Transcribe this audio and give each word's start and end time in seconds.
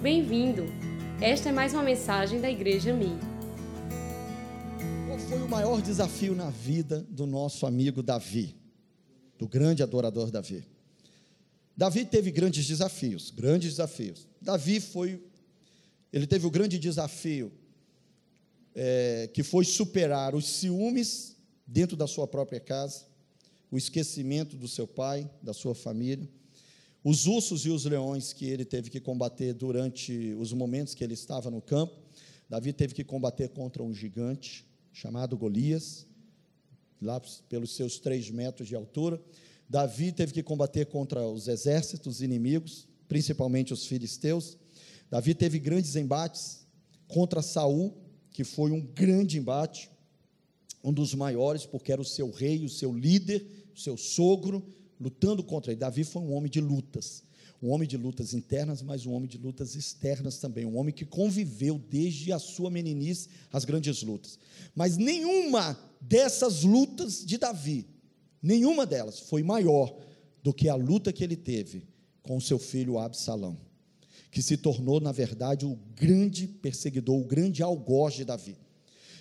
Bem-vindo! 0.00 0.62
Esta 1.20 1.48
é 1.48 1.52
mais 1.52 1.74
uma 1.74 1.82
mensagem 1.82 2.40
da 2.40 2.48
Igreja 2.48 2.94
Mi. 2.94 3.18
Qual 5.08 5.18
foi 5.18 5.42
o 5.42 5.48
maior 5.48 5.82
desafio 5.82 6.36
na 6.36 6.50
vida 6.50 7.04
do 7.10 7.26
nosso 7.26 7.66
amigo 7.66 8.00
Davi, 8.00 8.54
do 9.36 9.48
grande 9.48 9.82
adorador 9.82 10.30
Davi? 10.30 10.64
Davi 11.76 12.04
teve 12.04 12.30
grandes 12.30 12.64
desafios, 12.64 13.32
grandes 13.32 13.70
desafios. 13.70 14.28
Davi 14.40 14.78
foi, 14.78 15.20
ele 16.12 16.28
teve 16.28 16.46
o 16.46 16.50
grande 16.50 16.78
desafio 16.78 17.50
é, 18.76 19.28
que 19.34 19.42
foi 19.42 19.64
superar 19.64 20.32
os 20.32 20.46
ciúmes 20.46 21.34
dentro 21.66 21.96
da 21.96 22.06
sua 22.06 22.28
própria 22.28 22.60
casa, 22.60 23.04
o 23.68 23.76
esquecimento 23.76 24.56
do 24.56 24.68
seu 24.68 24.86
pai, 24.86 25.28
da 25.42 25.52
sua 25.52 25.74
família, 25.74 26.28
os 27.10 27.26
ursos 27.26 27.64
e 27.64 27.70
os 27.70 27.86
leões 27.86 28.34
que 28.34 28.44
ele 28.44 28.66
teve 28.66 28.90
que 28.90 29.00
combater 29.00 29.54
durante 29.54 30.34
os 30.34 30.52
momentos 30.52 30.92
que 30.92 31.02
ele 31.02 31.14
estava 31.14 31.50
no 31.50 31.62
campo. 31.62 31.98
Davi 32.50 32.70
teve 32.70 32.92
que 32.92 33.02
combater 33.02 33.48
contra 33.48 33.82
um 33.82 33.94
gigante 33.94 34.66
chamado 34.92 35.34
Golias, 35.34 36.06
lá 37.00 37.18
pelos 37.48 37.74
seus 37.74 37.98
três 37.98 38.30
metros 38.30 38.68
de 38.68 38.76
altura. 38.76 39.18
Davi 39.66 40.12
teve 40.12 40.34
que 40.34 40.42
combater 40.42 40.84
contra 40.84 41.26
os 41.26 41.48
exércitos 41.48 42.20
inimigos, 42.20 42.86
principalmente 43.08 43.72
os 43.72 43.86
filisteus. 43.86 44.58
Davi 45.10 45.34
teve 45.34 45.58
grandes 45.58 45.96
embates 45.96 46.66
contra 47.06 47.40
Saul, 47.40 47.96
que 48.30 48.44
foi 48.44 48.70
um 48.70 48.82
grande 48.82 49.38
embate, 49.38 49.88
um 50.84 50.92
dos 50.92 51.14
maiores, 51.14 51.64
porque 51.64 51.90
era 51.90 52.02
o 52.02 52.04
seu 52.04 52.30
rei, 52.30 52.66
o 52.66 52.68
seu 52.68 52.92
líder, 52.92 53.46
o 53.74 53.80
seu 53.80 53.96
sogro, 53.96 54.62
lutando 55.00 55.42
contra 55.42 55.72
ele. 55.72 55.80
Davi 55.80 56.04
foi 56.04 56.22
um 56.22 56.32
homem 56.32 56.50
de 56.50 56.60
lutas, 56.60 57.22
um 57.62 57.70
homem 57.70 57.88
de 57.88 57.96
lutas 57.96 58.34
internas, 58.34 58.82
mas 58.82 59.04
um 59.04 59.12
homem 59.12 59.28
de 59.28 59.38
lutas 59.38 59.74
externas 59.74 60.38
também, 60.38 60.64
um 60.64 60.76
homem 60.76 60.94
que 60.94 61.04
conviveu 61.04 61.78
desde 61.90 62.32
a 62.32 62.38
sua 62.38 62.70
meninice 62.70 63.28
as 63.52 63.64
grandes 63.64 64.02
lutas. 64.02 64.38
Mas 64.74 64.96
nenhuma 64.96 65.78
dessas 66.00 66.62
lutas 66.62 67.24
de 67.24 67.36
Davi, 67.36 67.86
nenhuma 68.42 68.86
delas 68.86 69.18
foi 69.18 69.42
maior 69.42 69.96
do 70.42 70.52
que 70.52 70.68
a 70.68 70.74
luta 70.74 71.12
que 71.12 71.24
ele 71.24 71.36
teve 71.36 71.86
com 72.22 72.40
seu 72.40 72.58
filho 72.58 72.98
Absalão, 72.98 73.56
que 74.30 74.42
se 74.42 74.56
tornou, 74.56 75.00
na 75.00 75.12
verdade, 75.12 75.66
o 75.66 75.78
grande 75.96 76.46
perseguidor, 76.46 77.18
o 77.18 77.24
grande 77.24 77.62
algoz 77.62 78.14
de 78.14 78.24
Davi. 78.24 78.56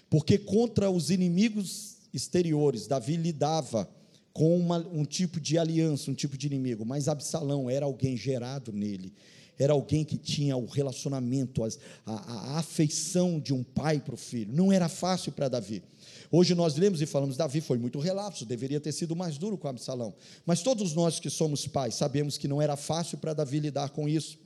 Porque 0.09 0.37
contra 0.37 0.91
os 0.91 1.09
inimigos 1.09 1.97
exteriores, 2.13 2.87
Davi 2.87 3.15
lidava 3.15 3.89
com 4.37 4.55
uma, 4.55 4.77
um 4.93 5.03
tipo 5.03 5.39
de 5.39 5.57
aliança, 5.57 6.11
um 6.11 6.13
tipo 6.13 6.37
de 6.37 6.45
inimigo, 6.45 6.85
mas 6.85 7.07
Absalão 7.07 7.67
era 7.67 7.87
alguém 7.87 8.15
gerado 8.15 8.71
nele, 8.71 9.11
era 9.57 9.73
alguém 9.73 10.05
que 10.05 10.15
tinha 10.15 10.55
o 10.55 10.67
relacionamento, 10.67 11.63
a, 11.63 11.69
a, 12.05 12.13
a 12.51 12.59
afeição 12.59 13.39
de 13.39 13.51
um 13.51 13.63
pai 13.63 13.99
para 13.99 14.13
o 14.13 14.17
filho. 14.17 14.53
Não 14.53 14.71
era 14.71 14.87
fácil 14.87 15.31
para 15.31 15.49
Davi. 15.49 15.81
Hoje 16.31 16.53
nós 16.53 16.75
lemos 16.75 17.01
e 17.01 17.07
falamos, 17.07 17.35
Davi 17.35 17.61
foi 17.61 17.79
muito 17.79 17.97
relapso, 17.97 18.45
deveria 18.45 18.79
ter 18.79 18.91
sido 18.91 19.15
mais 19.15 19.39
duro 19.39 19.57
com 19.57 19.67
Absalão. 19.69 20.13
Mas 20.45 20.61
todos 20.61 20.93
nós 20.93 21.19
que 21.19 21.31
somos 21.31 21.65
pais 21.65 21.95
sabemos 21.95 22.37
que 22.37 22.47
não 22.47 22.61
era 22.61 22.75
fácil 22.75 23.17
para 23.17 23.33
Davi 23.33 23.59
lidar 23.59 23.89
com 23.89 24.07
isso. 24.07 24.37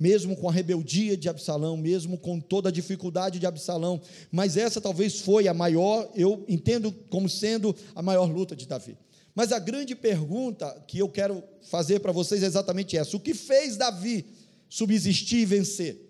Mesmo 0.00 0.34
com 0.36 0.48
a 0.48 0.52
rebeldia 0.52 1.18
de 1.18 1.28
Absalão, 1.28 1.76
mesmo 1.76 2.16
com 2.16 2.40
toda 2.40 2.70
a 2.70 2.72
dificuldade 2.72 3.38
de 3.38 3.44
Absalão, 3.44 4.00
mas 4.32 4.56
essa 4.56 4.80
talvez 4.80 5.20
foi 5.20 5.48
a 5.48 5.52
maior, 5.52 6.10
eu 6.14 6.46
entendo 6.48 6.90
como 7.10 7.28
sendo 7.28 7.76
a 7.94 8.00
maior 8.00 8.32
luta 8.32 8.56
de 8.56 8.66
Davi. 8.66 8.96
Mas 9.34 9.50
a 9.50 9.58
grande 9.58 9.94
pergunta 9.94 10.82
que 10.86 10.98
eu 10.98 11.08
quero 11.08 11.42
fazer 11.62 12.00
para 12.00 12.12
vocês 12.12 12.42
é 12.42 12.46
exatamente 12.46 12.96
essa: 12.96 13.16
o 13.16 13.20
que 13.20 13.34
fez 13.34 13.76
Davi 13.76 14.24
subsistir 14.68 15.40
e 15.40 15.46
vencer? 15.46 16.00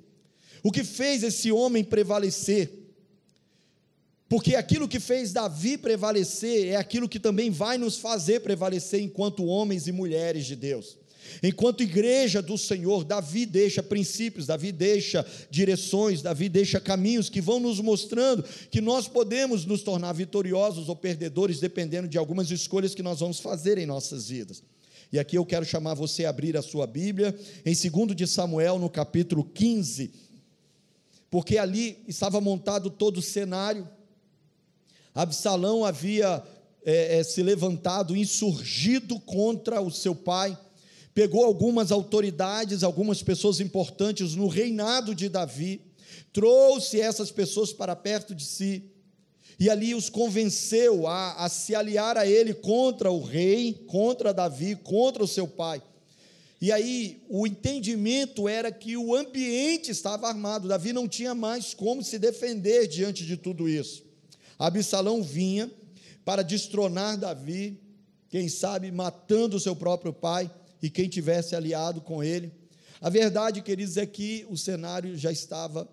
O 0.63 0.71
que 0.71 0.85
fez 0.85 1.23
esse 1.23 1.51
homem 1.51 1.83
prevalecer? 1.83 2.85
Porque 4.29 4.57
aquilo 4.57 4.89
que 4.89 4.99
fez 4.99 5.33
Davi 5.33 5.79
prevalecer 5.79 6.69
é 6.69 6.77
aquilo 6.77 7.09
que 7.09 7.21
também 7.21 7.51
vai 7.51 7.79
nos 7.79 7.99
fazer 7.99 8.41
prevalecer 8.41 9.01
enquanto 9.01 9.45
homens 9.45 9.87
e 9.87 9.93
mulheres 9.93 10.47
de 10.47 10.57
Deus. 10.57 10.99
Enquanto 11.43 11.83
igreja 11.83 12.41
do 12.41 12.57
Senhor, 12.57 13.05
Davi 13.05 13.47
deixa 13.47 13.83
princípios, 13.83 14.47
Davi 14.47 14.73
deixa 14.73 15.25
direções, 15.51 16.23
Davi 16.23 16.49
deixa 16.49 16.81
caminhos 16.81 17.29
que 17.29 17.41
vão 17.41 17.61
nos 17.61 17.81
mostrando 17.81 18.43
que 18.71 18.81
nós 18.81 19.09
podemos 19.09 19.65
nos 19.65 19.83
tornar 19.83 20.13
vitoriosos 20.13 20.89
ou 20.89 20.97
perdedores 20.97 21.61
dependendo 21.61 22.09
de 22.09 22.19
algumas 22.19 22.51
escolhas 22.51 22.95
que 22.95 23.03
nós 23.03 23.21
vamos 23.21 23.41
fazer 23.41 23.79
em 23.79 23.87
nossas 23.87 24.29
vidas. 24.29 24.63
E 25.13 25.19
aqui 25.19 25.37
eu 25.39 25.47
quero 25.47 25.65
chamar 25.65 25.95
você 25.95 26.25
a 26.25 26.31
abrir 26.31 26.57
a 26.57 26.63
sua 26.63 26.87
Bíblia 26.87 27.39
em 27.65 27.75
2 27.75 28.17
de 28.17 28.27
Samuel, 28.27 28.79
no 28.79 28.91
capítulo 28.91 29.45
15, 29.45 30.11
porque 31.31 31.59
ali 31.59 31.99
estava 32.09 32.41
montado 32.41 32.91
todo 32.91 33.19
o 33.19 33.23
cenário. 33.23 33.89
Absalão 35.15 35.85
havia 35.85 36.43
é, 36.85 37.19
é, 37.19 37.23
se 37.23 37.43
levantado, 37.43 38.17
insurgido 38.17 39.19
contra 39.21 39.81
o 39.81 39.91
seu 39.91 40.15
pai 40.15 40.59
pegou 41.15 41.45
algumas 41.45 41.93
autoridades, 41.93 42.83
algumas 42.83 43.23
pessoas 43.23 43.61
importantes 43.61 44.35
no 44.35 44.49
reinado 44.49 45.15
de 45.15 45.29
Davi, 45.29 45.81
trouxe 46.33 47.01
essas 47.01 47.31
pessoas 47.31 47.73
para 47.73 47.95
perto 47.95 48.35
de 48.35 48.45
si, 48.45 48.91
e 49.59 49.71
ali 49.71 49.95
os 49.95 50.11
convenceu 50.11 51.07
a, 51.07 51.45
a 51.45 51.49
se 51.49 51.77
aliar 51.77 52.19
a 52.19 52.27
ele 52.27 52.53
contra 52.53 53.13
o 53.13 53.23
rei, 53.23 53.85
contra 53.87 54.35
Davi, 54.35 54.75
contra 54.75 55.23
o 55.23 55.29
seu 55.29 55.47
pai. 55.47 55.81
E 56.61 56.73
aí 56.73 57.23
o 57.29 57.47
entendimento 57.47 58.49
era 58.49 58.73
que 58.73 58.97
o 58.97 59.15
ambiente 59.15 59.93
estava 59.93 60.27
armado, 60.27 60.67
Davi 60.67 60.93
não 60.93 61.07
tinha 61.07 61.35
mais 61.35 61.73
como 61.73 62.03
se 62.03 62.19
defender 62.19 62.89
diante 62.89 63.25
de 63.25 63.37
tudo 63.37 63.69
isso. 63.69 64.03
Absalão 64.59 65.23
vinha 65.23 65.71
para 66.25 66.43
destronar 66.43 67.17
Davi, 67.17 67.79
quem 68.29 68.49
sabe 68.49 68.91
matando 68.91 69.57
o 69.57 69.61
seu 69.61 69.77
próprio 69.77 70.13
pai 70.13 70.51
e 70.85 70.91
quem 70.91 71.09
tivesse 71.09 71.57
aliado 71.57 72.03
com 72.03 72.23
ele. 72.23 72.53
A 73.01 73.09
verdade, 73.09 73.63
queridos, 73.63 73.97
é 73.97 74.05
que 74.05 74.45
o 74.51 74.57
cenário 74.57 75.17
já 75.17 75.33
estava 75.33 75.89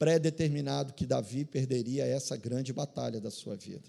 pré-determinado 0.00 0.94
que 0.94 1.06
Davi 1.06 1.44
perderia 1.44 2.04
essa 2.04 2.36
grande 2.36 2.72
batalha 2.72 3.20
da 3.20 3.30
sua 3.30 3.54
vida. 3.54 3.84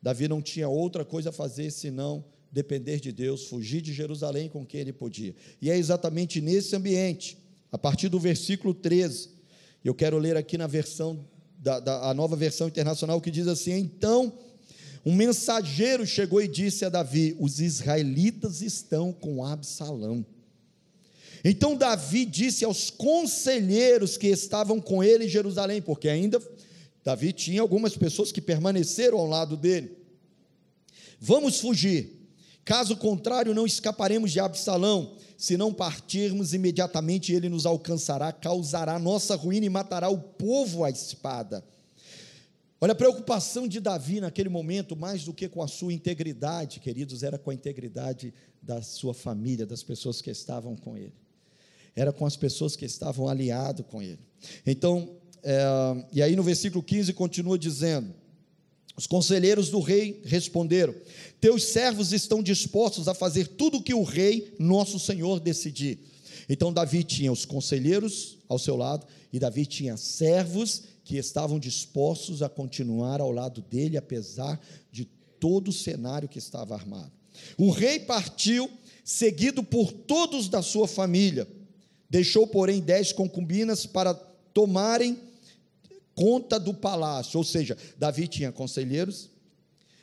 Davi 0.00 0.26
não 0.26 0.40
tinha 0.40 0.70
outra 0.70 1.04
coisa 1.04 1.28
a 1.28 1.32
fazer 1.32 1.70
senão 1.70 2.24
depender 2.50 2.98
de 2.98 3.12
Deus, 3.12 3.44
fugir 3.44 3.82
de 3.82 3.92
Jerusalém 3.92 4.48
com 4.48 4.64
quem 4.64 4.80
ele 4.80 4.92
podia. 4.94 5.34
E 5.60 5.70
é 5.70 5.76
exatamente 5.76 6.40
nesse 6.40 6.74
ambiente, 6.74 7.36
a 7.70 7.76
partir 7.76 8.08
do 8.08 8.18
versículo 8.18 8.72
13, 8.72 9.28
eu 9.84 9.94
quero 9.94 10.16
ler 10.16 10.38
aqui 10.38 10.56
na 10.56 10.66
versão 10.66 11.22
da, 11.58 11.78
da 11.78 12.08
a 12.08 12.14
nova 12.14 12.36
versão 12.36 12.68
internacional 12.68 13.20
que 13.20 13.30
diz 13.30 13.48
assim: 13.48 13.72
Então 13.72 14.32
um 15.06 15.14
mensageiro 15.14 16.04
chegou 16.04 16.42
e 16.42 16.48
disse 16.48 16.84
a 16.84 16.88
Davi: 16.88 17.36
Os 17.38 17.60
israelitas 17.60 18.60
estão 18.60 19.12
com 19.12 19.44
Absalão. 19.44 20.26
Então 21.44 21.76
Davi 21.76 22.24
disse 22.24 22.64
aos 22.64 22.90
conselheiros 22.90 24.16
que 24.16 24.26
estavam 24.26 24.80
com 24.80 25.04
ele 25.04 25.26
em 25.26 25.28
Jerusalém, 25.28 25.80
porque 25.80 26.08
ainda 26.08 26.42
Davi 27.04 27.32
tinha 27.32 27.60
algumas 27.60 27.96
pessoas 27.96 28.32
que 28.32 28.40
permaneceram 28.40 29.16
ao 29.16 29.28
lado 29.28 29.56
dele. 29.56 29.96
Vamos 31.20 31.60
fugir, 31.60 32.28
caso 32.64 32.96
contrário, 32.96 33.54
não 33.54 33.64
escaparemos 33.64 34.32
de 34.32 34.40
Absalão. 34.40 35.14
Se 35.38 35.56
não 35.56 35.72
partirmos 35.72 36.52
imediatamente, 36.52 37.32
ele 37.32 37.48
nos 37.48 37.64
alcançará, 37.64 38.32
causará 38.32 38.98
nossa 38.98 39.36
ruína 39.36 39.66
e 39.66 39.70
matará 39.70 40.08
o 40.08 40.18
povo 40.18 40.82
à 40.82 40.90
espada. 40.90 41.64
Olha, 42.86 42.92
a 42.92 42.94
preocupação 42.94 43.66
de 43.66 43.80
Davi 43.80 44.20
naquele 44.20 44.48
momento, 44.48 44.94
mais 44.94 45.24
do 45.24 45.32
que 45.32 45.48
com 45.48 45.60
a 45.60 45.66
sua 45.66 45.92
integridade, 45.92 46.78
queridos, 46.78 47.24
era 47.24 47.36
com 47.36 47.50
a 47.50 47.54
integridade 47.54 48.32
da 48.62 48.80
sua 48.80 49.12
família, 49.12 49.66
das 49.66 49.82
pessoas 49.82 50.22
que 50.22 50.30
estavam 50.30 50.76
com 50.76 50.96
ele. 50.96 51.12
Era 51.96 52.12
com 52.12 52.24
as 52.24 52.36
pessoas 52.36 52.76
que 52.76 52.84
estavam 52.84 53.28
aliado 53.28 53.82
com 53.82 54.00
ele. 54.00 54.20
Então, 54.64 55.16
é, 55.42 55.64
e 56.12 56.22
aí 56.22 56.36
no 56.36 56.44
versículo 56.44 56.80
15 56.80 57.12
continua 57.12 57.58
dizendo: 57.58 58.14
os 58.96 59.08
conselheiros 59.08 59.68
do 59.68 59.80
rei 59.80 60.22
responderam: 60.24 60.94
Teus 61.40 61.64
servos 61.64 62.12
estão 62.12 62.40
dispostos 62.40 63.08
a 63.08 63.14
fazer 63.14 63.48
tudo 63.48 63.78
o 63.78 63.82
que 63.82 63.94
o 63.94 64.04
rei, 64.04 64.54
nosso 64.60 65.00
senhor, 65.00 65.40
decidir. 65.40 65.98
Então 66.48 66.72
Davi 66.72 67.02
tinha 67.02 67.32
os 67.32 67.44
conselheiros 67.44 68.38
ao 68.48 68.60
seu 68.60 68.76
lado, 68.76 69.08
e 69.32 69.40
Davi 69.40 69.66
tinha 69.66 69.96
servos 69.96 70.94
que 71.06 71.16
estavam 71.16 71.56
dispostos 71.56 72.42
a 72.42 72.48
continuar 72.48 73.20
ao 73.20 73.30
lado 73.30 73.62
dele, 73.62 73.96
apesar 73.96 74.60
de 74.90 75.04
todo 75.38 75.68
o 75.68 75.72
cenário 75.72 76.28
que 76.28 76.40
estava 76.40 76.74
armado. 76.74 77.12
O 77.56 77.70
rei 77.70 78.00
partiu, 78.00 78.68
seguido 79.04 79.62
por 79.62 79.92
todos 79.92 80.48
da 80.48 80.62
sua 80.62 80.88
família. 80.88 81.46
Deixou, 82.10 82.44
porém, 82.44 82.80
dez 82.80 83.12
concubinas 83.12 83.86
para 83.86 84.14
tomarem 84.52 85.16
conta 86.12 86.58
do 86.58 86.74
palácio. 86.74 87.38
Ou 87.38 87.44
seja, 87.44 87.78
Davi 87.96 88.26
tinha 88.26 88.50
conselheiros, 88.50 89.30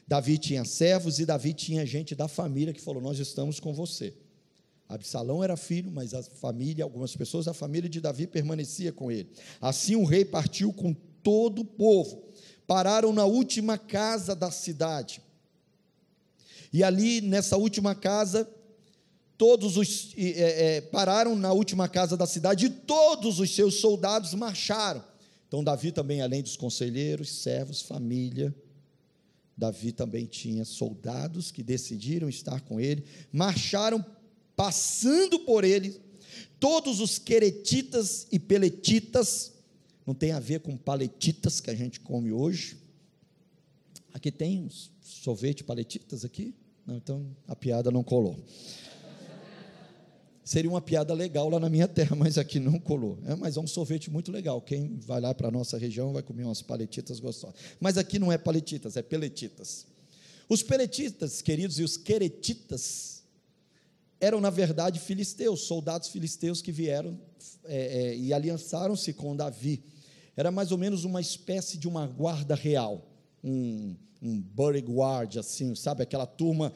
Davi 0.08 0.38
tinha 0.38 0.64
servos 0.64 1.20
e 1.20 1.26
Davi 1.26 1.54
tinha 1.54 1.86
gente 1.86 2.16
da 2.16 2.30
família 2.30 2.74
que 2.74 2.80
falou: 2.80 3.02
Nós 3.02 3.20
estamos 3.20 3.60
com 3.60 3.74
você. 3.74 4.14
Absalão 4.88 5.44
era 5.44 5.58
filho, 5.58 5.92
mas 5.92 6.14
a 6.14 6.22
família, 6.22 6.84
algumas 6.84 7.16
pessoas 7.16 7.46
da 7.46 7.54
família 7.54 7.90
de 7.90 8.02
Davi 8.02 8.28
permanecia 8.28 8.92
com 8.92 9.12
ele. 9.12 9.30
Assim 9.60 9.96
o 9.96 10.04
rei 10.04 10.24
partiu 10.26 10.72
com 10.74 10.94
todo 11.24 11.62
o 11.62 11.66
povo. 11.66 12.24
Pararam 12.68 13.12
na 13.14 13.26
última 13.26 13.78
casa 13.78 14.36
da 14.36 14.52
cidade. 14.52 15.22
E 16.72 16.84
ali, 16.84 17.22
nessa 17.22 17.56
última 17.56 17.96
casa, 17.96 18.50
todos 19.38 19.78
os 19.78 20.14
é, 20.18 20.78
é, 20.78 20.82
pararam 20.82 21.36
na 21.36 21.52
última 21.52 21.88
casa 21.88 22.18
da 22.18 22.26
cidade 22.26 22.66
e 22.66 22.70
todos 22.70 23.40
os 23.40 23.54
seus 23.54 23.76
soldados 23.76 24.34
marcharam. 24.34 25.04
Então 25.48 25.64
Davi 25.64 25.92
também, 25.92 26.22
além 26.22 26.42
dos 26.42 26.58
conselheiros, 26.58 27.30
servos, 27.30 27.82
família, 27.82 28.54
Davi 29.56 29.92
também 29.92 30.26
tinha 30.26 30.66
soldados 30.66 31.52
que 31.52 31.62
decidiram 31.62 32.28
estar 32.28 32.62
com 32.62 32.80
ele, 32.80 33.06
marcharam 33.32 34.04
passando 34.56 35.40
por 35.40 35.64
ele, 35.64 36.00
todos 36.60 37.00
os 37.00 37.18
queretitas 37.18 38.28
e 38.32 38.40
peletitas, 38.40 39.54
não 40.06 40.14
tem 40.14 40.32
a 40.32 40.40
ver 40.40 40.60
com 40.60 40.76
paletitas 40.78 41.60
que 41.60 41.70
a 41.70 41.76
gente 41.76 42.00
come 42.00 42.32
hoje. 42.32 42.78
Aqui 44.14 44.32
tem 44.32 44.60
uns 44.60 44.92
sorvete 45.02 45.64
paletitas 45.64 46.24
aqui? 46.24 46.54
Não, 46.86 46.98
então 46.98 47.26
a 47.48 47.56
piada 47.56 47.90
não 47.90 48.04
colou. 48.04 48.38
Seria 50.44 50.70
uma 50.70 50.82
piada 50.82 51.14
legal 51.14 51.50
lá 51.50 51.58
na 51.58 51.70
minha 51.70 51.88
terra, 51.88 52.16
mas 52.16 52.38
aqui 52.38 52.60
não 52.60 52.78
colou. 52.78 53.18
É, 53.26 53.34
mas 53.36 53.56
é 53.56 53.62
um 53.62 53.68
sorvete 53.68 54.12
muito 54.12 54.32
legal. 54.32 54.62
Quem 54.62 54.98
vai 55.00 55.22
lá 55.22 55.34
para 55.34 55.48
a 55.48 55.52
nossa 55.52 55.78
região 55.78 56.12
vai 56.12 56.22
comer 56.22 56.44
umas 56.44 56.62
paletitas 56.62 57.20
gostosas. 57.20 57.56
Mas 57.80 57.98
aqui 57.98 58.20
não 58.20 58.32
é 58.32 58.38
paletitas, 58.38 58.98
é 58.98 59.02
peletitas. 59.02 59.86
Os 60.50 60.62
peletitas, 60.62 61.42
queridos, 61.42 61.80
e 61.80 61.84
os 61.84 61.96
queretitas 61.96 63.13
eram, 64.24 64.40
na 64.40 64.50
verdade, 64.50 65.02
filisteus, 65.02 65.64
soldados 65.64 66.08
filisteus 66.08 66.62
que 66.62 66.72
vieram 66.72 67.20
é, 67.66 67.76
é, 67.76 68.18
e 68.18 68.34
aliançaram-se 68.34 69.12
com 69.12 69.36
Davi. 69.36 69.84
Era 70.38 70.50
mais 70.50 70.72
ou 70.72 70.78
menos 70.78 71.04
uma 71.04 71.20
espécie 71.20 71.78
de 71.78 71.90
uma 71.90 72.08
guarda 72.08 72.56
real, 72.56 73.06
um, 73.44 73.94
um 74.22 74.40
bodyguard, 74.40 75.38
assim, 75.38 75.76
sabe? 75.76 76.04
Aquela 76.04 76.26
turma 76.26 76.72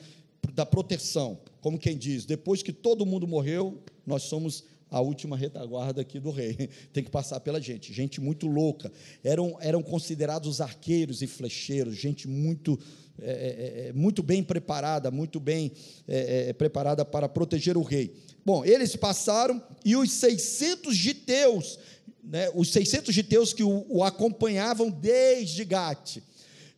da 0.53 0.65
proteção, 0.65 1.39
como 1.61 1.79
quem 1.79 1.97
diz, 1.97 2.25
depois 2.25 2.61
que 2.61 2.73
todo 2.73 3.05
mundo 3.05 3.25
morreu, 3.25 3.81
nós 4.05 4.23
somos 4.23 4.65
a 4.89 5.01
última 5.01 5.37
retaguarda 5.37 6.01
aqui 6.01 6.19
do 6.19 6.31
rei. 6.31 6.69
Tem 6.93 7.03
que 7.03 7.11
passar 7.11 7.39
pela 7.39 7.59
gente, 7.59 7.93
gente 7.93 8.21
muito 8.21 8.47
louca. 8.47 8.91
Eram, 9.23 9.57
eram 9.59 9.83
considerados 9.83 10.61
arqueiros 10.61 11.21
e 11.21 11.27
flecheiros, 11.27 11.95
gente 11.95 12.27
muito 12.27 12.79
é, 13.19 13.85
é, 13.85 13.89
é 13.89 13.93
muito 13.93 14.21
bem 14.21 14.43
preparada, 14.43 15.09
muito 15.09 15.39
bem 15.39 15.71
é, 16.07 16.49
é, 16.49 16.53
preparada 16.53 17.03
para 17.03 17.27
proteger 17.27 17.75
o 17.75 17.81
rei. 17.81 18.13
Bom, 18.45 18.63
eles 18.63 18.95
passaram 18.95 19.61
e 19.83 19.95
os 19.95 20.11
600 20.11 20.95
giteus, 20.95 21.79
né, 22.23 22.49
os 22.53 22.71
600 22.71 23.13
giteus 23.13 23.53
que 23.53 23.63
o, 23.63 23.85
o 23.89 24.03
acompanhavam 24.03 24.89
desde 24.89 25.65
Gate, 25.65 26.19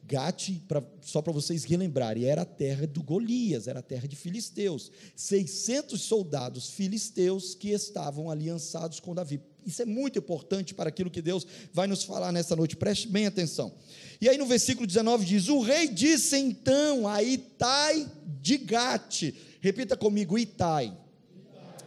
Gate, 0.10 0.60
pra, 0.68 0.82
só 1.02 1.22
para 1.22 1.32
vocês 1.32 1.64
relembrarem, 1.64 2.26
era 2.26 2.42
a 2.42 2.46
terra 2.46 2.88
do 2.88 3.04
Golias, 3.04 3.68
era 3.68 3.80
a 3.80 3.84
terra 3.84 4.08
de 4.08 4.16
filisteus. 4.16 4.92
600 5.16 6.02
soldados 6.02 6.72
filisteus 6.72 7.54
que 7.54 7.70
estavam 7.70 8.32
aliançados 8.32 9.00
com 9.00 9.14
Davi. 9.14 9.40
Isso 9.64 9.84
é 9.84 9.86
muito 9.86 10.18
importante 10.18 10.74
para 10.74 10.90
aquilo 10.90 11.12
que 11.12 11.22
Deus 11.22 11.46
vai 11.72 11.86
nos 11.86 12.04
falar 12.04 12.32
nessa 12.32 12.56
noite, 12.56 12.76
preste 12.76 13.08
bem 13.08 13.28
atenção. 13.28 13.72
E 14.20 14.28
aí 14.28 14.36
no 14.36 14.48
versículo 14.48 14.88
19 14.88 15.24
diz: 15.26 15.48
O 15.48 15.62
rei 15.62 15.88
disse 15.88 16.38
então 16.38 17.08
a 17.08 17.22
Itai 17.22 18.12
de 18.42 18.58
Gate, 18.58 19.36
repita 19.62 19.96
comigo, 19.96 20.40
Itai. 20.40 20.98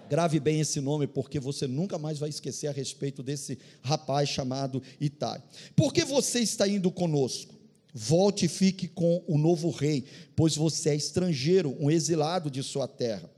Grave 0.08 0.38
bem 0.38 0.60
esse 0.60 0.80
nome, 0.80 1.06
porque 1.06 1.40
você 1.40 1.66
nunca 1.66 1.98
mais 1.98 2.18
vai 2.18 2.28
esquecer 2.28 2.68
a 2.68 2.72
respeito 2.72 3.22
desse 3.22 3.58
rapaz 3.80 4.28
chamado 4.28 4.80
Itai. 5.00 5.42
Por 5.74 5.92
que 5.92 6.04
você 6.04 6.38
está 6.38 6.68
indo 6.68 6.90
conosco? 6.92 7.61
Volte 7.94 8.46
e 8.46 8.48
fique 8.48 8.88
com 8.88 9.22
o 9.26 9.36
novo 9.36 9.70
rei, 9.70 10.04
pois 10.34 10.56
você 10.56 10.90
é 10.90 10.94
estrangeiro, 10.96 11.76
um 11.78 11.90
exilado 11.90 12.50
de 12.50 12.62
sua 12.62 12.88
terra. 12.88 13.30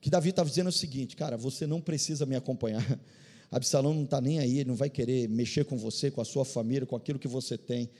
Que 0.00 0.08
Davi 0.08 0.30
está 0.30 0.42
dizendo 0.42 0.68
o 0.68 0.72
seguinte, 0.72 1.14
cara, 1.14 1.36
você 1.36 1.66
não 1.66 1.80
precisa 1.80 2.24
me 2.24 2.34
acompanhar. 2.34 2.84
Absalão 3.52 3.92
não 3.92 4.04
está 4.04 4.18
nem 4.18 4.38
aí, 4.38 4.58
ele 4.60 4.70
não 4.70 4.74
vai 4.74 4.88
querer 4.88 5.28
mexer 5.28 5.66
com 5.66 5.76
você, 5.76 6.10
com 6.10 6.22
a 6.22 6.24
sua 6.24 6.42
família, 6.42 6.86
com 6.86 6.96
aquilo 6.96 7.18
que 7.18 7.28
você 7.28 7.58
tem. 7.58 7.90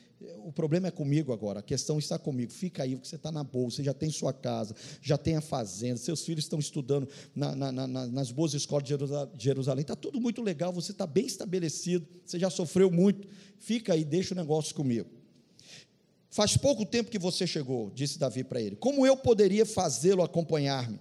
O 0.42 0.50
problema 0.50 0.88
é 0.88 0.90
comigo 0.90 1.30
agora, 1.30 1.60
a 1.60 1.62
questão 1.62 1.98
está 1.98 2.18
comigo. 2.18 2.50
Fica 2.50 2.82
aí, 2.82 2.96
porque 2.96 3.08
você 3.08 3.16
está 3.16 3.30
na 3.30 3.44
boa, 3.44 3.70
você 3.70 3.84
já 3.84 3.92
tem 3.92 4.10
sua 4.10 4.32
casa, 4.32 4.74
já 5.02 5.18
tem 5.18 5.36
a 5.36 5.42
fazenda, 5.42 5.98
seus 5.98 6.24
filhos 6.24 6.44
estão 6.44 6.58
estudando 6.58 7.06
na, 7.34 7.54
na, 7.54 7.70
na, 7.70 8.06
nas 8.06 8.32
boas 8.32 8.54
escolas 8.54 8.84
de 8.84 8.96
Jerusalém. 9.44 9.82
Está 9.82 9.94
tudo 9.94 10.18
muito 10.18 10.40
legal, 10.40 10.72
você 10.72 10.92
está 10.92 11.06
bem 11.06 11.26
estabelecido, 11.26 12.08
você 12.24 12.38
já 12.38 12.48
sofreu 12.48 12.90
muito. 12.90 13.28
Fica 13.58 13.92
aí, 13.92 14.04
deixa 14.04 14.32
o 14.32 14.36
negócio 14.36 14.74
comigo. 14.74 15.21
Faz 16.32 16.56
pouco 16.56 16.86
tempo 16.86 17.10
que 17.10 17.18
você 17.18 17.46
chegou, 17.46 17.90
disse 17.94 18.18
Davi 18.18 18.42
para 18.42 18.58
ele. 18.58 18.74
Como 18.74 19.06
eu 19.06 19.14
poderia 19.14 19.66
fazê-lo 19.66 20.22
acompanhar-me? 20.22 20.98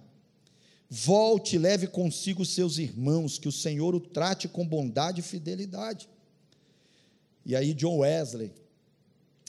Volte 0.90 1.56
e 1.56 1.58
leve 1.58 1.86
consigo 1.86 2.44
seus 2.44 2.76
irmãos, 2.76 3.38
que 3.38 3.48
o 3.48 3.52
Senhor 3.52 3.94
o 3.94 4.00
trate 4.00 4.46
com 4.46 4.66
bondade 4.66 5.20
e 5.20 5.24
fidelidade. 5.24 6.06
E 7.46 7.56
aí, 7.56 7.72
John 7.72 8.00
Wesley, 8.00 8.52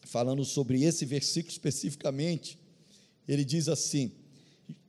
falando 0.05 0.45
sobre 0.45 0.81
esse 0.83 1.03
versículo 1.03 1.51
especificamente, 1.51 2.57
ele 3.27 3.43
diz 3.43 3.67
assim: 3.67 4.13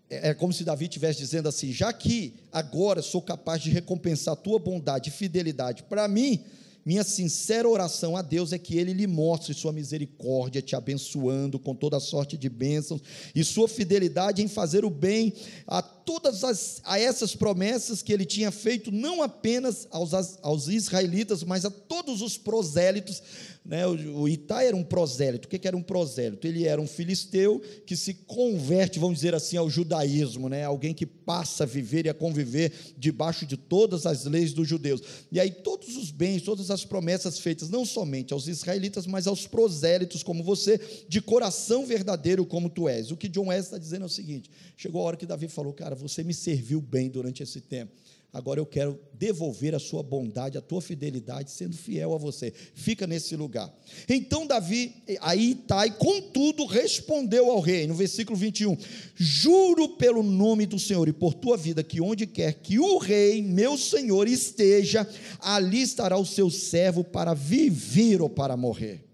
é, 0.09 0.29
é 0.29 0.35
como 0.35 0.53
se 0.53 0.63
Davi 0.63 0.85
estivesse 0.85 1.19
dizendo 1.19 1.49
assim: 1.49 1.73
já 1.73 1.93
que 1.93 2.35
agora 2.53 3.03
sou 3.03 3.21
capaz 3.21 3.61
de 3.61 3.69
recompensar 3.69 4.37
tua 4.37 4.61
bondade 4.61 5.11
e 5.11 5.13
fidelidade 5.13 5.83
para 5.83 6.07
mim, 6.07 6.45
minha 6.85 7.03
sincera 7.03 7.69
oração 7.69 8.17
a 8.17 8.23
Deus 8.23 8.53
é 8.53 8.59
que 8.59 8.77
Ele 8.77 8.93
lhe 8.93 9.07
mostre 9.07 9.55
sua 9.55 9.73
misericórdia, 9.73 10.61
te 10.61 10.77
abençoando 10.77 11.59
com 11.59 11.75
toda 11.75 11.99
sorte 11.99 12.37
de 12.37 12.49
bênçãos 12.49 13.01
e 13.35 13.43
sua 13.43 13.67
fidelidade 13.67 14.43
em 14.43 14.49
fazer 14.49 14.85
o 14.85 14.91
bem 14.91 15.33
a 15.67 15.83
todas 16.05 16.45
as, 16.45 16.81
a 16.85 16.99
essas 16.99 17.35
promessas 17.35 18.03
que 18.03 18.13
Ele 18.13 18.25
tinha 18.25 18.51
feito, 18.51 18.93
não 18.93 19.23
apenas 19.23 19.89
aos, 19.91 20.13
aos 20.43 20.69
israelitas, 20.69 21.43
mas 21.43 21.65
a 21.65 21.71
todos 21.71 22.23
os 22.23 22.37
prosélitos 22.37 23.23
né? 23.65 23.87
O, 23.87 24.21
o 24.21 24.29
Itai 24.29 24.67
era 24.67 24.77
um 24.77 24.85
prosélito. 24.85 25.47
O 25.47 25.51
que 25.51 25.67
era 25.67 25.77
um 25.77 25.83
prosélito? 25.83 26.47
Ele 26.47 26.67
era 26.67 26.81
um 26.81 26.87
filisteu 26.87 27.63
que 27.87 27.97
se 27.97 28.13
converte, 28.13 28.99
vamos 28.99 29.17
dizer 29.17 29.35
assim, 29.35 29.57
ao 29.57 29.71
judaísmo, 29.71 30.49
né? 30.49 30.65
alguém 30.65 30.93
que 30.93 31.07
passa 31.07 31.65
a 31.65 31.67
viver 31.67 32.05
e 32.05 32.11
a 32.11 32.15
conviver 32.15 32.73
debaixo 32.99 33.47
de 33.47 33.57
todas 33.57 34.05
as 34.05 34.27
leis 34.27 34.53
dos 34.53 34.69
judeus. 34.69 35.01
E 35.33 35.41
aí 35.41 35.51
todos 35.51 35.97
os 35.97 36.11
bens, 36.11 36.43
todas 36.43 36.71
as 36.71 36.85
promessas 36.85 37.39
feitas, 37.39 37.71
não 37.71 37.87
somente 37.87 38.35
aos 38.35 38.49
israelitas, 38.49 39.07
mas 39.07 39.27
aos 39.27 39.47
prosélitos 39.47 40.23
como 40.23 40.45
você, 40.45 40.79
de 41.09 41.23
coração 41.23 41.87
verdadeiro 41.87 42.45
como 42.45 42.69
tu 42.69 42.87
és. 42.87 43.11
O 43.11 43.17
que 43.17 43.29
John 43.29 43.47
Wesley 43.47 43.65
está 43.65 43.79
dizendo 43.79 44.03
é 44.03 44.07
o 44.07 44.11
seguinte: 44.11 44.51
chegou 44.77 45.01
a 45.01 45.05
hora 45.05 45.17
que 45.17 45.25
Davi 45.25 45.49
falou, 45.49 45.73
cara, 45.73 45.94
você 45.95 46.23
me 46.23 46.35
serviu 46.35 46.81
bem 46.81 47.09
durante 47.09 47.43
esse 47.43 47.61
tempo 47.61 47.93
agora 48.35 48.59
eu 48.59 48.67
quero 48.67 49.01
devolver 49.13 49.77
a 49.77 49.79
sua 49.79 50.03
bondade, 50.03 50.59
a 50.59 50.61
tua 50.61 50.83
fidelidade, 50.83 51.53
sendo 51.53 51.77
fiel 51.77 52.13
a 52.13 52.19
você. 52.19 52.53
Fica 52.75 53.07
nesse 53.07 53.37
lugar. 53.37 53.73
Então 54.09 54.45
Davi, 54.45 54.93
aí 55.21 55.53
Itai, 55.53 55.93
contudo, 55.93 56.67
respondeu 56.67 57.49
ao 57.49 57.61
rei, 57.61 57.87
no 57.87 57.95
versículo 57.95 58.37
21, 58.37 58.77
juro 59.15 59.91
pelo 59.91 60.21
nome 60.21 60.67
do 60.67 60.81
Senhor 60.81 61.07
e 61.07 61.13
por 61.13 61.33
tua 61.33 61.57
vida, 61.57 61.85
que 61.85 62.01
onde 62.01 62.27
quer 62.27 62.55
que 62.55 62.81
o 62.81 62.99
rei, 62.99 63.41
meu 63.41 63.79
senhor, 63.79 64.27
esteja, 64.27 65.09
ali 65.39 65.83
estará 65.83 66.19
o 66.19 66.27
seu 66.27 66.51
servo 66.51 67.05
para 67.05 67.35
viver 67.35 68.21
ou 68.21 68.29
para 68.29 68.57
morrer. 68.57 69.05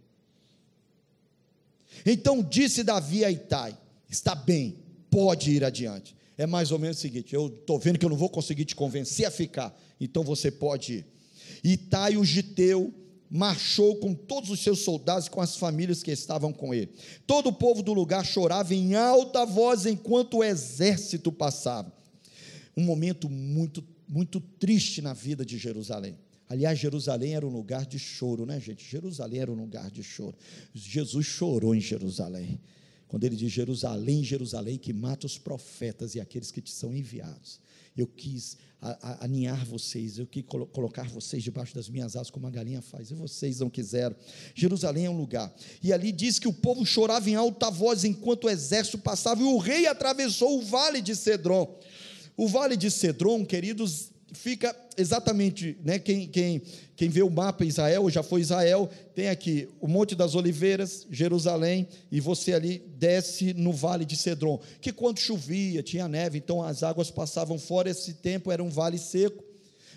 Então 2.06 2.42
disse 2.42 2.82
Davi 2.82 3.22
a 3.22 3.30
Itai, 3.30 3.76
está 4.08 4.34
bem, 4.34 4.76
pode 5.10 5.50
ir 5.50 5.62
adiante 5.62 6.18
é 6.40 6.46
mais 6.46 6.72
ou 6.72 6.78
menos 6.78 6.96
o 6.96 7.00
seguinte: 7.00 7.34
eu 7.34 7.48
estou 7.48 7.78
vendo 7.78 7.98
que 7.98 8.04
eu 8.04 8.08
não 8.08 8.16
vou 8.16 8.30
conseguir 8.30 8.64
te 8.64 8.74
convencer 8.74 9.26
a 9.26 9.30
ficar, 9.30 9.78
então 10.00 10.24
você 10.24 10.50
pode 10.50 10.94
ir. 10.94 11.06
Itai, 11.62 12.16
o 12.16 12.24
Giteu, 12.24 12.94
marchou 13.30 13.96
com 13.96 14.14
todos 14.14 14.48
os 14.48 14.60
seus 14.60 14.78
soldados 14.78 15.26
e 15.26 15.30
com 15.30 15.42
as 15.42 15.56
famílias 15.56 16.02
que 16.02 16.10
estavam 16.10 16.50
com 16.50 16.72
ele. 16.72 16.90
Todo 17.26 17.50
o 17.50 17.52
povo 17.52 17.82
do 17.82 17.92
lugar 17.92 18.24
chorava 18.24 18.74
em 18.74 18.94
alta 18.94 19.44
voz 19.44 19.84
enquanto 19.84 20.38
o 20.38 20.44
exército 20.44 21.30
passava. 21.30 21.92
Um 22.74 22.84
momento 22.84 23.28
muito, 23.28 23.84
muito 24.08 24.40
triste 24.40 25.02
na 25.02 25.12
vida 25.12 25.44
de 25.44 25.58
Jerusalém. 25.58 26.16
Aliás, 26.48 26.78
Jerusalém 26.78 27.34
era 27.34 27.46
um 27.46 27.50
lugar 27.50 27.84
de 27.84 27.98
choro, 27.98 28.46
né, 28.46 28.58
gente? 28.58 28.82
Jerusalém 28.82 29.40
era 29.40 29.52
um 29.52 29.56
lugar 29.56 29.90
de 29.90 30.02
choro. 30.02 30.36
Jesus 30.74 31.26
chorou 31.26 31.74
em 31.74 31.80
Jerusalém 31.80 32.58
quando 33.10 33.24
ele 33.24 33.34
diz 33.34 33.50
Jerusalém, 33.50 34.22
Jerusalém, 34.22 34.78
que 34.78 34.92
mata 34.92 35.26
os 35.26 35.36
profetas 35.36 36.14
e 36.14 36.20
aqueles 36.20 36.52
que 36.52 36.60
te 36.60 36.70
são 36.70 36.94
enviados. 36.94 37.58
Eu 37.96 38.06
quis 38.06 38.56
aninhar 39.18 39.66
vocês, 39.66 40.16
eu 40.16 40.28
quis 40.28 40.44
colocar 40.44 41.08
vocês 41.08 41.42
debaixo 41.42 41.74
das 41.74 41.88
minhas 41.88 42.14
asas, 42.14 42.30
como 42.30 42.46
a 42.46 42.50
galinha 42.50 42.80
faz, 42.80 43.10
e 43.10 43.14
vocês 43.14 43.58
não 43.58 43.68
quiseram. 43.68 44.14
Jerusalém 44.54 45.06
é 45.06 45.10
um 45.10 45.16
lugar. 45.16 45.52
E 45.82 45.92
ali 45.92 46.12
diz 46.12 46.38
que 46.38 46.46
o 46.46 46.52
povo 46.52 46.86
chorava 46.86 47.28
em 47.28 47.34
alta 47.34 47.68
voz 47.68 48.04
enquanto 48.04 48.44
o 48.44 48.48
exército 48.48 48.96
passava, 48.96 49.42
e 49.42 49.44
o 49.44 49.58
rei 49.58 49.88
atravessou 49.88 50.56
o 50.56 50.62
vale 50.62 51.02
de 51.02 51.16
Cedron. 51.16 51.80
O 52.36 52.46
vale 52.46 52.76
de 52.76 52.92
Cedron, 52.92 53.44
queridos, 53.44 54.09
fica 54.32 54.74
exatamente, 54.96 55.76
né, 55.84 55.98
quem, 55.98 56.26
quem, 56.28 56.62
quem 56.96 57.08
vê 57.08 57.22
o 57.22 57.30
mapa 57.30 57.64
Israel, 57.64 58.08
já 58.10 58.22
foi 58.22 58.40
Israel, 58.40 58.88
tem 59.14 59.28
aqui 59.28 59.68
o 59.80 59.88
Monte 59.88 60.14
das 60.14 60.34
Oliveiras, 60.34 61.06
Jerusalém, 61.10 61.88
e 62.10 62.20
você 62.20 62.52
ali 62.52 62.78
desce 62.96 63.54
no 63.54 63.72
Vale 63.72 64.04
de 64.04 64.16
Cedron, 64.16 64.60
que 64.80 64.92
quando 64.92 65.18
chovia, 65.18 65.82
tinha 65.82 66.08
neve, 66.08 66.38
então 66.38 66.62
as 66.62 66.82
águas 66.82 67.10
passavam 67.10 67.58
fora, 67.58 67.90
esse 67.90 68.14
tempo 68.14 68.52
era 68.52 68.62
um 68.62 68.68
vale 68.68 68.98
seco, 68.98 69.42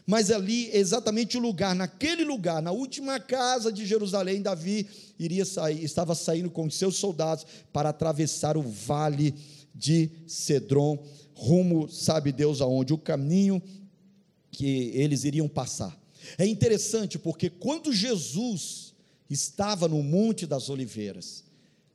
mas 0.05 0.31
ali, 0.31 0.69
exatamente 0.75 1.37
o 1.37 1.41
lugar, 1.41 1.73
naquele 1.73 2.25
lugar, 2.25 2.61
na 2.61 2.71
última 2.71 3.19
casa 3.19 3.71
de 3.71 3.85
Jerusalém, 3.85 4.41
Davi 4.41 4.87
iria 5.17 5.45
sair, 5.45 5.83
estava 5.83 6.13
saindo 6.13 6.49
com 6.49 6.69
seus 6.69 6.97
soldados 6.97 7.45
para 7.71 7.89
atravessar 7.89 8.57
o 8.57 8.61
vale 8.61 9.33
de 9.73 10.11
Cedron, 10.27 11.01
rumo, 11.33 11.89
sabe 11.89 12.31
Deus 12.31 12.61
aonde, 12.61 12.93
o 12.93 12.97
caminho 12.97 13.61
que 14.53 14.91
eles 14.93 15.25
iriam 15.25 15.49
passar. 15.49 15.99
É 16.37 16.45
interessante 16.45 17.19
porque 17.19 17.49
quando 17.49 17.91
Jesus 17.91 18.93
estava 19.29 19.87
no 19.87 20.01
Monte 20.01 20.45
das 20.45 20.69
Oliveiras, 20.69 21.43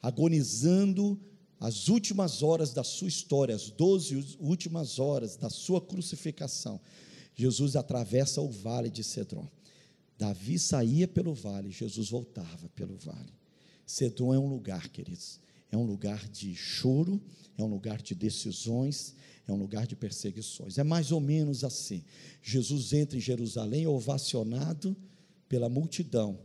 agonizando 0.02 1.18
as 1.58 1.88
últimas 1.88 2.42
horas 2.42 2.72
da 2.72 2.84
sua 2.84 3.08
história, 3.08 3.54
as 3.54 3.70
doze 3.70 4.36
últimas 4.38 4.98
horas 4.98 5.36
da 5.36 5.48
sua 5.48 5.80
crucificação, 5.80 6.80
Jesus 7.34 7.76
atravessa 7.76 8.40
o 8.40 8.50
vale 8.50 8.90
de 8.90 9.02
Cedron. 9.02 9.48
Davi 10.18 10.58
saía 10.58 11.06
pelo 11.06 11.32
vale, 11.32 11.70
Jesus 11.70 12.10
voltava 12.10 12.68
pelo 12.70 12.96
vale. 12.96 13.32
Cedron 13.86 14.34
é 14.34 14.38
um 14.38 14.48
lugar, 14.48 14.88
queridos, 14.88 15.40
é 15.70 15.76
um 15.76 15.84
lugar 15.84 16.28
de 16.28 16.54
choro, 16.54 17.20
é 17.56 17.62
um 17.62 17.68
lugar 17.68 18.02
de 18.02 18.14
decisões, 18.14 19.14
é 19.48 19.52
um 19.52 19.56
lugar 19.56 19.86
de 19.86 19.96
perseguições. 19.96 20.78
É 20.78 20.84
mais 20.84 21.10
ou 21.10 21.20
menos 21.20 21.64
assim. 21.64 22.04
Jesus 22.42 22.92
entra 22.92 23.16
em 23.16 23.20
Jerusalém 23.20 23.86
ovacionado 23.86 24.96
pela 25.48 25.68
multidão, 25.68 26.38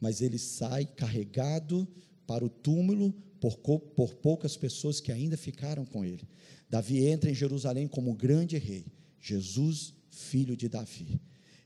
mas 0.00 0.20
ele 0.20 0.38
sai 0.38 0.84
carregado 0.84 1.86
para 2.26 2.44
o 2.44 2.48
túmulo 2.48 3.14
por, 3.40 3.56
por 3.56 4.14
poucas 4.16 4.56
pessoas 4.56 5.00
que 5.00 5.12
ainda 5.12 5.36
ficaram 5.36 5.84
com 5.84 6.04
ele. 6.04 6.28
Davi 6.68 7.06
entra 7.06 7.30
em 7.30 7.34
Jerusalém 7.34 7.86
como 7.86 8.12
grande 8.14 8.58
rei, 8.58 8.86
Jesus, 9.20 9.94
filho 10.10 10.56
de 10.56 10.68
Davi. 10.68 11.20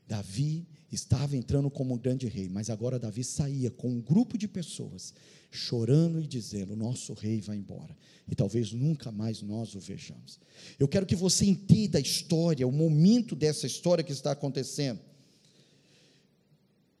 Davi 0.07 0.67
estava 0.93 1.35
entrando 1.35 1.69
como 1.69 1.97
grande 1.97 2.27
rei, 2.27 2.47
mas 2.47 2.69
agora 2.69 2.99
Davi 2.99 3.23
saía 3.23 3.71
com 3.71 3.89
um 3.89 4.01
grupo 4.01 4.37
de 4.37 4.47
pessoas 4.47 5.13
chorando 5.49 6.19
e 6.19 6.27
dizendo: 6.27 6.75
Nosso 6.75 7.13
rei 7.13 7.41
vai 7.41 7.57
embora, 7.57 7.97
e 8.29 8.35
talvez 8.35 8.71
nunca 8.71 9.11
mais 9.11 9.41
nós 9.41 9.75
o 9.75 9.79
vejamos. 9.79 10.39
Eu 10.77 10.87
quero 10.87 11.05
que 11.05 11.15
você 11.15 11.45
entenda 11.45 11.97
a 11.97 12.01
história, 12.01 12.67
o 12.67 12.71
momento 12.71 13.35
dessa 13.35 13.65
história 13.65 14.03
que 14.03 14.11
está 14.11 14.31
acontecendo. 14.31 14.99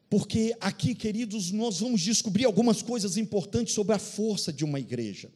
Porque 0.09 0.55
aqui, 0.61 0.93
queridos, 0.93 1.51
nós 1.51 1.79
vamos 1.79 2.01
descobrir 2.01 2.45
algumas 2.45 2.83
coisas 2.83 3.17
importantes 3.17 3.73
sobre 3.73 3.95
a 3.95 3.99
força 3.99 4.53
de 4.53 4.63
uma 4.63 4.79
igreja. 4.79 5.31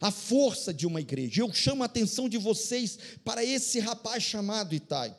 A 0.00 0.10
força 0.10 0.74
de 0.74 0.84
uma 0.84 1.00
igreja. 1.00 1.42
Eu 1.42 1.52
chamo 1.52 1.84
a 1.84 1.86
atenção 1.86 2.28
de 2.28 2.36
vocês 2.36 2.98
para 3.24 3.44
esse 3.44 3.78
rapaz 3.78 4.22
chamado 4.24 4.74
Itai. 4.74 5.16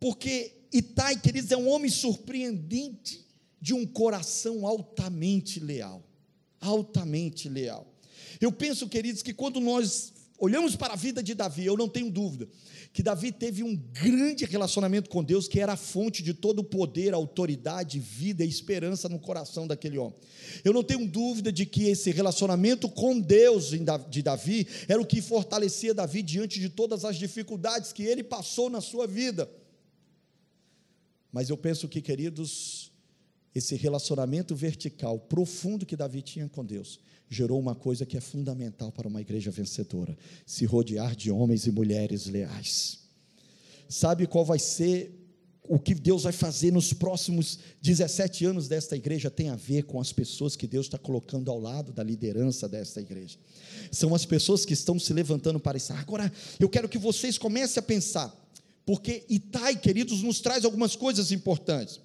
Porque 0.00 0.61
Itai, 0.72 1.20
queridos, 1.20 1.50
é 1.50 1.56
um 1.56 1.68
homem 1.68 1.90
surpreendente 1.90 3.26
de 3.60 3.74
um 3.74 3.86
coração 3.86 4.66
altamente 4.66 5.60
leal 5.60 6.04
altamente 6.62 7.48
leal. 7.48 7.92
Eu 8.40 8.52
penso, 8.52 8.88
queridos, 8.88 9.22
que 9.22 9.34
quando 9.34 9.60
nós 9.60 10.12
olhamos 10.38 10.74
para 10.74 10.94
a 10.94 10.96
vida 10.96 11.22
de 11.22 11.34
Davi, 11.34 11.66
eu 11.66 11.76
não 11.76 11.88
tenho 11.88 12.10
dúvida 12.10 12.48
que 12.92 13.02
Davi 13.02 13.32
teve 13.32 13.62
um 13.62 13.74
grande 13.74 14.44
relacionamento 14.44 15.08
com 15.08 15.24
Deus, 15.24 15.48
que 15.48 15.58
era 15.58 15.72
a 15.72 15.76
fonte 15.76 16.22
de 16.22 16.34
todo 16.34 16.58
o 16.58 16.64
poder, 16.64 17.14
autoridade, 17.14 17.98
vida 17.98 18.44
e 18.44 18.48
esperança 18.48 19.08
no 19.08 19.18
coração 19.18 19.66
daquele 19.66 19.96
homem. 19.96 20.14
Eu 20.62 20.74
não 20.74 20.82
tenho 20.82 21.08
dúvida 21.08 21.50
de 21.50 21.64
que 21.64 21.88
esse 21.88 22.10
relacionamento 22.10 22.88
com 22.90 23.18
Deus 23.18 23.70
de 24.10 24.22
Davi 24.22 24.66
era 24.88 25.00
o 25.00 25.06
que 25.06 25.22
fortalecia 25.22 25.94
Davi 25.94 26.22
diante 26.22 26.60
de 26.60 26.68
todas 26.68 27.04
as 27.04 27.16
dificuldades 27.16 27.92
que 27.92 28.02
ele 28.02 28.22
passou 28.22 28.68
na 28.68 28.82
sua 28.82 29.06
vida. 29.06 29.50
Mas 31.32 31.48
eu 31.48 31.56
penso 31.56 31.88
que, 31.88 32.02
queridos, 32.02 32.92
esse 33.54 33.74
relacionamento 33.74 34.54
vertical 34.54 35.18
profundo 35.18 35.86
que 35.86 35.96
Davi 35.96 36.22
tinha 36.22 36.48
com 36.48 36.64
Deus 36.64 37.00
gerou 37.28 37.58
uma 37.58 37.74
coisa 37.74 38.04
que 38.04 38.16
é 38.16 38.20
fundamental 38.20 38.92
para 38.92 39.08
uma 39.08 39.20
igreja 39.20 39.50
vencedora: 39.50 40.16
se 40.46 40.64
rodear 40.66 41.16
de 41.16 41.30
homens 41.30 41.66
e 41.66 41.70
mulheres 41.70 42.26
leais. 42.26 42.98
Sabe 43.88 44.26
qual 44.26 44.44
vai 44.44 44.58
ser 44.58 45.18
o 45.68 45.78
que 45.78 45.94
Deus 45.94 46.24
vai 46.24 46.32
fazer 46.32 46.72
nos 46.72 46.92
próximos 46.92 47.58
17 47.80 48.44
anos 48.44 48.66
desta 48.66 48.96
igreja 48.96 49.30
tem 49.30 49.48
a 49.48 49.56
ver 49.56 49.84
com 49.84 50.00
as 50.00 50.12
pessoas 50.12 50.56
que 50.56 50.66
Deus 50.66 50.86
está 50.86 50.98
colocando 50.98 51.50
ao 51.50 51.58
lado 51.58 51.92
da 51.92 52.02
liderança 52.02 52.68
desta 52.68 53.00
igreja. 53.00 53.38
São 53.90 54.14
as 54.14 54.26
pessoas 54.26 54.64
que 54.64 54.72
estão 54.72 54.98
se 54.98 55.12
levantando 55.12 55.60
para 55.60 55.76
isso. 55.76 55.92
Agora, 55.92 56.32
eu 56.58 56.68
quero 56.68 56.88
que 56.88 56.98
vocês 56.98 57.38
comecem 57.38 57.80
a 57.80 57.82
pensar, 57.82 58.34
porque 58.84 59.24
Itai, 59.28 59.76
queridos, 59.76 60.22
nos 60.22 60.40
traz 60.40 60.64
algumas 60.64 60.96
coisas 60.96 61.30
importantes. 61.30 62.00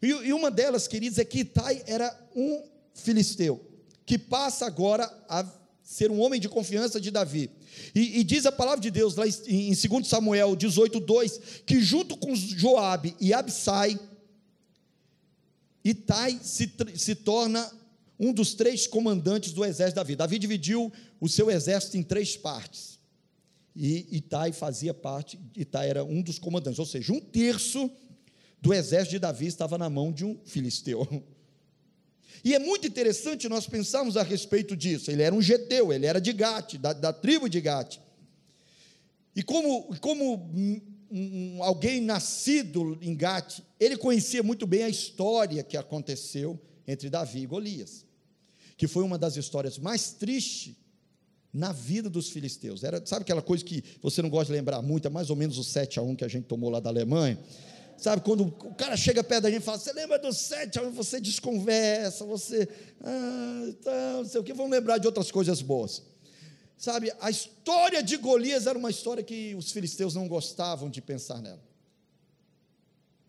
E, 0.00 0.08
e 0.08 0.32
uma 0.32 0.50
delas, 0.50 0.86
queridos, 0.86 1.18
é 1.18 1.24
que 1.24 1.40
Itai 1.40 1.82
era 1.86 2.14
um 2.34 2.62
filisteu, 2.94 3.64
que 4.04 4.18
passa 4.18 4.66
agora 4.66 5.04
a 5.28 5.46
ser 5.82 6.10
um 6.10 6.20
homem 6.20 6.40
de 6.40 6.48
confiança 6.48 7.00
de 7.00 7.10
Davi. 7.10 7.50
E, 7.94 8.20
e, 8.20 8.24
diz 8.24 8.46
a 8.46 8.52
palavra 8.52 8.80
de 8.80 8.90
Deus 8.90 9.16
lá 9.16 9.26
em, 9.26 9.72
em 9.72 9.74
2 9.74 10.06
Samuel 10.06 10.54
18, 10.54 11.00
2, 11.00 11.40
que 11.66 11.80
junto 11.80 12.16
com 12.16 12.34
Joabe 12.34 13.16
e 13.20 13.32
Absai, 13.32 13.98
Itai 15.84 16.38
se, 16.42 16.70
se 16.94 17.14
torna 17.14 17.70
um 18.18 18.32
dos 18.32 18.54
três 18.54 18.86
comandantes 18.86 19.52
do 19.52 19.64
exército 19.64 19.94
de 19.94 19.96
Davi. 19.96 20.16
Davi 20.16 20.38
dividiu 20.38 20.92
o 21.20 21.28
seu 21.28 21.50
exército 21.50 21.96
em 21.96 22.02
três 22.02 22.36
partes. 22.36 22.98
E 23.74 24.16
Itai 24.16 24.52
fazia 24.52 24.92
parte, 24.92 25.38
Itai 25.56 25.88
era 25.88 26.04
um 26.04 26.20
dos 26.20 26.38
comandantes, 26.38 26.78
ou 26.78 26.86
seja, 26.86 27.12
um 27.12 27.20
terço 27.20 27.90
do 28.60 28.72
exército 28.72 29.12
de 29.12 29.18
Davi 29.18 29.46
estava 29.46 29.78
na 29.78 29.88
mão 29.88 30.12
de 30.12 30.24
um 30.24 30.38
filisteu. 30.44 31.06
E 32.44 32.54
é 32.54 32.58
muito 32.58 32.86
interessante 32.86 33.48
nós 33.48 33.66
pensarmos 33.66 34.16
a 34.16 34.22
respeito 34.22 34.76
disso. 34.76 35.10
Ele 35.10 35.22
era 35.22 35.34
um 35.34 35.40
geteu, 35.40 35.92
ele 35.92 36.06
era 36.06 36.20
de 36.20 36.32
Gate, 36.32 36.76
da, 36.76 36.92
da 36.92 37.12
tribo 37.12 37.48
de 37.48 37.60
Gate. 37.60 37.98
E 39.34 39.42
como, 39.42 39.96
como 40.00 40.34
um, 41.10 41.62
alguém 41.62 42.00
nascido 42.00 42.98
em 43.00 43.14
Gate, 43.14 43.60
ele 43.78 43.96
conhecia 43.96 44.42
muito 44.42 44.66
bem 44.66 44.82
a 44.82 44.88
história 44.88 45.62
que 45.62 45.76
aconteceu 45.76 46.60
entre 46.86 47.08
Davi 47.08 47.42
e 47.42 47.46
Golias, 47.46 48.04
que 48.76 48.88
foi 48.88 49.04
uma 49.04 49.16
das 49.16 49.36
histórias 49.36 49.78
mais 49.78 50.12
tristes 50.12 50.74
na 51.52 51.72
vida 51.72 52.08
dos 52.08 52.30
filisteus. 52.30 52.82
Era, 52.82 53.04
sabe 53.04 53.22
aquela 53.22 53.42
coisa 53.42 53.64
que 53.64 53.84
você 54.00 54.22
não 54.22 54.30
gosta 54.30 54.46
de 54.46 54.52
lembrar 54.52 54.80
muito, 54.80 55.06
é 55.06 55.10
mais 55.10 55.30
ou 55.30 55.36
menos 55.36 55.58
o 55.58 55.64
7 55.64 55.98
a 55.98 56.02
1 56.02 56.16
que 56.16 56.24
a 56.24 56.28
gente 56.28 56.44
tomou 56.44 56.70
lá 56.70 56.80
da 56.80 56.88
Alemanha? 56.88 57.38
Sabe, 58.02 58.22
quando 58.22 58.42
o 58.42 58.74
cara 58.74 58.96
chega 58.96 59.22
perto 59.22 59.44
da 59.44 59.50
gente 59.50 59.62
e 59.62 59.64
fala, 59.64 59.78
você 59.78 59.92
lembra 59.92 60.18
do 60.18 60.32
sete? 60.32 60.76
Você 60.80 61.20
desconversa, 61.20 62.24
você. 62.24 62.68
Ah, 63.00 63.64
então, 63.68 64.22
não 64.22 64.28
sei 64.28 64.40
o 64.40 64.44
que, 64.44 64.52
vamos 64.52 64.72
lembrar 64.72 64.98
de 64.98 65.06
outras 65.06 65.30
coisas 65.30 65.62
boas. 65.62 66.02
Sabe, 66.76 67.12
a 67.20 67.30
história 67.30 68.02
de 68.02 68.16
Golias 68.16 68.66
era 68.66 68.76
uma 68.76 68.90
história 68.90 69.22
que 69.22 69.54
os 69.54 69.70
filisteus 69.70 70.16
não 70.16 70.26
gostavam 70.26 70.90
de 70.90 71.00
pensar 71.00 71.40
nela. 71.40 71.62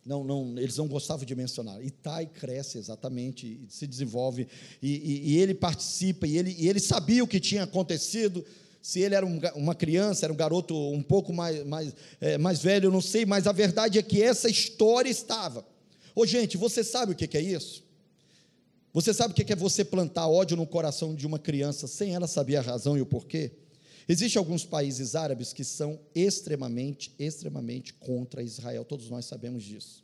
Não, 0.05 0.23
não, 0.23 0.57
eles 0.57 0.77
não 0.77 0.87
gostavam 0.87 1.25
de 1.25 1.35
mencionar. 1.35 1.83
Itai 1.83 2.25
cresce 2.25 2.77
exatamente, 2.77 3.61
se 3.69 3.87
desenvolve, 3.87 4.47
e, 4.81 4.89
e, 4.89 5.31
e 5.31 5.37
ele 5.37 5.53
participa, 5.53 6.27
e 6.27 6.37
ele, 6.37 6.55
e 6.57 6.67
ele 6.67 6.79
sabia 6.79 7.23
o 7.23 7.27
que 7.27 7.39
tinha 7.39 7.63
acontecido, 7.63 8.45
se 8.81 8.99
ele 8.99 9.15
era 9.15 9.25
um, 9.25 9.39
uma 9.55 9.73
criança, 9.73 10.25
era 10.25 10.33
um 10.33 10.35
garoto 10.35 10.75
um 10.75 11.01
pouco 11.01 11.31
mais, 11.31 11.65
mais, 11.65 11.93
é, 12.19 12.37
mais 12.37 12.61
velho, 12.61 12.87
eu 12.87 12.91
não 12.91 12.99
sei, 12.99 13.25
mas 13.25 13.47
a 13.47 13.53
verdade 13.53 13.97
é 13.97 14.03
que 14.03 14.21
essa 14.21 14.49
história 14.49 15.09
estava. 15.09 15.65
Ô, 16.13 16.25
gente, 16.25 16.57
você 16.57 16.83
sabe 16.83 17.13
o 17.13 17.15
que 17.15 17.37
é 17.37 17.41
isso? 17.41 17.81
Você 18.91 19.13
sabe 19.13 19.31
o 19.31 19.35
que 19.35 19.51
é 19.51 19.55
você 19.55 19.85
plantar 19.85 20.27
ódio 20.27 20.57
no 20.57 20.67
coração 20.67 21.15
de 21.15 21.25
uma 21.25 21.39
criança 21.39 21.87
sem 21.87 22.13
ela 22.13 22.27
saber 22.27 22.57
a 22.57 22.61
razão 22.61 22.97
e 22.97 23.01
o 23.01 23.05
porquê? 23.05 23.51
Existem 24.07 24.39
alguns 24.39 24.65
países 24.65 25.15
árabes 25.15 25.53
que 25.53 25.63
são 25.63 25.99
extremamente, 26.13 27.13
extremamente 27.17 27.93
contra 27.93 28.43
Israel, 28.43 28.83
todos 28.83 29.09
nós 29.09 29.25
sabemos 29.25 29.63
disso. 29.63 30.03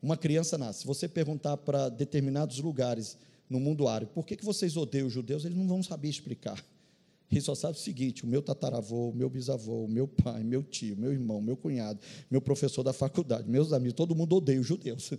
Uma 0.00 0.16
criança 0.16 0.56
nasce, 0.56 0.80
se 0.80 0.86
você 0.86 1.08
perguntar 1.08 1.56
para 1.56 1.88
determinados 1.88 2.58
lugares 2.58 3.16
no 3.48 3.60
mundo 3.60 3.88
árabe, 3.88 4.12
por 4.14 4.26
que, 4.26 4.36
que 4.36 4.44
vocês 4.44 4.76
odeiam 4.76 5.06
os 5.06 5.12
judeus, 5.12 5.44
eles 5.44 5.56
não 5.56 5.66
vão 5.66 5.82
saber 5.82 6.08
explicar. 6.08 6.64
Ele 7.30 7.40
só 7.40 7.54
sabe 7.54 7.76
o 7.76 7.80
seguinte: 7.80 8.24
o 8.24 8.26
meu 8.26 8.40
tataravô, 8.40 9.10
o 9.10 9.14
meu 9.14 9.28
bisavô, 9.28 9.84
o 9.84 9.88
meu 9.88 10.06
pai, 10.06 10.42
meu 10.44 10.62
tio, 10.62 10.96
meu 10.96 11.12
irmão, 11.12 11.40
meu 11.40 11.56
cunhado, 11.56 11.98
meu 12.30 12.40
professor 12.40 12.82
da 12.82 12.92
faculdade, 12.92 13.48
meus 13.48 13.72
amigos, 13.72 13.94
todo 13.94 14.14
mundo 14.14 14.36
odeia 14.36 14.60
os 14.60 14.66
judeus. 14.66 15.12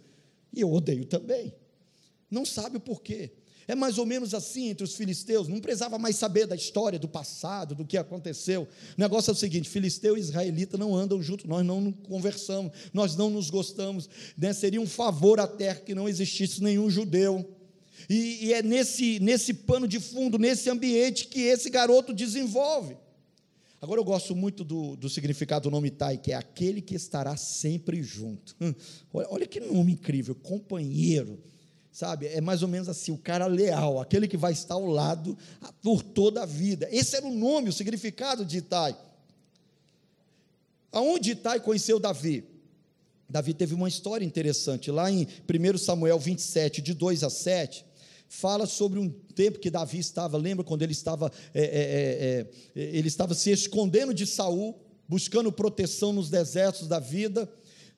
E 0.53 0.62
eu 0.62 0.72
odeio 0.72 1.06
também. 1.06 1.53
Não 2.32 2.46
sabe 2.46 2.77
o 2.77 2.79
porquê. 2.79 3.32
É 3.68 3.76
mais 3.76 3.98
ou 3.98 4.06
menos 4.06 4.34
assim 4.34 4.70
entre 4.70 4.86
os 4.86 4.96
filisteus, 4.96 5.50
não 5.50 5.60
precisava 5.60 6.00
mais 6.00 6.16
saber 6.16 6.48
da 6.48 6.56
história, 6.56 6.98
do 6.98 7.08
passado, 7.08 7.76
do 7.76 7.84
que 7.84 7.98
aconteceu. 7.98 8.64
O 8.64 8.68
negócio 9.02 9.30
é 9.30 9.34
o 9.34 9.36
seguinte: 9.36 9.68
filisteu 9.68 10.16
e 10.16 10.22
israelita 10.22 10.78
não 10.78 10.96
andam 10.96 11.22
juntos, 11.22 11.46
nós 11.46 11.66
não 11.66 11.92
conversamos, 11.92 12.72
nós 12.94 13.18
não 13.18 13.30
nos 13.30 13.50
gostamos. 13.50 14.10
Né? 14.38 14.54
Seria 14.54 14.80
um 14.80 14.88
favor 14.88 15.40
à 15.40 15.48
terra 15.48 15.82
que 15.82 15.94
não 15.94 16.08
existisse 16.08 16.64
nenhum 16.64 16.90
judeu. 16.90 17.46
E, 18.10 18.46
e 18.46 18.54
é 18.54 18.64
nesse, 18.64 19.20
nesse 19.20 19.54
pano 19.54 19.86
de 19.86 20.00
fundo, 20.00 20.40
nesse 20.40 20.70
ambiente, 20.70 21.28
que 21.28 21.42
esse 21.42 21.70
garoto 21.70 22.14
desenvolve. 22.14 22.96
Agora 23.82 24.00
eu 24.00 24.06
gosto 24.06 24.34
muito 24.34 24.64
do, 24.64 24.96
do 24.96 25.10
significado 25.10 25.70
do 25.70 25.72
nome 25.72 25.92
Tai, 25.92 26.18
que 26.18 26.32
é 26.32 26.36
aquele 26.36 26.82
que 26.82 26.96
estará 26.96 27.36
sempre 27.36 28.02
junto. 28.02 28.56
Hum, 28.62 28.74
olha, 29.14 29.28
olha 29.30 29.46
que 29.46 29.60
nome 29.60 29.92
incrível, 29.92 30.34
companheiro 30.34 31.38
sabe? 31.98 32.27
É 32.27 32.39
mais 32.39 32.62
ou 32.62 32.68
menos 32.68 32.88
assim, 32.88 33.12
o 33.12 33.18
cara 33.18 33.48
leal, 33.48 34.00
aquele 34.00 34.27
que 34.27 34.38
vai 34.38 34.51
estar 34.51 34.75
ao 34.75 34.86
lado 34.86 35.36
por 35.82 36.04
toda 36.04 36.44
a 36.44 36.46
vida. 36.46 36.88
Esse 36.92 37.16
era 37.16 37.25
o 37.25 37.34
nome, 37.34 37.70
o 37.70 37.74
significado 37.74 38.46
de 38.46 38.60
Itai. 38.60 38.96
Aonde 40.92 41.32
Itai 41.32 41.60
conheceu 41.60 42.00
Davi? 42.00 42.44
Davi 43.27 43.51
teve 43.51 43.74
uma 43.74 43.88
história 43.88 44.24
interessante, 44.24 44.92
lá 44.92 45.10
em 45.10 45.27
1 45.50 45.77
Samuel 45.80 46.20
27, 46.20 46.84
de 46.84 46.94
2 46.94 47.24
a 47.24 47.32
7, 47.32 47.84
fala 48.30 48.68
sobre 48.68 49.00
um 49.00 49.10
tempo 49.10 49.58
que 49.58 49.72
Davi 49.72 49.98
estava, 49.98 50.38
lembra 50.38 50.63
quando 50.63 50.84
ele 50.84 50.92
estava, 50.92 51.32
é, 51.51 51.63
é, 51.63 51.66
é, 51.66 52.48
é 52.80 52.89
ele 52.96 53.08
estava 53.08 53.34
se 53.34 53.50
escondendo 53.50 54.13
de 54.13 54.27
Saul, 54.27 54.80
buscando 55.10 55.51
proteção 55.51 56.13
nos 56.13 56.30
desertos 56.30 56.88
da 56.88 57.00
vida, 57.00 57.51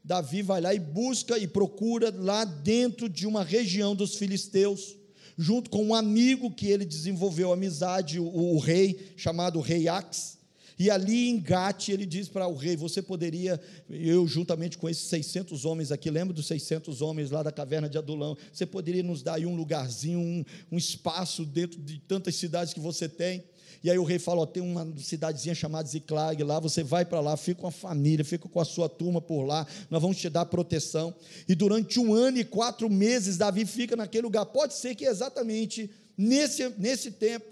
Davi 0.04 0.42
vai 0.42 0.62
lá 0.62 0.74
e 0.74 0.80
busca 0.80 1.38
e 1.38 1.48
procura 1.48 2.14
lá 2.16 2.46
dentro 2.46 3.10
de 3.10 3.28
uma 3.28 3.44
região 3.44 3.96
dos 3.96 4.16
filisteus, 4.16 4.96
junto 5.38 5.70
com 5.70 5.86
um 5.86 5.96
amigo 5.96 6.52
que 6.52 6.68
ele 6.68 6.86
desenvolveu 6.86 7.52
amizade, 7.52 8.20
o, 8.20 8.26
o 8.26 8.60
rei, 8.60 9.14
chamado 9.16 9.60
rei 9.60 9.88
Ax. 9.88 10.40
E 10.80 10.90
ali 10.90 11.28
em 11.28 11.38
Gate 11.38 11.90
ele 11.90 12.06
diz 12.06 12.30
para 12.30 12.48
o 12.48 12.56
rei: 12.56 12.78
Você 12.78 13.02
poderia, 13.02 13.60
eu 13.90 14.26
juntamente 14.26 14.78
com 14.78 14.88
esses 14.88 15.04
600 15.10 15.66
homens 15.66 15.92
aqui, 15.92 16.10
lembra 16.10 16.34
dos 16.34 16.48
600 16.48 17.02
homens 17.02 17.30
lá 17.30 17.44
da 17.44 17.52
caverna 17.52 17.90
de 17.90 17.98
Adulão? 17.98 18.38
Você 18.54 18.66
poderia 18.66 19.04
nos 19.04 19.22
dar 19.22 19.34
aí 19.34 19.46
um 19.46 19.58
lugarzinho, 19.58 20.20
um, 20.20 20.46
um 20.72 20.78
espaço 20.78 21.46
dentro 21.46 21.82
de 21.82 22.00
tantas 22.00 22.36
cidades 22.36 22.74
que 22.74 22.80
você 22.80 23.10
tem? 23.10 23.44
E 23.84 23.90
aí 23.90 23.98
o 23.98 24.04
rei 24.04 24.20
fala: 24.20 24.42
ó, 24.42 24.46
tem 24.46 24.62
uma 24.62 24.88
cidadezinha 24.98 25.56
chamada 25.56 25.88
Ziclag 25.88 26.44
lá, 26.44 26.60
você 26.60 26.84
vai 26.84 27.06
para 27.06 27.20
lá, 27.20 27.36
fica 27.38 27.62
com 27.62 27.68
a 27.68 27.72
família, 27.72 28.24
fica 28.26 28.48
com 28.48 28.60
a 28.60 28.66
sua 28.66 28.88
turma 28.88 29.22
por 29.22 29.44
lá, 29.44 29.66
nós 29.90 30.02
vamos 30.02 30.18
te 30.18 30.30
dar 30.30 30.46
proteção. 30.46 31.14
E 31.48 31.56
durante 31.56 32.00
um 32.00 32.14
ano 32.14 32.38
e 32.38 32.44
quatro 32.44 32.90
meses, 32.90 33.38
Davi 33.38 33.66
fica 33.66 33.96
naquele 33.96 34.24
lugar. 34.24 34.46
Pode 34.46 34.74
ser 34.74 34.96
que 34.96 35.06
exatamente 35.06 35.90
nesse, 36.18 36.70
nesse 36.78 37.12
tempo, 37.12 37.46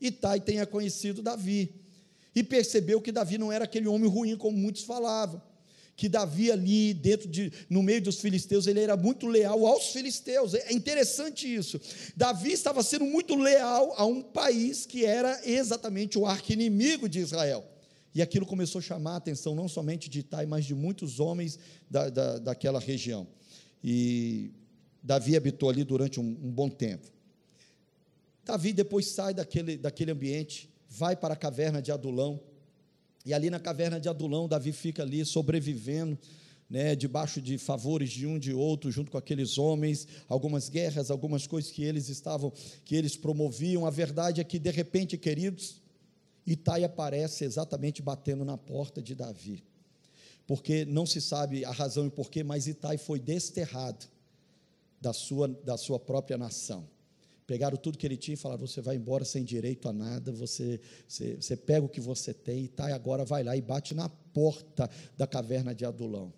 Itai 0.00 0.40
tenha 0.40 0.66
conhecido 0.66 1.22
Davi. 1.22 1.74
E 2.34 2.42
percebeu 2.42 3.00
que 3.00 3.10
Davi 3.10 3.38
não 3.38 3.50
era 3.50 3.64
aquele 3.64 3.88
homem 3.88 4.08
ruim 4.08 4.36
como 4.36 4.56
muitos 4.56 4.84
falavam 4.84 5.49
que 6.00 6.08
Davi 6.08 6.50
ali 6.50 6.94
dentro 6.94 7.28
de 7.28 7.52
no 7.68 7.82
meio 7.82 8.00
dos 8.00 8.22
filisteus, 8.22 8.66
ele 8.66 8.80
era 8.80 8.96
muito 8.96 9.26
leal 9.26 9.66
aos 9.66 9.92
filisteus. 9.92 10.54
É 10.54 10.72
interessante 10.72 11.54
isso. 11.54 11.78
Davi 12.16 12.52
estava 12.52 12.82
sendo 12.82 13.04
muito 13.04 13.34
leal 13.34 13.92
a 13.98 14.06
um 14.06 14.22
país 14.22 14.86
que 14.86 15.04
era 15.04 15.38
exatamente 15.44 16.18
o 16.18 16.24
arqui-inimigo 16.24 17.06
de 17.06 17.18
Israel. 17.18 17.62
E 18.14 18.22
aquilo 18.22 18.46
começou 18.46 18.78
a 18.78 18.82
chamar 18.82 19.12
a 19.12 19.16
atenção 19.16 19.54
não 19.54 19.68
somente 19.68 20.08
de 20.08 20.20
Itai, 20.20 20.46
mas 20.46 20.64
de 20.64 20.74
muitos 20.74 21.20
homens 21.20 21.58
da, 21.90 22.08
da, 22.08 22.38
daquela 22.38 22.80
região. 22.80 23.28
E 23.84 24.52
Davi 25.02 25.36
habitou 25.36 25.68
ali 25.68 25.84
durante 25.84 26.18
um, 26.18 26.24
um 26.24 26.50
bom 26.50 26.70
tempo. 26.70 27.08
Davi 28.42 28.72
depois 28.72 29.06
sai 29.08 29.34
daquele, 29.34 29.76
daquele 29.76 30.12
ambiente, 30.12 30.70
vai 30.88 31.14
para 31.14 31.34
a 31.34 31.36
caverna 31.36 31.82
de 31.82 31.92
Adulão, 31.92 32.40
e 33.24 33.34
ali 33.34 33.50
na 33.50 33.60
caverna 33.60 34.00
de 34.00 34.08
Adulão, 34.08 34.48
Davi 34.48 34.72
fica 34.72 35.02
ali 35.02 35.24
sobrevivendo, 35.24 36.18
né, 36.68 36.94
debaixo 36.94 37.42
de 37.42 37.58
favores 37.58 38.10
de 38.10 38.26
um 38.26 38.38
de 38.38 38.54
outro, 38.54 38.90
junto 38.90 39.10
com 39.10 39.18
aqueles 39.18 39.58
homens, 39.58 40.06
algumas 40.28 40.68
guerras, 40.68 41.10
algumas 41.10 41.46
coisas 41.46 41.70
que 41.70 41.82
eles 41.82 42.08
estavam, 42.08 42.52
que 42.84 42.94
eles 42.94 43.16
promoviam. 43.16 43.84
A 43.84 43.90
verdade 43.90 44.40
é 44.40 44.44
que, 44.44 44.58
de 44.58 44.70
repente, 44.70 45.18
queridos, 45.18 45.82
Itai 46.46 46.84
aparece 46.84 47.44
exatamente 47.44 48.00
batendo 48.00 48.44
na 48.44 48.56
porta 48.56 49.02
de 49.02 49.14
Davi. 49.14 49.64
Porque 50.46 50.84
não 50.84 51.06
se 51.06 51.20
sabe 51.20 51.64
a 51.64 51.70
razão 51.70 52.06
e 52.06 52.10
porquê, 52.10 52.42
mas 52.42 52.66
Itai 52.66 52.96
foi 52.96 53.18
desterrado 53.18 54.06
da 55.00 55.12
sua, 55.12 55.48
da 55.48 55.76
sua 55.76 55.98
própria 55.98 56.38
nação. 56.38 56.88
Pegaram 57.50 57.76
tudo 57.76 57.98
que 57.98 58.06
ele 58.06 58.16
tinha 58.16 58.34
e 58.34 58.36
falaram: 58.36 58.64
você 58.64 58.80
vai 58.80 58.94
embora 58.94 59.24
sem 59.24 59.42
direito 59.42 59.88
a 59.88 59.92
nada, 59.92 60.30
você, 60.30 60.78
você, 61.08 61.34
você 61.34 61.56
pega 61.56 61.84
o 61.84 61.88
que 61.88 62.00
você 62.00 62.32
tem, 62.32 62.66
e 62.66 62.68
Tai 62.68 62.92
agora 62.92 63.24
vai 63.24 63.42
lá 63.42 63.56
e 63.56 63.60
bate 63.60 63.92
na 63.92 64.08
porta 64.08 64.88
da 65.18 65.26
caverna 65.26 65.74
de 65.74 65.84
Adulão. 65.84 66.32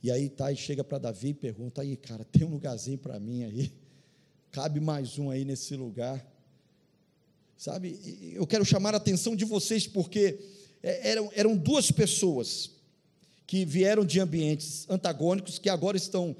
E 0.00 0.12
aí 0.12 0.28
Tai 0.28 0.54
chega 0.54 0.84
para 0.84 0.98
Davi 0.98 1.30
e 1.30 1.34
pergunta: 1.34 1.82
aí, 1.82 1.96
cara, 1.96 2.24
tem 2.24 2.46
um 2.46 2.50
lugarzinho 2.50 2.98
para 2.98 3.18
mim 3.18 3.42
aí? 3.42 3.72
Cabe 4.52 4.78
mais 4.78 5.18
um 5.18 5.28
aí 5.28 5.44
nesse 5.44 5.74
lugar? 5.74 6.24
Sabe, 7.56 7.98
eu 8.32 8.46
quero 8.46 8.64
chamar 8.64 8.94
a 8.94 8.98
atenção 8.98 9.34
de 9.34 9.44
vocês 9.44 9.88
porque 9.88 10.38
é, 10.80 11.10
eram, 11.10 11.32
eram 11.34 11.56
duas 11.56 11.90
pessoas 11.90 12.70
que 13.44 13.64
vieram 13.64 14.04
de 14.04 14.20
ambientes 14.20 14.88
antagônicos, 14.88 15.58
que 15.58 15.68
agora 15.68 15.96
estão 15.96 16.36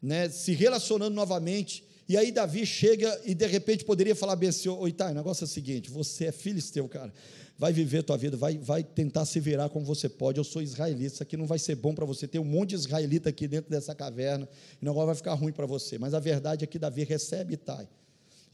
né, 0.00 0.30
se 0.30 0.52
relacionando 0.52 1.14
novamente 1.14 1.91
e 2.12 2.16
aí 2.18 2.30
Davi 2.30 2.66
chega 2.66 3.18
e 3.24 3.34
de 3.34 3.46
repente 3.46 3.86
poderia 3.86 4.14
falar 4.14 4.36
bem 4.36 4.50
assim, 4.50 4.68
oi, 4.68 4.92
tá, 4.92 5.10
o 5.10 5.14
negócio 5.14 5.44
é 5.44 5.46
o 5.46 5.48
seguinte, 5.48 5.90
você 5.90 6.26
é 6.26 6.32
filisteu, 6.32 6.86
cara, 6.86 7.10
vai 7.58 7.72
viver 7.72 8.02
tua 8.02 8.18
vida, 8.18 8.36
vai, 8.36 8.58
vai 8.58 8.84
tentar 8.84 9.24
se 9.24 9.40
virar 9.40 9.70
como 9.70 9.86
você 9.86 10.10
pode, 10.10 10.36
eu 10.36 10.44
sou 10.44 10.60
israelita, 10.60 11.14
isso 11.14 11.22
aqui 11.22 11.38
não 11.38 11.46
vai 11.46 11.58
ser 11.58 11.74
bom 11.74 11.94
para 11.94 12.04
você, 12.04 12.28
tem 12.28 12.38
um 12.38 12.44
monte 12.44 12.68
de 12.68 12.74
israelita 12.74 13.30
aqui 13.30 13.48
dentro 13.48 13.70
dessa 13.70 13.94
caverna, 13.94 14.46
e 14.78 14.84
o 14.84 14.86
negócio 14.86 15.06
vai 15.06 15.14
ficar 15.14 15.32
ruim 15.32 15.52
para 15.52 15.64
você, 15.64 15.96
mas 15.96 16.12
a 16.12 16.20
verdade 16.20 16.64
é 16.64 16.66
que 16.66 16.78
Davi 16.78 17.02
recebe 17.02 17.54
Itai, 17.54 17.88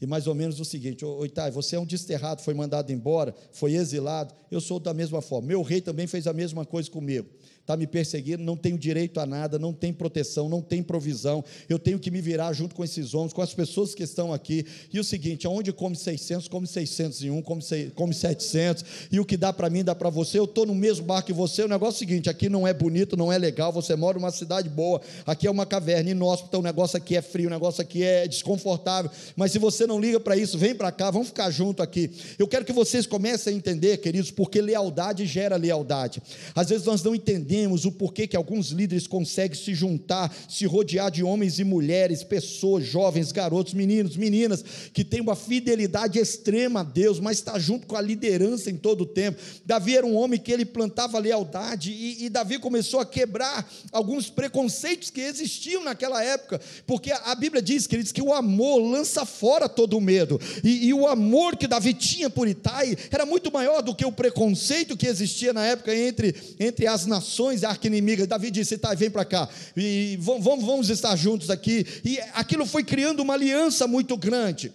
e 0.01 0.07
mais 0.07 0.25
ou 0.25 0.33
menos 0.33 0.57
o 0.61 0.63
seguinte: 0.63 1.03
Oitai, 1.03 1.51
você 1.51 1.75
é 1.75 1.79
um 1.81 1.85
desterrado, 1.85 2.41
foi 2.41 2.53
mandado 2.53 2.89
embora, 2.89 3.35
foi 3.51 3.73
exilado. 3.73 4.33
Eu 4.49 4.61
sou 4.61 4.79
da 4.79 4.93
mesma 4.93 5.21
forma. 5.21 5.49
Meu 5.49 5.61
rei 5.61 5.81
também 5.81 6.07
fez 6.07 6.25
a 6.25 6.31
mesma 6.31 6.65
coisa 6.65 6.89
comigo 6.89 7.27
está 7.69 7.77
me 7.77 7.85
perseguindo, 7.85 8.41
não 8.41 8.57
tenho 8.57 8.79
direito 8.79 9.19
a 9.19 9.27
nada, 9.27 9.59
não 9.59 9.71
tem 9.71 9.93
proteção, 9.93 10.49
não 10.49 10.59
tem 10.59 10.81
provisão, 10.81 11.45
eu 11.69 11.77
tenho 11.77 11.99
que 11.99 12.09
me 12.09 12.19
virar 12.19 12.51
junto 12.51 12.73
com 12.73 12.83
esses 12.83 13.13
homens, 13.13 13.31
com 13.31 13.43
as 13.43 13.53
pessoas 13.53 13.93
que 13.93 14.01
estão 14.01 14.33
aqui. 14.33 14.65
E 14.91 14.99
o 14.99 15.03
seguinte: 15.03 15.45
aonde 15.45 15.71
come 15.71 15.95
600, 15.95 16.47
come 16.47 16.65
601, 16.65 17.41
come, 17.43 17.61
come 17.93 18.13
700, 18.13 18.83
e 19.11 19.19
o 19.19 19.25
que 19.25 19.37
dá 19.37 19.53
para 19.53 19.69
mim, 19.69 19.83
dá 19.83 19.93
para 19.93 20.09
você. 20.09 20.39
Eu 20.39 20.45
estou 20.45 20.65
no 20.65 20.73
mesmo 20.73 21.05
barco 21.05 21.27
que 21.27 21.33
você. 21.33 21.61
O 21.61 21.67
negócio 21.67 21.93
é 21.93 21.97
o 21.97 22.09
seguinte: 22.09 22.29
aqui 22.29 22.49
não 22.49 22.67
é 22.67 22.73
bonito, 22.73 23.15
não 23.15 23.31
é 23.31 23.37
legal, 23.37 23.71
você 23.71 23.95
mora 23.95 24.17
numa 24.17 24.31
cidade 24.31 24.67
boa, 24.67 24.99
aqui 25.23 25.45
é 25.45 25.51
uma 25.51 25.65
caverna 25.65 26.09
inóspita, 26.09 26.57
o 26.57 26.63
negócio 26.63 26.97
aqui 26.97 27.15
é 27.15 27.21
frio, 27.21 27.47
o 27.47 27.51
negócio 27.51 27.83
aqui 27.83 28.01
é 28.01 28.27
desconfortável, 28.27 29.11
mas 29.35 29.51
se 29.51 29.59
você 29.59 29.85
não 29.85 29.99
liga 29.99 30.19
para 30.19 30.35
isso, 30.35 30.57
vem 30.57 30.73
para 30.73 30.91
cá, 30.91 31.11
vamos 31.11 31.27
ficar 31.27 31.51
junto 31.51 31.83
aqui. 31.83 32.09
Eu 32.39 32.47
quero 32.47 32.65
que 32.65 32.73
vocês 32.73 33.05
comecem 33.05 33.53
a 33.53 33.57
entender, 33.57 33.97
queridos, 33.97 34.31
porque 34.31 34.59
lealdade 34.59 35.27
gera 35.27 35.55
lealdade. 35.55 36.19
Às 36.55 36.69
vezes 36.69 36.87
nós 36.87 37.03
não 37.03 37.13
entendemos 37.13 37.58
entendemos 37.59 37.85
o 37.85 37.91
porquê 37.91 38.25
que 38.25 38.37
alguns 38.37 38.69
líderes 38.69 39.05
conseguem 39.05 39.57
se 39.57 39.73
juntar, 39.73 40.33
se 40.47 40.65
rodear 40.65 41.11
de 41.11 41.23
homens 41.23 41.59
e 41.59 41.63
mulheres, 41.63 42.23
pessoas, 42.23 42.85
jovens, 42.85 43.31
garotos, 43.31 43.73
meninos, 43.73 44.15
meninas, 44.15 44.63
que 44.93 45.03
têm 45.03 45.19
uma 45.19 45.35
fidelidade 45.35 46.19
extrema 46.19 46.81
a 46.81 46.83
Deus, 46.83 47.19
mas 47.19 47.37
está 47.37 47.59
junto 47.59 47.85
com 47.85 47.95
a 47.95 48.01
liderança 48.01 48.69
em 48.69 48.77
todo 48.77 49.01
o 49.01 49.05
tempo. 49.05 49.39
Davi 49.65 49.97
era 49.97 50.05
um 50.05 50.15
homem 50.15 50.39
que 50.39 50.51
ele 50.51 50.65
plantava 50.65 51.19
lealdade, 51.19 51.91
e, 51.91 52.25
e 52.25 52.29
Davi 52.29 52.59
começou 52.59 52.99
a 52.99 53.05
quebrar 53.05 53.69
alguns 53.91 54.29
preconceitos 54.29 55.09
que 55.09 55.21
existiam 55.21 55.83
naquela 55.83 56.23
época, 56.23 56.61
porque 56.87 57.11
a, 57.11 57.35
Bíblia 57.35 57.61
diz, 57.61 57.87
queridos, 57.87 58.11
que 58.11 58.21
o 58.21 58.33
amor 58.33 58.79
lança 58.79 59.25
fora 59.25 59.67
todo 59.67 59.97
o 59.97 60.01
medo, 60.01 60.39
e, 60.63 60.87
e 60.87 60.93
o 60.93 61.07
amor 61.07 61.57
que 61.57 61.67
Davi 61.67 61.93
tinha 61.93 62.29
por 62.29 62.47
Itai 62.47 62.95
era 63.11 63.25
muito 63.25 63.51
maior 63.51 63.81
do 63.81 63.95
que 63.95 64.05
o 64.05 64.11
preconceito 64.11 64.95
que 64.95 65.07
existia 65.07 65.53
na 65.53 65.65
época 65.65 65.95
entre, 65.95 66.35
entre 66.59 66.87
as 66.87 67.05
nações 67.05 67.38
nações 67.39 67.63
arqui-inimigas. 67.63 68.27
Davi 68.27 68.51
disse: 68.51 68.77
tá, 68.77 68.93
vem 68.93 69.09
para 69.09 69.23
cá, 69.23 69.47
e 69.75 70.17
vamos, 70.19 70.65
vamos 70.65 70.89
estar 70.89 71.15
juntos 71.15 71.49
aqui. 71.49 71.85
E 72.03 72.19
aquilo 72.33 72.65
foi 72.65 72.83
criando 72.83 73.21
uma 73.21 73.33
aliança 73.33 73.87
muito 73.87 74.17
grande. 74.17 74.73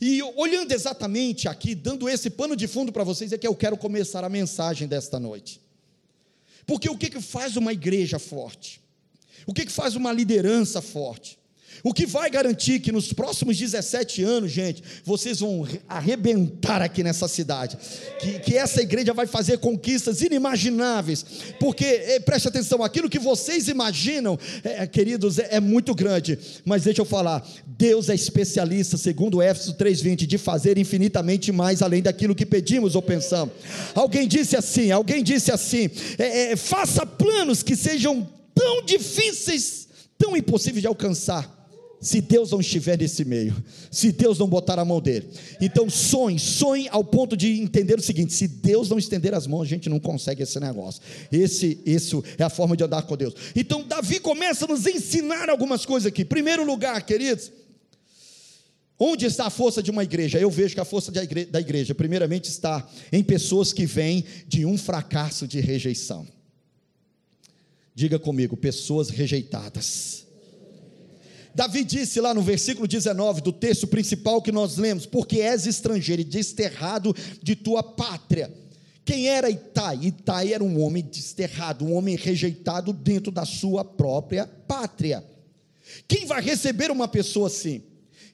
E 0.00 0.22
olhando 0.36 0.72
exatamente 0.72 1.48
aqui, 1.48 1.74
dando 1.74 2.08
esse 2.08 2.30
pano 2.30 2.56
de 2.56 2.66
fundo 2.66 2.92
para 2.92 3.04
vocês, 3.04 3.32
é 3.32 3.38
que 3.38 3.46
eu 3.46 3.54
quero 3.54 3.76
começar 3.76 4.24
a 4.24 4.28
mensagem 4.28 4.86
desta 4.86 5.18
noite. 5.18 5.60
Porque 6.66 6.88
o 6.88 6.96
que, 6.96 7.10
que 7.10 7.20
faz 7.20 7.56
uma 7.56 7.72
igreja 7.72 8.18
forte? 8.18 8.80
O 9.46 9.54
que, 9.54 9.64
que 9.64 9.72
faz 9.72 9.94
uma 9.94 10.12
liderança 10.12 10.82
forte? 10.82 11.38
O 11.82 11.92
que 11.92 12.06
vai 12.06 12.30
garantir 12.30 12.80
que 12.80 12.92
nos 12.92 13.12
próximos 13.12 13.56
17 13.56 14.22
anos, 14.22 14.50
gente, 14.50 14.82
vocês 15.04 15.40
vão 15.40 15.66
arrebentar 15.88 16.82
aqui 16.82 17.02
nessa 17.02 17.28
cidade, 17.28 17.76
que, 18.20 18.38
que 18.40 18.56
essa 18.56 18.80
igreja 18.82 19.12
vai 19.12 19.26
fazer 19.26 19.58
conquistas 19.58 20.20
inimagináveis, 20.22 21.24
porque, 21.58 21.84
eh, 21.84 22.20
preste 22.20 22.48
atenção, 22.48 22.82
aquilo 22.82 23.08
que 23.08 23.18
vocês 23.18 23.68
imaginam, 23.68 24.38
é, 24.62 24.86
queridos, 24.86 25.38
é, 25.38 25.56
é 25.56 25.60
muito 25.60 25.94
grande, 25.94 26.38
mas 26.64 26.84
deixa 26.84 27.00
eu 27.00 27.06
falar, 27.06 27.46
Deus 27.66 28.08
é 28.08 28.14
especialista, 28.14 28.96
segundo 28.96 29.42
Éfeso 29.42 29.74
3,20, 29.74 30.26
de 30.26 30.38
fazer 30.38 30.78
infinitamente 30.78 31.52
mais 31.52 31.82
além 31.82 32.02
daquilo 32.02 32.34
que 32.34 32.46
pedimos 32.46 32.94
ou 32.94 33.02
pensamos. 33.02 33.54
Alguém 33.94 34.26
disse 34.26 34.56
assim, 34.56 34.90
alguém 34.90 35.22
disse 35.22 35.52
assim, 35.52 35.90
é, 36.18 36.52
é, 36.52 36.56
faça 36.56 37.04
planos 37.04 37.62
que 37.62 37.76
sejam 37.76 38.28
tão 38.54 38.84
difíceis, 38.84 39.88
tão 40.18 40.36
impossíveis 40.36 40.80
de 40.80 40.86
alcançar 40.86 41.55
se 42.00 42.20
Deus 42.20 42.50
não 42.50 42.60
estiver 42.60 42.98
nesse 42.98 43.24
meio, 43.24 43.54
se 43.90 44.12
Deus 44.12 44.38
não 44.38 44.46
botar 44.46 44.78
a 44.78 44.84
mão 44.84 45.00
dele. 45.00 45.28
Então 45.60 45.88
sonhe, 45.88 46.38
sonhe 46.38 46.88
ao 46.90 47.02
ponto 47.02 47.36
de 47.36 47.60
entender 47.60 47.98
o 47.98 48.02
seguinte: 48.02 48.32
se 48.32 48.46
Deus 48.46 48.88
não 48.88 48.98
estender 48.98 49.34
as 49.34 49.46
mãos, 49.46 49.62
a 49.62 49.66
gente 49.66 49.88
não 49.88 49.98
consegue 49.98 50.42
esse 50.42 50.60
negócio. 50.60 51.00
Esse, 51.32 51.80
isso 51.86 52.22
é 52.38 52.42
a 52.42 52.50
forma 52.50 52.76
de 52.76 52.84
andar 52.84 53.02
com 53.02 53.16
Deus. 53.16 53.34
Então 53.54 53.82
Davi 53.82 54.20
começa 54.20 54.66
a 54.66 54.68
nos 54.68 54.86
ensinar 54.86 55.48
algumas 55.48 55.86
coisas 55.86 56.06
aqui. 56.06 56.24
Primeiro 56.24 56.64
lugar, 56.64 57.02
queridos, 57.02 57.50
onde 58.98 59.24
está 59.24 59.46
a 59.46 59.50
força 59.50 59.82
de 59.82 59.90
uma 59.90 60.04
igreja? 60.04 60.38
Eu 60.38 60.50
vejo 60.50 60.74
que 60.74 60.80
a 60.80 60.84
força 60.84 61.10
da 61.10 61.60
igreja, 61.60 61.94
primeiramente, 61.94 62.50
está 62.50 62.86
em 63.10 63.24
pessoas 63.24 63.72
que 63.72 63.86
vêm 63.86 64.24
de 64.46 64.66
um 64.66 64.76
fracasso 64.76 65.46
de 65.48 65.60
rejeição. 65.60 66.26
Diga 67.94 68.18
comigo, 68.18 68.54
pessoas 68.54 69.08
rejeitadas 69.08 70.25
Davi 71.56 71.84
disse 71.84 72.20
lá 72.20 72.34
no 72.34 72.42
versículo 72.42 72.86
19 72.86 73.40
do 73.40 73.50
texto 73.50 73.86
principal 73.86 74.42
que 74.42 74.52
nós 74.52 74.76
lemos: 74.76 75.06
Porque 75.06 75.40
és 75.40 75.64
estrangeiro 75.64 76.20
e 76.20 76.24
desterrado 76.24 77.16
de 77.42 77.56
tua 77.56 77.82
pátria. 77.82 78.52
Quem 79.06 79.26
era 79.28 79.48
Itai? 79.48 80.00
Itai 80.02 80.52
era 80.52 80.62
um 80.62 80.78
homem 80.82 81.02
desterrado, 81.02 81.86
um 81.86 81.94
homem 81.94 82.14
rejeitado 82.14 82.92
dentro 82.92 83.32
da 83.32 83.46
sua 83.46 83.82
própria 83.82 84.46
pátria. 84.46 85.24
Quem 86.06 86.26
vai 86.26 86.42
receber 86.42 86.90
uma 86.90 87.08
pessoa 87.08 87.46
assim? 87.46 87.82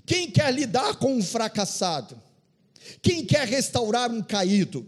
Quem 0.05 0.29
quer 0.29 0.53
lidar 0.53 0.97
com 0.97 1.15
um 1.15 1.23
fracassado? 1.23 2.21
Quem 3.01 3.25
quer 3.25 3.47
restaurar 3.47 4.11
um 4.11 4.21
caído? 4.21 4.85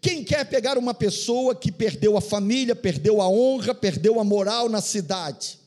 Quem 0.00 0.24
quer 0.24 0.48
pegar 0.48 0.78
uma 0.78 0.94
pessoa 0.94 1.54
que 1.54 1.70
perdeu 1.70 2.16
a 2.16 2.22
família, 2.22 2.74
perdeu 2.74 3.20
a 3.20 3.28
honra, 3.28 3.74
perdeu 3.74 4.18
a 4.18 4.24
moral 4.24 4.70
na 4.70 4.80
cidade? 4.80 5.63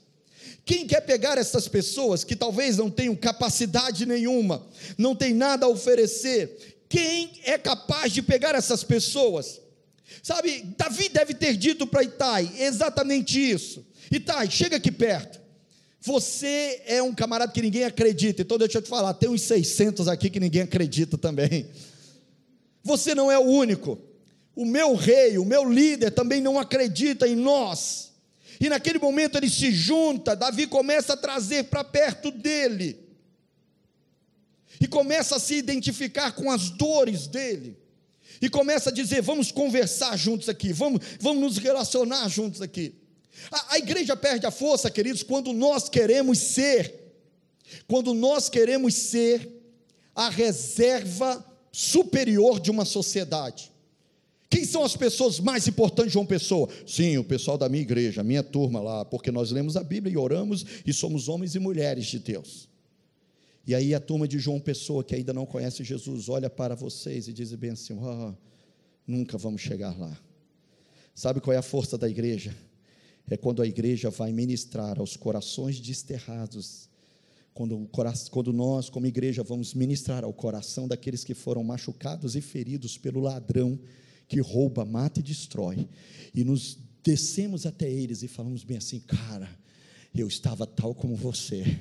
Quem 0.67 0.85
quer 0.85 0.99
pegar 0.99 1.37
essas 1.37 1.65
pessoas 1.65 2.25
que 2.25 2.35
talvez 2.35 2.75
não 2.75 2.91
tenham 2.91 3.15
capacidade 3.15 4.05
nenhuma, 4.05 4.67
não 4.97 5.15
tem 5.15 5.33
nada 5.33 5.65
a 5.65 5.69
oferecer? 5.69 6.83
Quem 6.89 7.39
é 7.45 7.57
capaz 7.57 8.11
de 8.11 8.21
pegar 8.21 8.53
essas 8.53 8.83
pessoas? 8.83 9.61
Sabe, 10.21 10.75
Davi 10.77 11.07
deve 11.07 11.33
ter 11.33 11.55
dito 11.55 11.87
para 11.87 12.03
Itai 12.03 12.51
exatamente 12.59 13.39
isso. 13.39 13.85
Itai, 14.11 14.51
chega 14.51 14.75
aqui 14.75 14.91
perto. 14.91 15.39
Você 16.01 16.81
é 16.85 17.01
um 17.01 17.15
camarada 17.15 17.53
que 17.53 17.61
ninguém 17.61 17.85
acredita. 17.85 18.41
Então 18.41 18.57
deixa 18.57 18.79
eu 18.79 18.81
te 18.81 18.89
falar, 18.89 19.13
tem 19.13 19.29
uns 19.29 19.43
600 19.43 20.09
aqui 20.09 20.29
que 20.29 20.39
ninguém 20.39 20.63
acredita 20.63 21.17
também. 21.17 21.69
Você 22.83 23.15
não 23.15 23.31
é 23.31 23.39
o 23.39 23.43
único. 23.43 23.97
O 24.53 24.65
meu 24.65 24.95
rei, 24.95 25.37
o 25.37 25.45
meu 25.45 25.63
líder 25.63 26.11
também 26.11 26.41
não 26.41 26.59
acredita 26.59 27.25
em 27.25 27.37
nós. 27.37 28.06
E 28.59 28.69
naquele 28.69 28.99
momento 28.99 29.37
ele 29.37 29.49
se 29.49 29.71
junta, 29.71 30.35
Davi 30.35 30.67
começa 30.67 31.13
a 31.13 31.17
trazer 31.17 31.65
para 31.65 31.83
perto 31.83 32.31
dele. 32.31 32.99
E 34.79 34.87
começa 34.87 35.35
a 35.35 35.39
se 35.39 35.55
identificar 35.55 36.31
com 36.31 36.51
as 36.51 36.69
dores 36.69 37.27
dele. 37.27 37.77
E 38.41 38.49
começa 38.49 38.89
a 38.89 38.93
dizer: 38.93 39.21
vamos 39.21 39.51
conversar 39.51 40.17
juntos 40.17 40.49
aqui, 40.49 40.71
vamos, 40.73 41.01
vamos 41.19 41.41
nos 41.41 41.57
relacionar 41.57 42.27
juntos 42.29 42.61
aqui. 42.61 42.95
A, 43.51 43.75
a 43.75 43.77
igreja 43.77 44.15
perde 44.15 44.45
a 44.45 44.51
força, 44.51 44.89
queridos, 44.89 45.23
quando 45.23 45.53
nós 45.53 45.89
queremos 45.89 46.39
ser, 46.39 46.93
quando 47.87 48.13
nós 48.13 48.49
queremos 48.49 48.93
ser 48.93 49.49
a 50.15 50.29
reserva 50.29 51.45
superior 51.71 52.59
de 52.59 52.71
uma 52.71 52.85
sociedade. 52.85 53.71
Quem 54.49 54.63
são 54.63 54.83
as 54.83 54.95
pessoas 54.95 55.39
mais 55.39 55.67
importantes 55.67 56.13
de 56.13 56.17
uma 56.17 56.25
pessoa? 56.25 56.69
Sim, 56.85 57.17
o 57.17 57.23
pessoal 57.23 57.57
da 57.57 57.67
minha 57.67 57.81
igreja, 57.81 58.21
a 58.21 58.23
minha 58.23 58.43
turma 58.43 58.79
lá, 58.79 59.03
porque 59.03 59.31
nós 59.31 59.51
lemos 59.51 59.75
a 59.75 59.83
Bíblia 59.83 60.13
e 60.13 60.17
oramos 60.17 60.65
e 60.85 60.93
somos 60.93 61.27
homens 61.27 61.53
e 61.55 61.59
mulheres 61.59 62.05
de 62.05 62.19
Deus. 62.19 62.69
E 63.65 63.75
aí 63.75 63.93
a 63.93 63.99
turma 63.99 64.25
de 64.25 64.39
João 64.39 64.61
Pessoa, 64.61 65.03
que 65.03 65.13
ainda 65.13 65.33
não 65.33 65.45
conhece 65.45 65.83
Jesus, 65.83 66.29
olha 66.29 66.49
para 66.49 66.73
vocês 66.73 67.27
e 67.27 67.33
diz 67.33 67.53
bem 67.55 67.71
assim: 67.71 67.93
oh, 67.93 68.33
nunca 69.05 69.37
vamos 69.37 69.61
chegar 69.61 69.97
lá. 69.99 70.17
Sabe 71.13 71.41
qual 71.41 71.53
é 71.53 71.57
a 71.57 71.61
força 71.61 71.97
da 71.97 72.07
igreja? 72.07 72.55
É 73.29 73.35
quando 73.35 73.61
a 73.61 73.67
igreja 73.67 74.09
vai 74.09 74.31
ministrar 74.31 74.99
aos 74.99 75.17
corações 75.17 75.81
desterrados, 75.81 76.87
quando, 77.53 77.89
quando 78.31 78.53
nós, 78.53 78.89
como 78.89 79.05
igreja, 79.05 79.43
vamos 79.43 79.73
ministrar 79.73 80.23
ao 80.23 80.31
coração 80.31 80.87
daqueles 80.87 81.25
que 81.25 81.33
foram 81.33 81.61
machucados 81.61 82.37
e 82.37 82.41
feridos 82.41 82.97
pelo 82.97 83.19
ladrão 83.19 83.77
que 84.27 84.39
rouba, 84.39 84.85
mata 84.85 85.19
e 85.19 85.23
destrói, 85.23 85.87
e 86.33 86.43
nos 86.43 86.77
descemos 87.03 87.65
até 87.65 87.89
eles 87.89 88.23
e 88.23 88.27
falamos 88.27 88.63
bem 88.63 88.77
assim, 88.77 88.99
cara, 88.99 89.49
eu 90.13 90.27
estava 90.27 90.65
tal 90.67 90.93
como 90.93 91.15
você, 91.15 91.79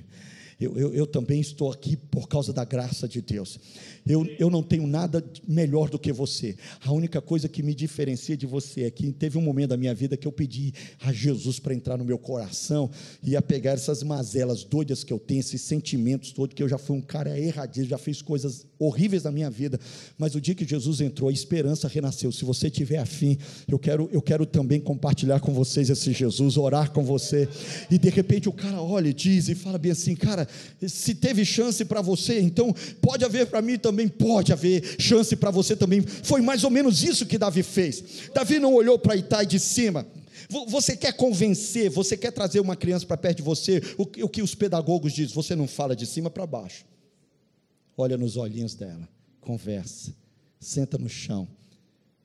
eu, 0.58 0.78
eu, 0.78 0.94
eu, 0.94 1.06
também 1.06 1.38
estou 1.38 1.70
aqui 1.70 1.96
por 1.96 2.28
causa 2.28 2.50
da 2.50 2.64
graça 2.64 3.06
de 3.06 3.20
Deus. 3.20 3.60
Eu, 4.06 4.24
eu 4.38 4.48
não 4.48 4.62
tenho 4.62 4.86
nada 4.86 5.22
melhor 5.46 5.90
do 5.90 5.98
que 5.98 6.10
você. 6.12 6.56
A 6.80 6.92
única 6.92 7.20
coisa 7.20 7.46
que 7.46 7.62
me 7.62 7.74
diferencia 7.74 8.36
de 8.38 8.46
você 8.46 8.84
é 8.84 8.90
que 8.90 9.12
teve 9.12 9.36
um 9.36 9.42
momento 9.42 9.70
da 9.70 9.76
minha 9.76 9.94
vida 9.94 10.16
que 10.16 10.26
eu 10.26 10.32
pedi 10.32 10.72
a 11.00 11.12
Jesus 11.12 11.58
para 11.58 11.74
entrar 11.74 11.98
no 11.98 12.06
meu 12.06 12.16
coração 12.16 12.90
e 13.22 13.36
a 13.36 13.42
pegar 13.42 13.72
essas 13.72 14.02
mazelas 14.02 14.64
doidas 14.64 15.04
que 15.04 15.12
eu 15.12 15.18
tenho, 15.18 15.40
esses 15.40 15.60
sentimentos 15.60 16.32
todos, 16.32 16.54
que 16.54 16.62
eu 16.62 16.68
já 16.68 16.78
fui 16.78 16.96
um 16.96 17.02
cara 17.02 17.38
erradiço, 17.38 17.90
já 17.90 17.98
fiz 17.98 18.22
coisas 18.22 18.64
horríveis 18.78 19.24
na 19.24 19.30
minha 19.30 19.50
vida. 19.50 19.78
Mas 20.16 20.34
o 20.34 20.40
dia 20.40 20.54
que 20.54 20.66
Jesus 20.66 21.02
entrou, 21.02 21.28
a 21.28 21.32
esperança 21.32 21.86
renasceu. 21.86 22.32
Se 22.32 22.46
você 22.46 22.70
tiver 22.70 22.98
afim, 22.98 23.36
eu 23.68 23.78
quero, 23.78 24.08
eu 24.10 24.22
quero 24.22 24.46
também 24.46 24.80
compartilhar 24.80 25.38
com 25.40 25.52
vocês 25.52 25.90
esse 25.90 26.12
Jesus, 26.12 26.56
orar 26.56 26.92
com 26.92 27.04
você. 27.04 27.46
E 27.90 27.98
de 27.98 28.08
repente 28.08 28.48
o 28.48 28.52
cara 28.52 28.80
olha 28.80 29.08
e 29.08 29.12
diz 29.12 29.50
e 29.50 29.54
fala 29.54 29.76
bem 29.76 29.92
assim, 29.92 30.14
cara 30.14 30.45
se 30.86 31.14
teve 31.14 31.44
chance 31.44 31.84
para 31.84 32.00
você, 32.00 32.40
então 32.40 32.74
pode 33.00 33.24
haver 33.24 33.46
para 33.46 33.62
mim 33.62 33.78
também, 33.78 34.08
pode 34.08 34.52
haver 34.52 34.96
chance 34.98 35.34
para 35.36 35.50
você 35.50 35.76
também. 35.76 36.00
Foi 36.02 36.40
mais 36.40 36.64
ou 36.64 36.70
menos 36.70 37.02
isso 37.02 37.26
que 37.26 37.38
Davi 37.38 37.62
fez. 37.62 38.30
Davi 38.34 38.58
não 38.58 38.74
olhou 38.74 38.98
para 38.98 39.16
Itai 39.16 39.46
de 39.46 39.58
cima. 39.58 40.06
Você 40.68 40.96
quer 40.96 41.12
convencer, 41.12 41.90
você 41.90 42.16
quer 42.16 42.30
trazer 42.30 42.60
uma 42.60 42.76
criança 42.76 43.04
para 43.06 43.16
perto 43.16 43.38
de 43.38 43.42
você, 43.42 43.82
o, 43.98 44.06
que 44.06 44.42
os 44.42 44.54
pedagogos 44.54 45.12
dizem, 45.12 45.34
você 45.34 45.56
não 45.56 45.66
fala 45.66 45.96
de 45.96 46.06
cima 46.06 46.30
para 46.30 46.46
baixo. 46.46 46.84
Olha 47.96 48.16
nos 48.16 48.36
olhinhos 48.36 48.74
dela, 48.74 49.08
conversa, 49.40 50.14
senta 50.60 50.98
no 50.98 51.08
chão, 51.08 51.48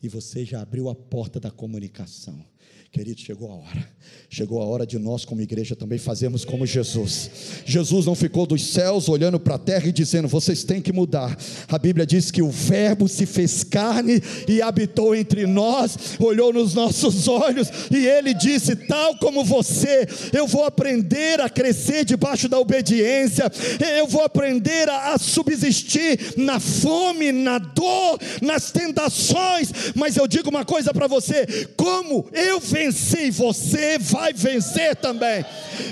e 0.04 0.08
você 0.08 0.44
já 0.46 0.62
abriu 0.62 0.90
a 0.90 0.96
porta 0.96 1.40
da 1.40 1.50
comunicação. 1.50 2.51
Querido, 2.91 3.21
chegou 3.21 3.49
a 3.49 3.56
hora. 3.56 3.89
Chegou 4.30 4.62
a 4.62 4.65
hora 4.65 4.86
de 4.86 4.99
nós, 4.99 5.23
como 5.23 5.41
igreja, 5.41 5.77
também 5.77 5.97
fazermos 5.97 6.43
como 6.43 6.65
Jesus. 6.65 7.32
Jesus 7.65 8.06
não 8.06 8.15
ficou 8.15 8.45
dos 8.45 8.65
céus 8.65 9.08
olhando 9.08 9.39
para 9.39 9.56
a 9.56 9.60
terra 9.60 9.88
e 9.88 9.93
dizendo: 9.93 10.27
vocês 10.27 10.65
têm 10.65 10.82
que 10.82 10.91
mudar. 10.91 11.38
A 11.69 11.77
Bíblia 11.77 12.06
diz 12.06 12.32
que 12.32 12.41
o 12.41 12.49
Verbo 12.49 13.08
se 13.08 13.25
fez 13.25 13.63
carne 13.63 14.21
e 14.45 14.62
habitou 14.62 15.15
entre 15.15 15.45
nós, 15.45 16.17
olhou 16.19 16.51
nos 16.51 16.73
nossos 16.73 17.30
olhos 17.30 17.69
e 17.89 18.06
ele 18.06 18.34
disse: 18.34 18.75
tal 18.75 19.17
como 19.19 19.45
você, 19.45 20.06
eu 20.34 20.45
vou 20.45 20.65
aprender 20.65 21.39
a 21.39 21.49
crescer 21.49 22.04
debaixo 22.04 22.49
da 22.49 22.60
obediência, 22.60 23.49
eu 23.97 24.08
vou 24.08 24.23
aprender 24.23 24.89
a, 24.89 25.13
a 25.13 25.17
subsistir 25.17 26.34
na 26.36 26.60
fome, 26.60 27.32
na 27.32 27.58
dor, 27.58 28.19
nas 28.41 28.69
tentações. 28.69 29.71
Mas 29.95 30.17
eu 30.17 30.27
digo 30.27 30.49
uma 30.49 30.65
coisa 30.65 30.93
para 30.93 31.08
você: 31.08 31.69
como 31.77 32.27
eu 32.34 32.60
venho 32.60 32.81
venci, 32.82 33.30
você 33.30 34.00
vai 34.00 34.34
vencer 34.34 34.96
também. 34.96 35.46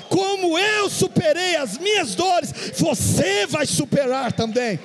Como 0.10 0.58
eu 0.58 0.89
superei 0.89 1.56
as 1.56 1.78
minhas 1.78 2.15
dores, 2.15 2.52
você 2.75 3.45
vai 3.45 3.65
superar 3.65 4.32
também. 4.32 4.80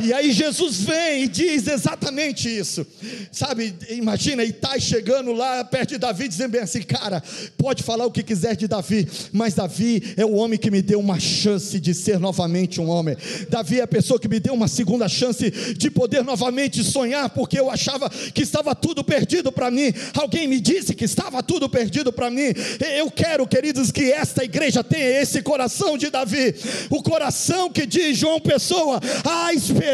E 0.00 0.12
aí 0.12 0.32
Jesus 0.32 0.80
vem 0.82 1.24
e 1.24 1.28
diz 1.28 1.66
exatamente 1.66 2.48
isso. 2.48 2.86
Sabe, 3.32 3.74
imagina 3.90 4.44
Itai 4.44 4.80
chegando 4.80 5.32
lá 5.32 5.64
perto 5.64 5.90
de 5.90 5.98
Davi, 5.98 6.28
dizendo 6.28 6.52
bem 6.52 6.60
assim: 6.60 6.82
cara, 6.82 7.22
pode 7.56 7.82
falar 7.82 8.06
o 8.06 8.10
que 8.10 8.22
quiser 8.22 8.54
de 8.56 8.68
Davi, 8.68 9.08
mas 9.32 9.54
Davi 9.54 10.14
é 10.16 10.24
o 10.24 10.34
homem 10.34 10.58
que 10.58 10.70
me 10.70 10.82
deu 10.82 11.00
uma 11.00 11.18
chance 11.18 11.80
de 11.80 11.94
ser 11.94 12.18
novamente 12.18 12.80
um 12.80 12.88
homem. 12.88 13.16
Davi 13.48 13.80
é 13.80 13.82
a 13.82 13.88
pessoa 13.88 14.20
que 14.20 14.28
me 14.28 14.38
deu 14.38 14.54
uma 14.54 14.68
segunda 14.68 15.08
chance 15.08 15.50
de 15.50 15.90
poder 15.90 16.22
novamente 16.22 16.82
sonhar, 16.84 17.30
porque 17.30 17.58
eu 17.58 17.70
achava 17.70 18.08
que 18.10 18.42
estava 18.42 18.74
tudo 18.74 19.02
perdido 19.02 19.50
para 19.50 19.70
mim. 19.70 19.92
Alguém 20.14 20.46
me 20.46 20.60
disse 20.60 20.94
que 20.94 21.04
estava 21.04 21.42
tudo 21.42 21.68
perdido 21.68 22.12
para 22.12 22.30
mim. 22.30 22.52
Eu 22.96 23.10
quero, 23.10 23.46
queridos, 23.46 23.90
que 23.90 24.12
esta 24.12 24.44
igreja 24.44 24.84
tenha 24.84 25.20
esse 25.20 25.42
coração 25.42 25.98
de 25.98 26.10
Davi, 26.10 26.54
o 26.88 27.02
coração 27.02 27.70
que 27.70 27.84
diz 27.84 28.16
João 28.16 28.40
Pessoa: 28.40 29.00
há 29.24 29.52
esperança 29.52 29.87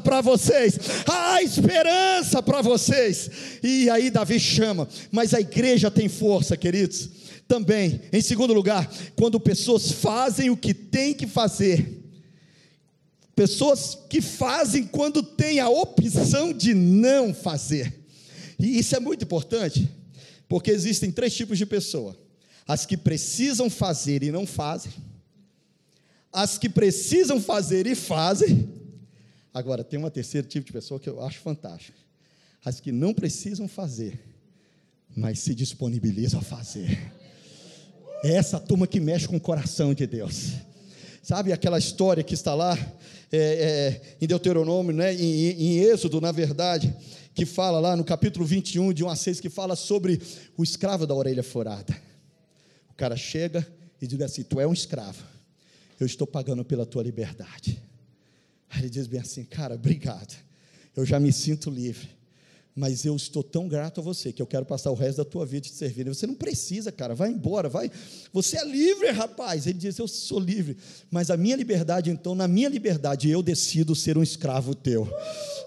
para 0.00 0.20
vocês, 0.20 0.78
há 1.06 1.42
esperança 1.42 2.42
para 2.42 2.60
vocês. 2.60 3.30
E 3.62 3.88
aí 3.88 4.10
Davi 4.10 4.38
chama, 4.38 4.88
mas 5.10 5.32
a 5.34 5.40
igreja 5.40 5.90
tem 5.90 6.08
força, 6.08 6.56
queridos. 6.56 7.08
Também, 7.46 8.00
em 8.12 8.20
segundo 8.20 8.52
lugar, 8.52 8.90
quando 9.16 9.38
pessoas 9.38 9.90
fazem 9.90 10.50
o 10.50 10.56
que 10.56 10.72
tem 10.72 11.12
que 11.12 11.26
fazer, 11.26 12.02
pessoas 13.34 13.98
que 14.08 14.20
fazem 14.20 14.84
quando 14.84 15.22
tem 15.22 15.60
a 15.60 15.68
opção 15.68 16.52
de 16.52 16.74
não 16.74 17.34
fazer. 17.34 18.00
E 18.58 18.78
isso 18.78 18.94
é 18.94 19.00
muito 19.00 19.24
importante, 19.24 19.88
porque 20.48 20.70
existem 20.70 21.10
três 21.10 21.34
tipos 21.34 21.58
de 21.58 21.66
pessoa: 21.66 22.16
as 22.66 22.86
que 22.86 22.96
precisam 22.96 23.68
fazer 23.68 24.22
e 24.22 24.30
não 24.30 24.46
fazem, 24.46 24.92
as 26.32 26.58
que 26.58 26.68
precisam 26.68 27.40
fazer 27.40 27.86
e 27.86 27.94
fazem. 27.94 28.81
Agora, 29.52 29.84
tem 29.84 29.98
uma 29.98 30.10
terceiro 30.10 30.46
tipo 30.46 30.66
de 30.66 30.72
pessoa 30.72 30.98
que 30.98 31.08
eu 31.08 31.22
acho 31.22 31.40
fantástico: 31.40 31.98
as 32.64 32.80
que 32.80 32.90
não 32.90 33.12
precisam 33.12 33.68
fazer, 33.68 34.18
mas 35.14 35.40
se 35.40 35.54
disponibilizam 35.54 36.40
a 36.40 36.42
fazer. 36.42 37.12
É 38.24 38.32
essa 38.34 38.58
turma 38.58 38.86
que 38.86 39.00
mexe 39.00 39.26
com 39.26 39.36
o 39.36 39.40
coração 39.40 39.92
de 39.92 40.06
Deus. 40.06 40.52
Sabe 41.22 41.52
aquela 41.52 41.78
história 41.78 42.22
que 42.22 42.34
está 42.34 42.54
lá 42.54 42.76
é, 43.30 43.38
é, 43.38 44.16
em 44.20 44.26
Deuteronômio, 44.26 44.94
né, 44.94 45.14
em, 45.14 45.50
em 45.50 45.78
Êxodo, 45.78 46.20
na 46.20 46.32
verdade, 46.32 46.94
que 47.34 47.46
fala 47.46 47.78
lá 47.80 47.96
no 47.96 48.04
capítulo 48.04 48.44
21, 48.44 48.92
de 48.92 49.04
1 49.04 49.08
a 49.08 49.16
6, 49.16 49.40
que 49.40 49.48
fala 49.48 49.76
sobre 49.76 50.20
o 50.56 50.62
escravo 50.62 51.06
da 51.06 51.14
orelha 51.14 51.42
furada. 51.42 51.96
O 52.90 52.94
cara 52.94 53.16
chega 53.16 53.66
e 54.00 54.06
diz 54.06 54.20
assim: 54.20 54.42
Tu 54.42 54.60
é 54.60 54.66
um 54.66 54.72
escravo, 54.72 55.22
eu 56.00 56.06
estou 56.06 56.26
pagando 56.26 56.64
pela 56.64 56.86
tua 56.86 57.02
liberdade. 57.02 57.80
Aí 58.72 58.80
ele 58.80 58.90
diz 58.90 59.06
bem 59.06 59.20
assim: 59.20 59.44
Cara, 59.44 59.74
obrigado, 59.74 60.34
eu 60.96 61.04
já 61.04 61.20
me 61.20 61.32
sinto 61.32 61.70
livre 61.70 62.08
mas 62.74 63.04
eu 63.04 63.14
estou 63.14 63.42
tão 63.42 63.68
grato 63.68 64.00
a 64.00 64.02
você 64.02 64.32
que 64.32 64.40
eu 64.40 64.46
quero 64.46 64.64
passar 64.64 64.90
o 64.90 64.94
resto 64.94 65.18
da 65.18 65.24
tua 65.24 65.44
vida 65.44 65.66
te 65.66 65.74
servindo. 65.74 66.14
Você 66.14 66.26
não 66.26 66.34
precisa, 66.34 66.90
cara, 66.90 67.14
vai 67.14 67.30
embora, 67.30 67.68
vai. 67.68 67.90
Você 68.32 68.56
é 68.56 68.64
livre, 68.64 69.10
rapaz. 69.10 69.66
Ele 69.66 69.78
diz: 69.78 69.98
Eu 69.98 70.08
sou 70.08 70.40
livre, 70.40 70.76
mas 71.10 71.30
a 71.30 71.36
minha 71.36 71.56
liberdade, 71.56 72.10
então, 72.10 72.34
na 72.34 72.48
minha 72.48 72.68
liberdade, 72.68 73.28
eu 73.28 73.42
decido 73.42 73.94
ser 73.94 74.16
um 74.16 74.22
escravo 74.22 74.74
teu. 74.74 75.06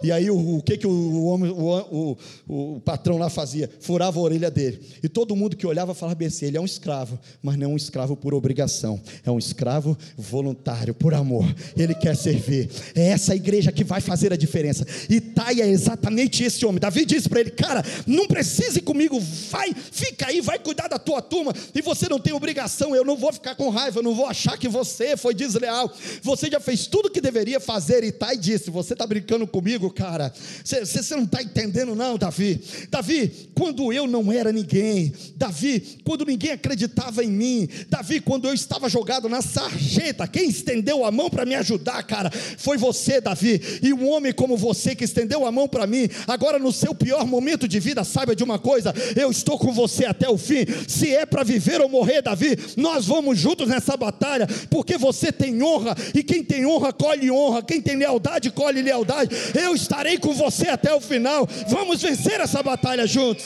E 0.02 0.12
aí 0.12 0.30
o, 0.30 0.58
o 0.58 0.62
que, 0.62 0.78
que 0.78 0.88
o, 0.88 1.26
homem, 1.26 1.52
o, 1.52 2.18
o, 2.48 2.76
o, 2.76 2.80
patrão 2.82 3.18
lá 3.18 3.30
fazia? 3.30 3.70
Furava 3.80 4.20
a 4.20 4.22
orelha 4.22 4.52
dele. 4.52 4.80
E 5.02 5.10
todo 5.10 5.36
mundo 5.36 5.56
que 5.56 5.66
olhava 5.66 5.94
falava 5.94 6.16
bem 6.16 6.28
assim: 6.28 6.46
ele 6.46 6.58
é 6.58 6.62
um 6.62 6.66
escravo, 6.66 7.20
mas 7.42 7.58
não 7.58 7.66
é 7.66 7.74
um 7.74 7.78
escravo 7.78 8.16
por 8.16 8.34
obrigação, 8.34 9.02
é 9.24 9.32
um 9.32 9.40
escravo 9.40 9.98
voluntário, 10.18 10.94
por 10.94 11.14
amor. 11.14 11.46
Ele 11.78 11.94
quer 11.94 12.16
servir. 12.16 12.70
É 12.94 13.10
essa 13.10 13.36
igreja 13.36 13.72
que 13.72 13.84
vai 13.84 14.02
fazer 14.02 14.34
a 14.34 14.36
diferença. 14.36 14.86
E 15.10 15.20
Tai 15.20 15.62
é 15.62 15.68
exatamente 15.68 16.44
esse 16.44 16.66
homem. 16.66 16.80
Davi 16.80 16.95
disse 17.04 17.28
para 17.28 17.40
ele: 17.42 17.52
Cara, 17.52 17.84
não 18.06 18.28
precise 18.28 18.80
comigo, 18.80 19.20
vai, 19.50 19.74
fica 19.74 20.28
aí, 20.28 20.40
vai 20.40 20.60
cuidar 20.60 20.88
da 20.88 21.00
tua 21.00 21.22
turma. 21.22 21.54
E 21.74 21.82
você 21.82 22.08
não 22.08 22.20
tem 22.20 22.34
obrigação, 22.34 22.96
eu 22.96 23.04
não 23.04 23.18
vou 23.18 23.34
ficar 23.34 23.56
com 23.56 23.70
raiva, 23.70 24.00
eu 24.00 24.04
não 24.04 24.14
vou 24.14 24.28
achar 24.28 24.58
que 24.58 24.68
você 24.68 25.18
foi 25.18 25.34
desleal. 25.34 25.92
Você 26.22 26.50
já 26.50 26.60
fez 26.60 26.88
tudo 26.88 27.08
o 27.08 27.12
que 27.12 27.20
deveria 27.20 27.60
fazer. 27.60 28.04
E 28.04 28.12
Tai 28.12 28.38
disse: 28.38 28.70
Você 28.70 28.94
está 28.94 29.08
brincando 29.08 29.48
comigo, 29.48 29.92
cara? 29.92 30.32
Você 30.64 31.16
não 31.16 31.24
está 31.24 31.42
entendendo, 31.42 31.96
não, 31.96 32.18
Davi. 32.18 32.62
Davi, 32.90 33.50
quando 33.56 33.92
eu 33.92 34.06
não 34.06 34.32
era 34.32 34.52
ninguém, 34.52 35.14
Davi, 35.36 36.00
quando 36.04 36.26
ninguém 36.26 36.52
acreditava 36.52 37.24
em 37.24 37.30
mim, 37.30 37.70
Davi, 37.90 38.20
quando 38.20 38.48
eu 38.48 38.54
estava 38.54 38.90
jogado 38.90 39.28
na 39.28 39.42
sarjeta, 39.42 40.28
quem 40.28 40.50
estendeu 40.50 41.06
a 41.06 41.12
mão 41.12 41.30
para 41.30 41.46
me 41.46 41.56
ajudar, 41.56 42.04
cara, 42.04 42.30
foi 42.32 42.78
você, 42.78 43.20
Davi. 43.20 43.62
E 43.82 43.94
um 43.94 44.10
homem 44.10 44.34
como 44.34 44.58
você 44.58 44.96
que 44.96 45.04
estendeu 45.04 45.46
a 45.46 45.52
mão 45.52 45.68
para 45.68 45.88
mim, 45.88 46.10
agora 46.28 46.60
no 46.60 46.72
seu 46.86 46.94
pior 46.94 47.26
momento 47.26 47.68
de 47.68 47.80
vida, 47.80 48.04
saiba 48.04 48.36
de 48.36 48.44
uma 48.44 48.60
coisa: 48.60 48.94
eu 49.16 49.32
estou 49.32 49.58
com 49.58 49.74
você 49.74 50.06
até 50.06 50.30
o 50.30 50.38
fim. 50.38 50.66
Se 50.88 51.16
é 51.16 51.26
para 51.26 51.44
viver 51.44 51.82
ou 51.82 51.90
morrer, 51.90 52.22
Davi, 52.22 52.56
nós 52.78 53.08
vamos 53.08 53.40
juntos 53.40 53.68
nessa 53.68 53.98
batalha, 53.98 54.46
porque 54.70 54.96
você 54.98 55.32
tem 55.32 55.64
honra, 55.64 55.96
e 56.14 56.24
quem 56.24 56.44
tem 56.44 56.66
honra 56.66 56.94
colhe 56.94 57.32
honra, 57.32 57.64
quem 57.64 57.82
tem 57.82 57.96
lealdade 57.96 58.52
colhe 58.52 58.84
lealdade. 58.84 59.36
Eu 59.60 59.74
estarei 59.74 60.20
com 60.20 60.34
você 60.34 60.70
até 60.70 60.94
o 60.94 61.02
final. 61.02 61.48
Vamos 61.68 62.04
vencer 62.04 62.40
essa 62.40 62.62
batalha 62.62 63.08
juntos. 63.08 63.46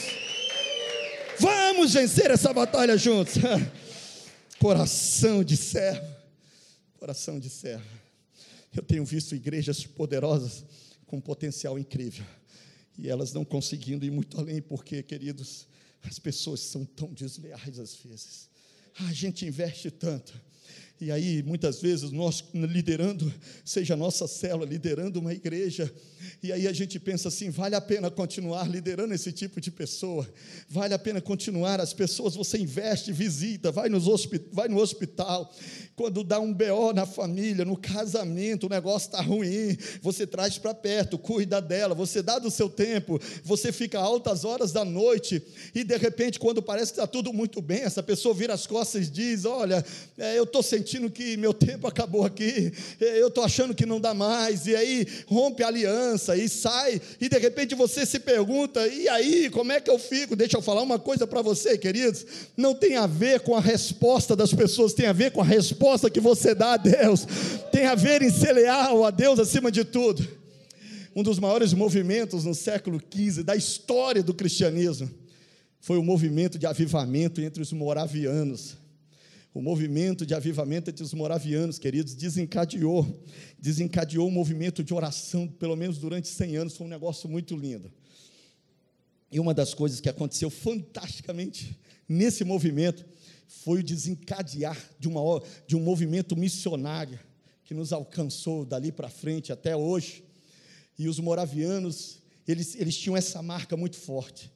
Vamos 1.38 1.94
vencer 1.94 2.30
essa 2.30 2.52
batalha 2.52 2.98
juntos. 2.98 3.34
Coração 4.60 5.42
de 5.42 5.56
servo. 5.56 6.06
Coração 6.98 7.40
de 7.40 7.48
servo. 7.48 7.86
Eu 8.76 8.82
tenho 8.82 9.04
visto 9.06 9.34
igrejas 9.34 9.86
poderosas 9.86 10.62
com 11.06 11.18
potencial 11.18 11.78
incrível. 11.78 12.24
E 13.02 13.08
elas 13.08 13.32
não 13.32 13.44
conseguindo 13.44 14.04
ir 14.04 14.10
muito 14.10 14.38
além, 14.38 14.60
porque, 14.60 15.02
queridos, 15.02 15.66
as 16.02 16.18
pessoas 16.18 16.60
são 16.60 16.84
tão 16.84 17.12
desleais 17.12 17.78
às 17.78 17.94
vezes. 17.96 18.50
A 18.94 19.12
gente 19.12 19.46
investe 19.46 19.90
tanto 19.90 20.38
e 21.00 21.10
aí, 21.10 21.42
muitas 21.42 21.80
vezes, 21.80 22.10
nós 22.10 22.44
liderando, 22.52 23.32
seja 23.64 23.96
nossa 23.96 24.28
célula, 24.28 24.66
liderando 24.66 25.18
uma 25.18 25.32
igreja, 25.32 25.90
e 26.42 26.52
aí 26.52 26.68
a 26.68 26.72
gente 26.74 27.00
pensa 27.00 27.28
assim: 27.28 27.48
vale 27.48 27.74
a 27.74 27.80
pena 27.80 28.10
continuar 28.10 28.68
liderando 28.68 29.14
esse 29.14 29.32
tipo 29.32 29.62
de 29.62 29.70
pessoa, 29.70 30.28
vale 30.68 30.92
a 30.92 30.98
pena 30.98 31.18
continuar. 31.18 31.80
As 31.80 31.94
pessoas 31.94 32.34
você 32.34 32.58
investe, 32.58 33.12
visita, 33.12 33.72
vai, 33.72 33.88
nos 33.88 34.04
vai 34.52 34.68
no 34.68 34.78
hospital, 34.78 35.50
quando 35.96 36.22
dá 36.22 36.38
um 36.38 36.52
BO 36.52 36.92
na 36.94 37.06
família, 37.06 37.64
no 37.64 37.78
casamento, 37.78 38.66
o 38.66 38.68
negócio 38.68 39.06
está 39.06 39.22
ruim, 39.22 39.78
você 40.02 40.26
traz 40.26 40.58
para 40.58 40.74
perto, 40.74 41.18
cuida 41.18 41.62
dela, 41.62 41.94
você 41.94 42.22
dá 42.22 42.38
do 42.38 42.50
seu 42.50 42.68
tempo, 42.68 43.18
você 43.42 43.72
fica 43.72 43.98
altas 43.98 44.44
horas 44.44 44.70
da 44.70 44.84
noite, 44.84 45.42
e 45.74 45.82
de 45.82 45.96
repente, 45.96 46.38
quando 46.38 46.60
parece 46.60 46.92
que 46.92 46.98
está 46.98 47.06
tudo 47.06 47.32
muito 47.32 47.62
bem, 47.62 47.80
essa 47.80 48.02
pessoa 48.02 48.34
vira 48.34 48.52
as 48.52 48.66
costas 48.66 49.06
e 49.06 49.10
diz: 49.10 49.46
Olha, 49.46 49.82
é, 50.18 50.38
eu 50.38 50.44
estou 50.44 50.62
sentindo 50.62 50.89
sentindo 50.90 51.08
que 51.08 51.36
meu 51.36 51.54
tempo 51.54 51.86
acabou 51.86 52.24
aqui, 52.24 52.72
eu 53.00 53.28
estou 53.28 53.44
achando 53.44 53.72
que 53.72 53.86
não 53.86 54.00
dá 54.00 54.12
mais, 54.12 54.66
e 54.66 54.74
aí 54.74 55.06
rompe 55.26 55.62
a 55.62 55.68
aliança 55.68 56.36
e 56.36 56.48
sai, 56.48 57.00
e 57.20 57.28
de 57.28 57.38
repente 57.38 57.76
você 57.76 58.04
se 58.04 58.18
pergunta: 58.18 58.84
e 58.88 59.08
aí, 59.08 59.48
como 59.50 59.70
é 59.70 59.80
que 59.80 59.88
eu 59.88 59.98
fico? 59.98 60.34
Deixa 60.34 60.56
eu 60.56 60.62
falar 60.62 60.82
uma 60.82 60.98
coisa 60.98 61.28
para 61.28 61.42
você, 61.42 61.78
queridos: 61.78 62.26
não 62.56 62.74
tem 62.74 62.96
a 62.96 63.06
ver 63.06 63.40
com 63.40 63.54
a 63.54 63.60
resposta 63.60 64.34
das 64.34 64.52
pessoas, 64.52 64.92
tem 64.92 65.06
a 65.06 65.12
ver 65.12 65.30
com 65.30 65.40
a 65.40 65.44
resposta 65.44 66.10
que 66.10 66.18
você 66.18 66.54
dá 66.54 66.72
a 66.72 66.76
Deus, 66.76 67.24
tem 67.70 67.86
a 67.86 67.94
ver 67.94 68.22
em 68.22 68.30
ser 68.30 68.52
leal 68.52 69.04
a 69.04 69.10
Deus 69.10 69.38
acima 69.38 69.70
de 69.70 69.84
tudo. 69.84 70.26
Um 71.14 71.22
dos 71.22 71.38
maiores 71.38 71.72
movimentos 71.72 72.44
no 72.44 72.54
século 72.54 73.00
XV 73.00 73.44
da 73.44 73.54
história 73.54 74.22
do 74.22 74.34
cristianismo 74.34 75.08
foi 75.80 75.98
o 75.98 76.02
movimento 76.02 76.58
de 76.58 76.66
avivamento 76.66 77.40
entre 77.40 77.62
os 77.62 77.72
moravianos 77.72 78.79
o 79.52 79.60
movimento 79.60 80.24
de 80.24 80.34
avivamento 80.34 80.90
entre 80.90 81.02
os 81.02 81.12
moravianos, 81.12 81.78
queridos, 81.78 82.14
desencadeou, 82.14 83.24
desencadeou 83.58 84.28
um 84.28 84.30
movimento 84.30 84.82
de 84.84 84.94
oração, 84.94 85.48
pelo 85.48 85.74
menos 85.74 85.98
durante 85.98 86.28
100 86.28 86.56
anos, 86.56 86.76
foi 86.76 86.86
um 86.86 86.90
negócio 86.90 87.28
muito 87.28 87.56
lindo. 87.56 87.90
E 89.30 89.40
uma 89.40 89.52
das 89.52 89.74
coisas 89.74 90.00
que 90.00 90.08
aconteceu 90.08 90.50
fantasticamente 90.50 91.78
nesse 92.08 92.44
movimento 92.44 93.04
foi 93.46 93.80
o 93.80 93.82
desencadear 93.82 94.78
de, 94.98 95.08
uma, 95.08 95.42
de 95.66 95.76
um 95.76 95.80
movimento 95.80 96.36
missionário 96.36 97.18
que 97.64 97.74
nos 97.74 97.92
alcançou 97.92 98.64
dali 98.64 98.92
para 98.92 99.08
frente 99.08 99.52
até 99.52 99.76
hoje. 99.76 100.24
E 100.98 101.08
os 101.08 101.18
moravianos, 101.18 102.20
eles, 102.46 102.74
eles 102.76 102.96
tinham 102.96 103.16
essa 103.16 103.42
marca 103.42 103.76
muito 103.76 103.96
forte. 103.96 104.50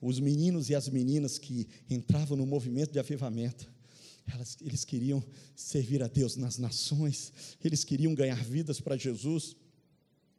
Os 0.00 0.20
meninos 0.20 0.68
e 0.68 0.74
as 0.74 0.88
meninas 0.88 1.38
que 1.38 1.66
entravam 1.88 2.36
no 2.36 2.46
movimento 2.46 2.92
de 2.92 2.98
avivamento, 2.98 3.70
elas, 4.32 4.56
eles 4.60 4.84
queriam 4.84 5.22
servir 5.54 6.02
a 6.02 6.08
Deus 6.08 6.36
nas 6.36 6.58
nações, 6.58 7.32
eles 7.62 7.84
queriam 7.84 8.14
ganhar 8.14 8.42
vidas 8.44 8.80
para 8.80 8.96
Jesus. 8.96 9.56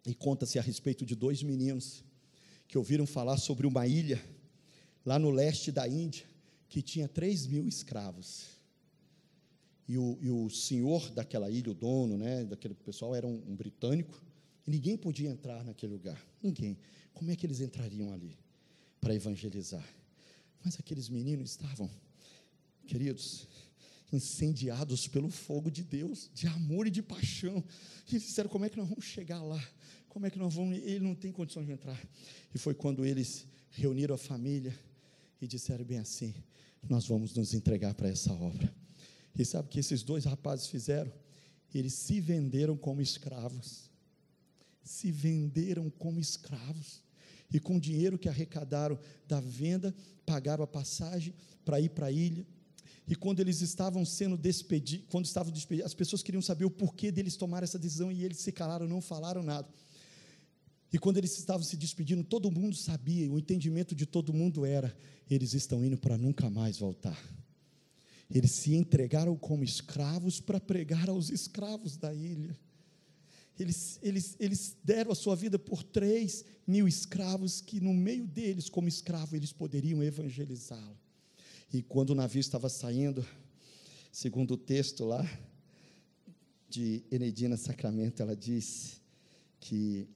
E 0.05 0.13
conta-se 0.13 0.57
a 0.57 0.61
respeito 0.61 1.05
de 1.05 1.15
dois 1.15 1.43
meninos 1.43 2.03
que 2.67 2.77
ouviram 2.77 3.05
falar 3.05 3.37
sobre 3.37 3.67
uma 3.67 3.85
ilha 3.85 4.23
lá 5.05 5.19
no 5.19 5.29
leste 5.29 5.71
da 5.71 5.87
Índia 5.87 6.25
que 6.69 6.81
tinha 6.81 7.07
3 7.07 7.47
mil 7.47 7.67
escravos. 7.67 8.45
E 9.87 9.97
o, 9.97 10.17
e 10.21 10.29
o, 10.29 10.49
senhor 10.49 11.09
daquela 11.11 11.49
ilha, 11.49 11.71
o 11.71 11.73
dono, 11.73 12.17
né, 12.17 12.43
daquele 12.43 12.73
pessoal, 12.73 13.15
era 13.15 13.25
um, 13.25 13.41
um 13.47 13.55
britânico, 13.55 14.21
e 14.65 14.71
ninguém 14.71 14.97
podia 14.97 15.29
entrar 15.29 15.63
naquele 15.63 15.93
lugar. 15.93 16.21
Ninguém. 16.43 16.77
Como 17.13 17.31
é 17.31 17.35
que 17.35 17.45
eles 17.45 17.61
entrariam 17.61 18.11
ali 18.11 18.37
para 18.99 19.15
evangelizar? 19.15 19.87
Mas 20.63 20.77
aqueles 20.77 21.07
meninos 21.07 21.51
estavam, 21.51 21.89
queridos, 22.85 23.47
incendiados 24.11 25.07
pelo 25.07 25.29
fogo 25.29 25.69
de 25.69 25.83
Deus, 25.83 26.29
de 26.33 26.47
amor 26.47 26.87
e 26.87 26.91
de 26.91 27.01
paixão. 27.01 27.63
E 28.07 28.15
eles 28.15 28.23
disseram: 28.23 28.49
como 28.49 28.65
é 28.65 28.69
que 28.69 28.77
nós 28.77 28.87
vamos 28.87 29.05
chegar 29.05 29.41
lá? 29.41 29.61
Como 30.09 30.25
é 30.25 30.29
que 30.29 30.39
nós 30.39 30.53
vamos? 30.53 30.77
Ele 30.77 30.99
não 30.99 31.13
tem 31.13 31.31
condições 31.31 31.65
de 31.65 31.73
entrar. 31.73 31.99
E 32.53 32.57
foi 32.57 32.73
quando 32.73 33.05
eles 33.05 33.45
reuniram 33.71 34.15
a 34.15 34.17
família 34.17 34.77
e 35.41 35.47
disseram 35.47 35.85
bem 35.85 35.99
assim: 35.99 36.33
Nós 36.89 37.07
vamos 37.07 37.33
nos 37.33 37.53
entregar 37.53 37.93
para 37.93 38.09
essa 38.09 38.33
obra. 38.33 38.73
E 39.37 39.45
sabe 39.45 39.67
o 39.67 39.69
que 39.69 39.79
esses 39.79 40.01
dois 40.01 40.25
rapazes 40.25 40.67
fizeram? 40.67 41.11
Eles 41.73 41.93
se 41.93 42.19
venderam 42.19 42.75
como 42.75 43.01
escravos. 43.01 43.91
Se 44.83 45.11
venderam 45.11 45.89
como 45.91 46.19
escravos. 46.19 47.03
E 47.53 47.59
com 47.59 47.77
o 47.77 47.79
dinheiro 47.79 48.17
que 48.17 48.27
arrecadaram 48.27 48.99
da 49.27 49.39
venda, 49.39 49.95
pagaram 50.25 50.63
a 50.63 50.67
passagem 50.67 51.33
para 51.63 51.79
ir 51.79 51.89
para 51.89 52.07
a 52.07 52.11
ilha. 52.11 52.45
E 53.07 53.15
quando 53.15 53.39
eles 53.39 53.61
estavam 53.61 54.03
sendo 54.03 54.35
despedidos, 54.35 55.05
quando 55.09 55.25
estavam 55.25 55.51
despedidos, 55.51 55.85
as 55.85 55.93
pessoas 55.93 56.21
queriam 56.21 56.41
saber 56.41 56.65
o 56.65 56.69
porquê 56.69 57.09
deles 57.09 57.37
tomar 57.37 57.63
essa 57.63 57.79
decisão 57.79 58.11
e 58.11 58.23
eles 58.23 58.37
se 58.39 58.51
calaram, 58.51 58.85
não 58.85 58.99
falaram 58.99 59.41
nada. 59.41 59.67
E 60.91 60.99
quando 60.99 61.17
eles 61.17 61.37
estavam 61.37 61.63
se 61.63 61.77
despedindo, 61.77 62.23
todo 62.23 62.51
mundo 62.51 62.75
sabia, 62.75 63.31
o 63.31 63.39
entendimento 63.39 63.95
de 63.95 64.05
todo 64.05 64.33
mundo 64.33 64.65
era: 64.65 64.95
eles 65.29 65.53
estão 65.53 65.83
indo 65.85 65.97
para 65.97 66.17
nunca 66.17 66.49
mais 66.49 66.77
voltar. 66.77 67.17
Eles 68.29 68.51
se 68.51 68.75
entregaram 68.75 69.37
como 69.37 69.63
escravos 69.63 70.41
para 70.41 70.59
pregar 70.59 71.09
aos 71.09 71.29
escravos 71.29 71.95
da 71.95 72.13
ilha. 72.13 72.57
Eles, 73.57 73.99
eles, 74.03 74.35
eles 74.37 74.75
deram 74.83 75.11
a 75.11 75.15
sua 75.15 75.35
vida 75.35 75.57
por 75.57 75.81
três 75.81 76.43
mil 76.65 76.87
escravos, 76.87 77.61
que 77.61 77.79
no 77.79 77.93
meio 77.93 78.27
deles, 78.27 78.69
como 78.69 78.89
escravo, 78.89 79.35
eles 79.35 79.53
poderiam 79.53 80.03
evangelizá-lo. 80.03 81.06
E 81.73 81.81
quando 81.81 82.11
o 82.11 82.15
navio 82.15 82.39
estava 82.39 82.69
saindo, 82.69 83.25
segundo 84.11 84.51
o 84.53 84.57
texto 84.57 85.03
lá 85.03 85.29
de 86.69 87.03
Enedina 87.11 87.57
Sacramento, 87.57 88.21
ela 88.21 88.35
diz 88.35 89.01
que 89.59 90.07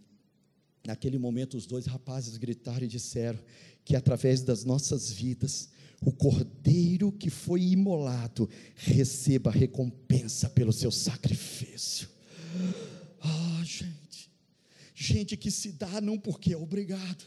naquele 0.85 1.17
momento 1.17 1.57
os 1.57 1.65
dois 1.65 1.85
rapazes 1.85 2.37
gritaram 2.37 2.85
e 2.85 2.87
disseram 2.87 3.39
que 3.83 3.95
através 3.95 4.41
das 4.41 4.63
nossas 4.63 5.11
vidas 5.11 5.69
o 6.03 6.11
cordeiro 6.11 7.11
que 7.11 7.29
foi 7.29 7.61
imolado 7.61 8.49
receba 8.75 9.51
recompensa 9.51 10.49
pelo 10.49 10.73
seu 10.73 10.89
sacrifício. 10.89 12.09
Ah, 13.19 13.61
gente, 13.63 14.31
gente 14.95 15.37
que 15.37 15.51
se 15.51 15.73
dá 15.73 16.01
não 16.01 16.17
porque 16.17 16.53
é 16.53 16.57
obrigado, 16.57 17.25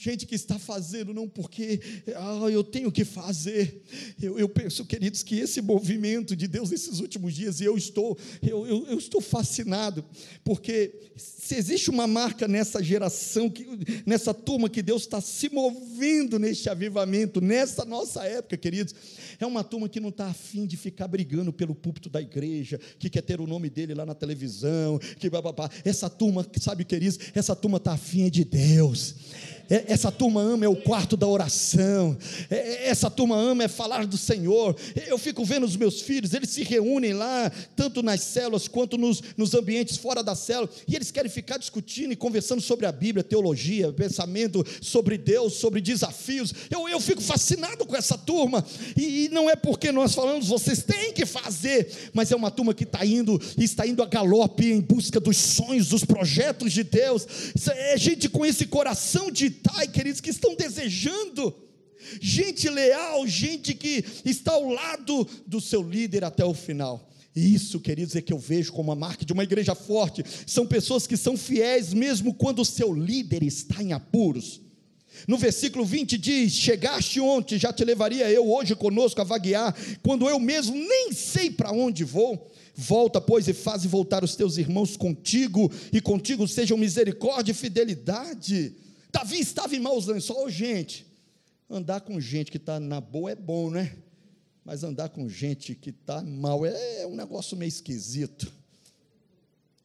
gente 0.00 0.24
que 0.24 0.34
está 0.34 0.58
fazendo 0.58 1.12
não 1.12 1.28
porque 1.28 1.78
ah, 2.16 2.48
eu 2.50 2.64
tenho 2.64 2.90
que 2.90 3.04
fazer. 3.04 3.82
Eu, 4.20 4.38
eu, 4.38 4.48
penso, 4.48 4.82
queridos, 4.86 5.22
que 5.22 5.38
esse 5.38 5.60
movimento 5.60 6.34
de 6.34 6.48
Deus 6.48 6.70
nesses 6.70 7.00
últimos 7.00 7.34
dias, 7.34 7.60
e 7.60 7.66
eu 7.66 7.76
estou, 7.76 8.16
eu, 8.42 8.66
eu, 8.66 8.86
eu, 8.86 8.98
estou 8.98 9.20
fascinado, 9.20 10.02
porque 10.42 11.10
se 11.16 11.54
existe 11.54 11.90
uma 11.90 12.06
marca 12.06 12.48
nessa 12.48 12.82
geração, 12.82 13.50
que, 13.50 13.66
nessa 14.06 14.32
turma 14.32 14.70
que 14.70 14.80
Deus 14.80 15.02
está 15.02 15.20
se 15.20 15.50
movendo 15.50 16.38
neste 16.38 16.70
avivamento, 16.70 17.38
nessa 17.42 17.84
nossa 17.84 18.24
época, 18.24 18.56
queridos, 18.56 18.94
é 19.38 19.44
uma 19.44 19.62
turma 19.62 19.86
que 19.86 20.00
não 20.00 20.08
está 20.08 20.28
afim 20.28 20.64
de 20.64 20.78
ficar 20.78 21.08
brigando 21.08 21.52
pelo 21.52 21.74
púlpito 21.74 22.08
da 22.08 22.22
igreja, 22.22 22.80
que 22.98 23.10
quer 23.10 23.22
ter 23.22 23.38
o 23.38 23.46
nome 23.46 23.68
dele 23.68 23.92
lá 23.92 24.06
na 24.06 24.14
televisão, 24.14 24.98
que 25.18 25.28
bababá. 25.28 25.68
Essa 25.84 26.08
turma, 26.08 26.46
sabe, 26.58 26.86
queridos, 26.86 27.18
essa 27.34 27.54
turma 27.54 27.76
está 27.76 27.92
afim 27.92 28.30
de 28.30 28.44
Deus 28.46 29.14
essa 29.70 30.10
turma 30.10 30.40
ama 30.40 30.64
é 30.64 30.68
o 30.68 30.74
quarto 30.74 31.16
da 31.16 31.28
oração. 31.28 32.18
É, 32.50 32.88
essa 32.88 33.08
turma 33.08 33.36
ama 33.36 33.62
é 33.62 33.68
falar 33.68 34.04
do 34.04 34.18
Senhor. 34.18 34.76
Eu 35.06 35.16
fico 35.16 35.44
vendo 35.44 35.64
os 35.64 35.76
meus 35.76 36.00
filhos, 36.00 36.34
eles 36.34 36.50
se 36.50 36.64
reúnem 36.64 37.12
lá, 37.12 37.50
tanto 37.76 38.02
nas 38.02 38.20
células 38.20 38.66
quanto 38.66 38.98
nos, 38.98 39.22
nos 39.36 39.54
ambientes 39.54 39.96
fora 39.96 40.24
da 40.24 40.34
célula, 40.34 40.68
e 40.88 40.96
eles 40.96 41.12
querem 41.12 41.30
ficar 41.30 41.56
discutindo 41.56 42.12
e 42.12 42.16
conversando 42.16 42.60
sobre 42.60 42.84
a 42.84 42.92
Bíblia, 42.92 43.22
teologia, 43.22 43.92
pensamento 43.92 44.64
sobre 44.80 45.16
Deus, 45.16 45.54
sobre 45.54 45.80
desafios. 45.80 46.52
Eu, 46.68 46.88
eu 46.88 46.98
fico 46.98 47.22
fascinado 47.22 47.86
com 47.86 47.96
essa 47.96 48.18
turma, 48.18 48.64
e, 48.96 49.26
e 49.26 49.28
não 49.28 49.48
é 49.48 49.54
porque 49.54 49.92
nós 49.92 50.14
falamos, 50.14 50.48
vocês 50.48 50.82
têm 50.82 51.12
que 51.12 51.24
fazer, 51.24 52.10
mas 52.12 52.32
é 52.32 52.36
uma 52.36 52.50
turma 52.50 52.74
que 52.74 52.84
está 52.84 53.06
indo, 53.06 53.40
está 53.56 53.86
indo 53.86 54.02
a 54.02 54.06
galope 54.06 54.66
em 54.66 54.80
busca 54.80 55.20
dos 55.20 55.36
sonhos, 55.36 55.88
dos 55.88 56.04
projetos 56.04 56.72
de 56.72 56.82
Deus. 56.82 57.26
É 57.68 57.96
gente 57.96 58.28
com 58.28 58.44
esse 58.44 58.66
coração 58.66 59.30
de 59.30 59.59
Pai, 59.62 59.88
queridos, 59.88 60.20
que 60.20 60.30
estão 60.30 60.54
desejando. 60.54 61.54
Gente 62.20 62.68
leal, 62.68 63.26
gente 63.26 63.74
que 63.74 64.04
está 64.24 64.52
ao 64.52 64.70
lado 64.70 65.26
do 65.46 65.60
seu 65.60 65.82
líder 65.82 66.24
até 66.24 66.44
o 66.44 66.54
final. 66.54 67.08
Isso, 67.34 67.78
queridos, 67.78 68.16
é 68.16 68.20
que 68.20 68.32
eu 68.32 68.38
vejo 68.38 68.72
como 68.72 68.90
a 68.90 68.96
marca 68.96 69.24
de 69.24 69.32
uma 69.32 69.44
igreja 69.44 69.74
forte. 69.74 70.24
São 70.46 70.66
pessoas 70.66 71.06
que 71.06 71.16
são 71.16 71.36
fiéis 71.36 71.92
mesmo 71.92 72.34
quando 72.34 72.60
o 72.60 72.64
seu 72.64 72.92
líder 72.92 73.42
está 73.42 73.82
em 73.82 73.92
apuros. 73.92 74.60
No 75.28 75.36
versículo 75.36 75.84
20 75.84 76.18
diz: 76.18 76.52
Chegaste 76.52 77.20
ontem, 77.20 77.58
já 77.58 77.72
te 77.72 77.84
levaria 77.84 78.30
eu 78.30 78.50
hoje 78.50 78.74
conosco 78.74 79.20
a 79.20 79.24
vaguear, 79.24 79.74
quando 80.02 80.28
eu 80.28 80.40
mesmo 80.40 80.74
nem 80.74 81.12
sei 81.12 81.50
para 81.50 81.70
onde 81.70 82.02
vou. 82.02 82.50
Volta, 82.74 83.20
pois, 83.20 83.46
e 83.46 83.52
faze 83.52 83.86
voltar 83.86 84.24
os 84.24 84.34
teus 84.34 84.56
irmãos 84.56 84.96
contigo, 84.96 85.70
e 85.92 86.00
contigo 86.00 86.48
sejam 86.48 86.78
misericórdia 86.78 87.52
e 87.52 87.54
fidelidade 87.54 88.74
Davi 89.12 89.40
estava 89.40 89.74
em 89.74 89.80
maus 89.80 90.06
lençóis, 90.06 90.54
gente. 90.54 91.06
Andar 91.68 92.00
com 92.00 92.20
gente 92.20 92.50
que 92.50 92.56
está 92.56 92.80
na 92.80 93.00
boa 93.00 93.30
é 93.30 93.36
bom, 93.36 93.70
né? 93.70 93.96
Mas 94.64 94.84
andar 94.84 95.08
com 95.08 95.28
gente 95.28 95.74
que 95.74 95.90
está 95.90 96.22
mal 96.22 96.64
é, 96.66 97.02
é 97.02 97.06
um 97.06 97.14
negócio 97.14 97.56
meio 97.56 97.68
esquisito. 97.68 98.52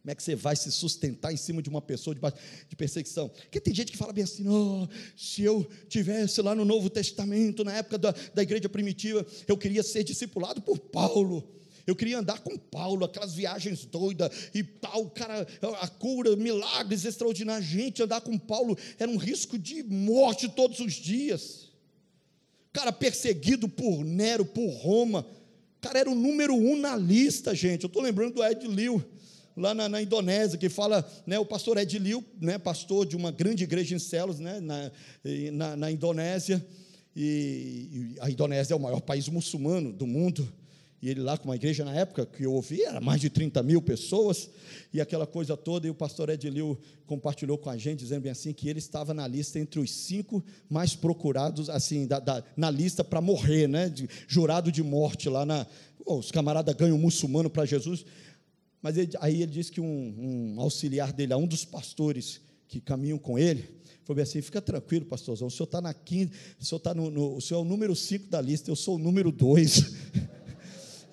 Como 0.05 0.11
é 0.11 0.15
que 0.15 0.21
você 0.21 0.35
vai 0.35 0.55
se 0.55 0.71
sustentar 0.71 1.33
em 1.33 1.37
cima 1.37 1.63
de 1.63 1.69
uma 1.69 1.81
pessoa 1.81 2.13
de, 2.13 2.21
de 2.69 2.75
perseguição? 2.75 3.27
Porque 3.27 3.59
tem 3.59 3.73
gente 3.73 3.91
que 3.91 3.97
fala 3.97 4.13
bem 4.13 4.23
assim: 4.23 4.47
oh, 4.47 4.87
se 5.17 5.41
eu 5.41 5.67
tivesse 5.89 6.39
lá 6.43 6.53
no 6.53 6.63
Novo 6.63 6.91
Testamento, 6.91 7.63
na 7.63 7.73
época 7.73 7.97
da, 7.97 8.11
da 8.11 8.43
igreja 8.43 8.69
primitiva, 8.69 9.25
eu 9.47 9.57
queria 9.57 9.81
ser 9.81 10.03
discipulado 10.03 10.61
por 10.61 10.77
Paulo. 10.77 11.43
Eu 11.87 11.95
queria 11.95 12.17
andar 12.17 12.39
com 12.39 12.57
Paulo, 12.57 13.05
aquelas 13.05 13.33
viagens 13.33 13.85
doidas 13.85 14.49
e 14.53 14.63
tal, 14.63 15.07
cara, 15.09 15.47
a 15.81 15.87
cura, 15.87 16.35
milagres 16.35 17.05
extraordinários. 17.05 17.67
Gente, 17.67 18.01
andar 18.01 18.21
com 18.21 18.37
Paulo 18.37 18.77
era 18.97 19.09
um 19.09 19.17
risco 19.17 19.57
de 19.57 19.83
morte 19.83 20.49
todos 20.49 20.79
os 20.79 20.93
dias. 20.93 21.69
Cara, 22.73 22.91
perseguido 22.91 23.69
por 23.69 24.03
Nero, 24.03 24.43
por 24.45 24.67
Roma. 24.67 25.25
Cara, 25.79 25.99
era 25.99 26.09
o 26.09 26.15
número 26.15 26.55
um 26.55 26.75
na 26.75 26.95
lista, 26.95 27.53
gente. 27.53 27.83
Eu 27.83 27.87
estou 27.87 28.01
lembrando 28.01 28.33
do 28.33 28.43
Ed 28.43 28.67
Liu, 28.67 29.03
lá 29.55 29.75
na, 29.75 29.87
na, 29.87 30.01
Indonésia, 30.01 30.57
que 30.57 30.67
fala, 30.67 31.07
né, 31.27 31.37
o 31.37 31.45
pastor 31.45 31.77
Ed 31.77 31.99
Liu, 31.99 32.25
né, 32.41 32.57
pastor 32.57 33.05
de 33.05 33.15
uma 33.15 33.31
grande 33.31 33.63
igreja 33.63 33.95
em 33.95 33.99
Celos, 33.99 34.39
né, 34.39 34.59
na, 34.59 34.91
na, 35.51 35.75
na 35.75 35.91
Indonésia. 35.91 36.65
E, 37.15 38.15
e 38.15 38.15
a 38.19 38.29
Indonésia 38.29 38.73
é 38.73 38.75
o 38.75 38.79
maior 38.79 38.99
país 38.99 39.29
muçulmano 39.29 39.93
do 39.93 40.07
mundo 40.07 40.51
e 41.05 41.09
ele 41.11 41.21
lá 41.21 41.37
com 41.37 41.45
uma 41.49 41.55
igreja 41.55 41.85
na 41.85 41.93
época 41.93 42.25
que 42.25 42.47
eu 42.47 42.51
ouvi, 42.51 42.81
era 42.81 42.99
mais 42.99 43.21
de 43.21 43.29
30 43.29 43.61
mil 43.61 43.79
pessoas, 43.79 44.49
e 44.91 44.99
aquela 44.99 45.27
coisa 45.27 45.55
toda, 45.55 45.85
e 45.85 45.89
o 45.91 45.93
pastor 45.93 46.31
Edilio 46.31 46.75
compartilhou 47.05 47.59
com 47.59 47.69
a 47.69 47.77
gente, 47.77 47.99
dizendo 47.99 48.23
bem 48.23 48.31
assim, 48.31 48.51
que 48.51 48.67
ele 48.67 48.79
estava 48.79 49.13
na 49.13 49.27
lista 49.27 49.59
entre 49.59 49.79
os 49.79 49.91
cinco 49.91 50.43
mais 50.67 50.95
procurados, 50.95 51.69
assim, 51.69 52.07
da, 52.07 52.19
da, 52.19 52.43
na 52.57 52.71
lista 52.71 53.03
para 53.03 53.21
morrer, 53.21 53.67
né, 53.67 53.87
de, 53.87 54.09
jurado 54.27 54.71
de 54.71 54.81
morte 54.81 55.29
lá 55.29 55.45
na, 55.45 55.67
oh, 56.03 56.15
os 56.15 56.31
camaradas 56.31 56.73
ganham 56.73 56.97
muçulmano 56.97 57.51
para 57.51 57.67
Jesus, 57.67 58.03
mas 58.81 58.97
ele, 58.97 59.11
aí 59.19 59.43
ele 59.43 59.51
disse 59.51 59.71
que 59.71 59.79
um, 59.79 60.55
um 60.55 60.59
auxiliar 60.59 61.13
dele, 61.13 61.35
um 61.35 61.45
dos 61.45 61.63
pastores 61.63 62.41
que 62.67 62.81
caminham 62.81 63.19
com 63.19 63.37
ele, 63.37 63.69
falou 64.05 64.23
assim: 64.23 64.41
fica 64.41 64.59
tranquilo, 64.59 65.05
pastorzão, 65.05 65.49
o 65.49 65.51
senhor 65.51 65.65
está 65.65 65.79
na 65.79 65.93
quinta, 65.93 66.35
o 66.59 66.65
senhor, 66.65 66.79
tá 66.79 66.95
no, 66.95 67.11
no, 67.11 67.35
o 67.35 67.41
senhor 67.41 67.59
é 67.59 67.61
o 67.61 67.65
número 67.65 67.95
cinco 67.95 68.27
da 68.27 68.41
lista, 68.41 68.71
eu 68.71 68.75
sou 68.75 68.95
o 68.95 68.99
número 68.99 69.31
dois. 69.31 69.93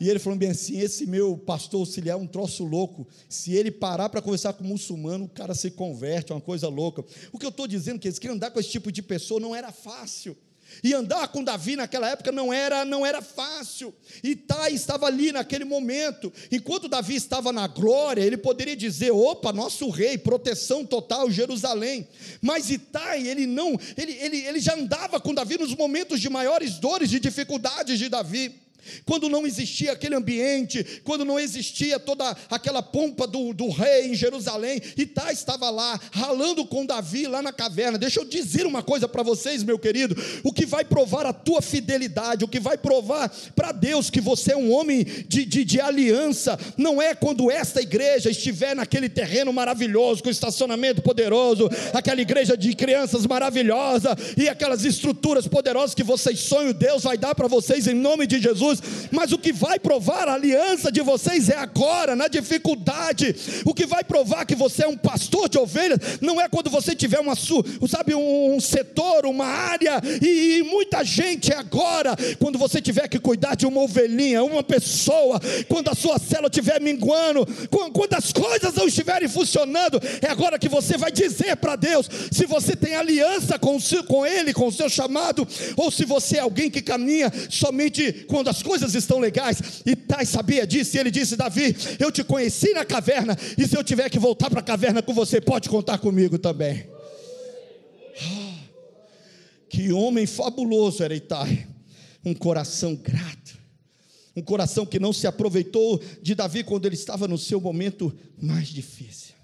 E 0.02 0.10
ele 0.10 0.18
falou 0.18 0.36
bem 0.36 0.50
assim: 0.50 0.80
esse 0.80 1.06
meu 1.06 1.38
pastor 1.38 1.78
auxiliar 1.78 2.18
é 2.18 2.20
um 2.20 2.26
troço 2.26 2.64
louco. 2.64 3.06
Se 3.28 3.52
ele 3.52 3.70
parar 3.70 4.08
para 4.08 4.20
conversar 4.20 4.52
com 4.52 4.64
um 4.64 4.66
muçulmano, 4.66 5.26
o 5.26 5.28
cara 5.28 5.54
se 5.54 5.70
converte, 5.70 6.32
é 6.32 6.34
uma 6.34 6.40
coisa 6.40 6.66
louca. 6.66 7.04
O 7.30 7.38
que 7.38 7.46
eu 7.46 7.50
estou 7.50 7.68
dizendo 7.68 7.96
é 7.96 7.98
que 8.00 8.08
eles 8.08 8.18
queriam 8.18 8.34
andar 8.34 8.50
com 8.50 8.58
esse 8.58 8.68
tipo 8.68 8.90
de 8.90 9.00
pessoa 9.00 9.38
não 9.38 9.54
era 9.54 9.70
fácil. 9.70 10.36
E 10.82 10.92
andar 10.92 11.28
com 11.28 11.44
Davi 11.44 11.76
naquela 11.76 12.08
época 12.08 12.32
não 12.32 12.52
era, 12.52 12.84
não 12.84 13.06
era 13.06 13.22
fácil. 13.22 13.94
Itai 14.24 14.72
estava 14.72 15.06
ali 15.06 15.30
naquele 15.30 15.64
momento. 15.64 16.32
Enquanto 16.50 16.88
Davi 16.88 17.14
estava 17.14 17.52
na 17.52 17.68
glória, 17.68 18.22
ele 18.22 18.36
poderia 18.36 18.74
dizer: 18.74 19.12
"Opa, 19.12 19.52
nosso 19.52 19.88
rei, 19.88 20.18
proteção 20.18 20.84
total 20.84 21.30
Jerusalém". 21.30 22.08
Mas 22.40 22.70
Itai, 22.70 23.24
ele 23.28 23.46
não, 23.46 23.78
ele, 23.96 24.14
ele, 24.14 24.38
ele 24.38 24.58
já 24.58 24.74
andava 24.74 25.20
com 25.20 25.32
Davi 25.32 25.58
nos 25.58 25.76
momentos 25.76 26.20
de 26.20 26.28
maiores 26.28 26.80
dores, 26.80 27.08
de 27.08 27.20
dificuldades 27.20 28.00
de 28.00 28.08
Davi. 28.08 28.62
Quando 29.04 29.28
não 29.28 29.46
existia 29.46 29.92
aquele 29.92 30.14
ambiente, 30.14 31.02
quando 31.04 31.24
não 31.24 31.38
existia 31.38 31.98
toda 31.98 32.36
aquela 32.50 32.82
pompa 32.82 33.26
do, 33.26 33.52
do 33.52 33.68
rei 33.68 34.08
em 34.08 34.14
Jerusalém, 34.14 34.80
Itai 34.96 35.32
estava 35.32 35.70
lá, 35.70 35.98
ralando 36.10 36.64
com 36.66 36.86
Davi 36.86 37.26
lá 37.26 37.42
na 37.42 37.52
caverna. 37.52 37.98
Deixa 37.98 38.20
eu 38.20 38.24
dizer 38.24 38.66
uma 38.66 38.82
coisa 38.82 39.08
para 39.08 39.22
vocês, 39.22 39.62
meu 39.62 39.78
querido: 39.78 40.16
o 40.42 40.52
que 40.52 40.66
vai 40.66 40.84
provar 40.84 41.26
a 41.26 41.32
tua 41.32 41.62
fidelidade, 41.62 42.44
o 42.44 42.48
que 42.48 42.60
vai 42.60 42.76
provar 42.76 43.32
para 43.54 43.72
Deus 43.72 44.10
que 44.10 44.20
você 44.20 44.52
é 44.52 44.56
um 44.56 44.72
homem 44.72 45.04
de, 45.04 45.44
de, 45.44 45.64
de 45.64 45.80
aliança, 45.80 46.58
não 46.76 47.00
é 47.00 47.14
quando 47.14 47.50
esta 47.50 47.80
igreja 47.80 48.30
estiver 48.30 48.74
naquele 48.74 49.08
terreno 49.08 49.52
maravilhoso, 49.52 50.22
com 50.22 50.30
estacionamento 50.30 51.02
poderoso, 51.02 51.68
aquela 51.92 52.20
igreja 52.20 52.56
de 52.56 52.74
crianças 52.74 53.26
maravilhosa 53.26 54.16
e 54.36 54.48
aquelas 54.48 54.84
estruturas 54.84 55.46
poderosas 55.46 55.94
que 55.94 56.02
vocês 56.02 56.40
sonham, 56.40 56.72
Deus 56.72 57.02
vai 57.02 57.16
dar 57.16 57.34
para 57.34 57.48
vocês 57.48 57.86
em 57.86 57.94
nome 57.94 58.26
de 58.26 58.40
Jesus 58.40 58.71
Mas 59.10 59.32
o 59.32 59.38
que 59.38 59.52
vai 59.52 59.78
provar 59.78 60.28
a 60.28 60.34
aliança 60.34 60.90
de 60.90 61.00
vocês 61.00 61.48
é 61.48 61.56
agora, 61.56 62.14
na 62.16 62.28
dificuldade. 62.28 63.34
O 63.64 63.74
que 63.74 63.86
vai 63.86 64.04
provar 64.04 64.46
que 64.46 64.54
você 64.54 64.84
é 64.84 64.88
um 64.88 64.96
pastor 64.96 65.48
de 65.48 65.58
ovelhas 65.58 65.98
não 66.20 66.40
é 66.40 66.48
quando 66.48 66.70
você 66.70 66.94
tiver 66.94 67.20
uma, 67.20 67.34
sabe, 67.36 68.14
um 68.14 68.60
setor, 68.60 69.26
uma 69.26 69.46
área 69.46 70.00
e, 70.20 70.58
e 70.58 70.62
muita 70.62 71.04
gente 71.04 71.52
é 71.52 71.56
agora, 71.56 72.16
quando 72.38 72.58
você 72.58 72.80
tiver 72.80 73.08
que 73.08 73.18
cuidar 73.18 73.54
de 73.54 73.66
uma 73.66 73.80
ovelhinha, 73.80 74.42
uma 74.42 74.62
pessoa, 74.62 75.40
quando 75.68 75.88
a 75.88 75.94
sua 75.94 76.18
célula 76.18 76.48
estiver 76.48 76.80
minguando, 76.80 77.46
quando 77.68 78.14
as 78.14 78.32
coisas 78.32 78.74
não 78.74 78.86
estiverem 78.86 79.28
funcionando, 79.28 80.00
é 80.20 80.28
agora 80.28 80.58
que 80.58 80.68
você 80.68 80.96
vai 80.96 81.10
dizer 81.10 81.56
para 81.56 81.76
Deus 81.76 82.08
se 82.30 82.46
você 82.46 82.76
tem 82.76 82.94
aliança 82.94 83.58
com, 83.58 83.78
com 84.06 84.26
Ele, 84.26 84.52
com 84.52 84.66
o 84.66 84.72
seu 84.72 84.88
chamado, 84.88 85.46
ou 85.76 85.90
se 85.90 86.04
você 86.04 86.36
é 86.38 86.40
alguém 86.40 86.70
que 86.70 86.82
caminha 86.82 87.32
somente 87.50 88.24
quando 88.28 88.48
as 88.48 88.61
coisas 88.62 88.94
estão 88.94 89.18
legais. 89.18 89.82
E 89.84 89.94
Tai 89.94 90.24
sabia 90.24 90.66
disso, 90.66 90.96
e 90.96 91.00
ele 91.00 91.10
disse: 91.10 91.36
Davi, 91.36 91.76
eu 91.98 92.10
te 92.10 92.22
conheci 92.24 92.72
na 92.72 92.84
caverna, 92.84 93.36
e 93.58 93.66
se 93.66 93.76
eu 93.76 93.84
tiver 93.84 94.08
que 94.08 94.18
voltar 94.18 94.48
para 94.48 94.60
a 94.60 94.64
caverna 94.64 95.02
com 95.02 95.12
você, 95.12 95.40
pode 95.40 95.68
contar 95.68 95.98
comigo 95.98 96.38
também. 96.38 96.88
Ah, 98.20 98.58
que 99.68 99.92
homem 99.92 100.26
fabuloso 100.26 101.02
era 101.02 101.14
Itai, 101.14 101.66
um 102.24 102.34
coração 102.34 102.94
grato, 102.94 103.58
um 104.36 104.42
coração 104.42 104.86
que 104.86 104.98
não 104.98 105.12
se 105.12 105.26
aproveitou 105.26 106.02
de 106.22 106.34
Davi 106.34 106.62
quando 106.62 106.86
ele 106.86 106.94
estava 106.94 107.26
no 107.26 107.36
seu 107.36 107.60
momento 107.60 108.16
mais 108.40 108.68
difícil, 108.68 109.34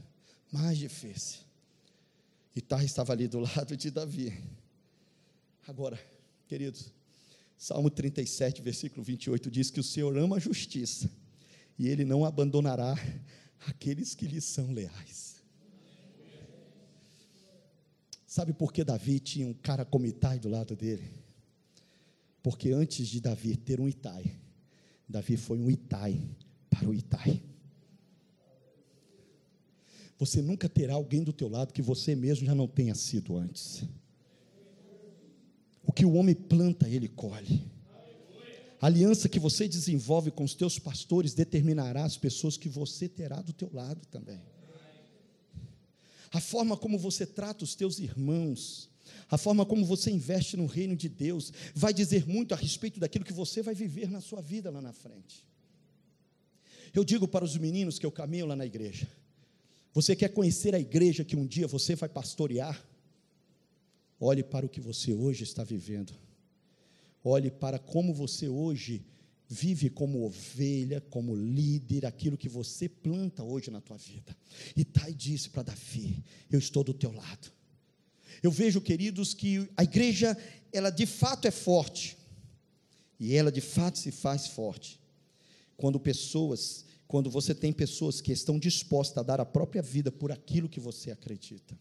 mais 0.53 0.79
difícil. 0.79 1.41
Itai 2.55 2.85
estava 2.85 3.13
ali 3.13 3.29
do 3.29 3.41
lado 3.41 3.77
de 3.77 3.91
Davi. 3.91 4.33
Agora, 5.67 6.01
queridos, 6.49 6.91
Salmo 7.59 7.91
37, 7.91 8.63
versículo 8.63 9.03
28 9.03 9.51
diz 9.51 9.69
que 9.69 9.81
o 9.81 9.83
Senhor 9.83 10.17
ama 10.17 10.37
a 10.37 10.39
justiça 10.39 11.11
e 11.77 11.89
ele 11.89 12.05
não 12.05 12.25
abandonará 12.25 12.95
aqueles 13.67 14.15
que 14.15 14.29
lhe 14.29 14.41
são 14.41 14.71
leais. 14.71 15.43
Sabe 18.25 18.53
por 18.53 18.73
que 18.73 18.85
Davi 18.85 19.19
tinha 19.19 19.49
um 19.49 19.55
cara 19.55 19.85
como 19.85 20.07
Itai 20.07 20.39
do 20.39 20.49
lado 20.49 20.77
dele? 20.77 21.11
Porque 22.45 22.71
antes 22.71 23.09
de 23.09 23.21
Davi 23.21 23.57
ter 23.57 23.81
um 23.81 23.89
Itai, 23.89 24.39
Davi 25.09 25.37
foi 25.37 25.59
um 25.59 25.69
Itai 25.69 26.23
para 26.71 26.89
o 26.89 26.95
Itai. 26.95 27.43
Você 30.17 30.41
nunca 30.41 30.69
terá 30.69 30.95
alguém 30.95 31.25
do 31.25 31.33
teu 31.33 31.49
lado 31.49 31.73
que 31.73 31.83
você 31.83 32.15
mesmo 32.15 32.47
já 32.47 32.55
não 32.55 32.69
tenha 32.69 32.95
sido 32.95 33.37
antes. 33.37 33.85
O 35.89 35.93
que 35.93 36.05
o 36.05 36.13
homem 36.13 36.35
planta, 36.35 36.87
ele 36.87 37.09
colhe. 37.09 37.63
A 38.79 38.87
aliança 38.87 39.27
que 39.27 39.41
você 39.41 39.67
desenvolve 39.67 40.31
com 40.31 40.45
os 40.45 40.55
teus 40.55 40.79
pastores 40.79 41.33
determinará 41.33 42.05
as 42.05 42.19
pessoas 42.19 42.59
que 42.59 42.69
você 42.69 43.09
terá 43.09 43.41
do 43.41 43.55
teu 43.55 43.71
lado 43.73 44.07
também. 44.11 44.39
A 46.31 46.41
forma 46.41 46.77
como 46.77 46.99
você 46.99 47.25
trata 47.25 47.65
os 47.65 47.75
teus 47.75 47.99
irmãos, 47.99 48.91
a 49.31 49.39
forma 49.39 49.65
como 49.65 49.83
você 49.87 50.11
investe 50.11 50.59
no 50.59 50.67
reino 50.67 50.95
de 50.95 51.09
Deus, 51.09 51.51
vai 51.75 51.95
dizer 51.95 52.29
muito 52.29 52.53
a 52.53 52.57
respeito 52.57 53.01
daquilo 53.01 53.25
que 53.25 53.33
você 53.33 53.63
vai 53.63 53.75
viver 53.75 54.11
na 54.11 54.21
sua 54.21 54.43
vida 54.43 54.71
lá 54.71 54.83
na 54.83 54.93
frente. 54.93 55.43
Eu 56.95 57.03
digo 57.03 57.27
para 57.27 57.47
os 57.47 57.57
meninos 57.57 57.99
que 57.99 58.05
eu 58.05 58.13
caminho 58.13 58.45
lá 58.45 58.55
na 58.55 58.67
igreja: 58.67 59.09
você 59.95 60.15
quer 60.15 60.29
conhecer 60.29 60.75
a 60.75 60.79
igreja 60.79 61.25
que 61.25 61.35
um 61.35 61.47
dia 61.47 61.67
você 61.67 61.97
vai 61.97 62.11
pastorear? 62.11 62.87
Olhe 64.21 64.43
para 64.43 64.67
o 64.67 64.69
que 64.69 64.81
você 64.81 65.13
hoje 65.13 65.45
está 65.45 65.63
vivendo. 65.63 66.13
Olhe 67.23 67.51
para 67.51 67.79
como 67.79 68.13
você 68.13 68.49
hoje 68.49 69.05
vive 69.49 69.89
como 69.89 70.25
ovelha, 70.25 71.01
como 71.01 71.35
líder, 71.35 72.05
aquilo 72.05 72.37
que 72.37 72.49
você 72.49 72.89
planta 72.89 73.43
hoje 73.43 73.71
na 73.71 73.81
tua 73.81 73.97
vida. 73.97 74.37
E 74.77 74.85
Tai 74.85 75.13
disse 75.13 75.49
para 75.49 75.65
Davi: 75.65 76.23
Eu 76.51 76.59
estou 76.59 76.85
do 76.85 76.93
teu 76.93 77.13
lado. 77.13 77.51
Eu 78.43 78.51
vejo, 78.51 78.81
queridos, 78.81 79.35
que 79.35 79.69
a 79.77 79.83
igreja, 79.83 80.37
ela 80.73 80.91
de 80.91 81.07
fato 81.07 81.49
é 81.49 81.51
forte. 81.51 82.17
E 83.19 83.35
ela 83.35 83.51
de 83.51 83.61
fato 83.61 83.99
se 83.99 84.13
faz 84.13 84.47
forte. 84.47 85.01
Quando 85.77 85.99
pessoas, 85.99 86.85
quando 87.09 87.31
você 87.31 87.55
tem 87.55 87.73
pessoas 87.73 88.21
que 88.21 88.31
estão 88.31 88.59
dispostas 88.59 89.19
a 89.19 89.23
dar 89.23 89.41
a 89.41 89.47
própria 89.47 89.83
vida 89.83 90.13
por 90.13 90.31
aquilo 90.31 90.69
que 90.69 90.79
você 90.79 91.11
acredita. 91.11 91.77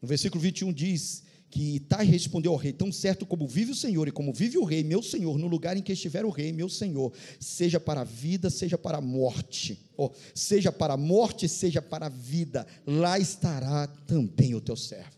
No 0.00 0.08
versículo 0.08 0.40
21 0.40 0.72
diz 0.72 1.22
que 1.50 1.76
Itai 1.76 2.04
respondeu 2.04 2.52
ao 2.52 2.58
rei: 2.58 2.72
Tão 2.72 2.92
certo 2.92 3.24
como 3.24 3.46
vive 3.46 3.72
o 3.72 3.74
Senhor 3.74 4.08
e 4.08 4.12
como 4.12 4.32
vive 4.32 4.58
o 4.58 4.64
rei, 4.64 4.82
meu 4.82 5.02
Senhor, 5.02 5.38
no 5.38 5.46
lugar 5.46 5.76
em 5.76 5.82
que 5.82 5.92
estiver 5.92 6.24
o 6.24 6.30
rei, 6.30 6.52
meu 6.52 6.68
Senhor, 6.68 7.12
seja 7.40 7.80
para 7.80 8.02
a 8.02 8.04
vida, 8.04 8.50
seja 8.50 8.76
para 8.76 8.98
a 8.98 9.00
morte, 9.00 9.80
ou 9.96 10.14
seja 10.34 10.70
para 10.70 10.94
a 10.94 10.96
morte, 10.96 11.48
seja 11.48 11.80
para 11.80 12.06
a 12.06 12.10
vida, 12.10 12.66
lá 12.86 13.18
estará 13.18 13.86
também 13.86 14.54
o 14.54 14.60
teu 14.60 14.76
servo. 14.76 15.16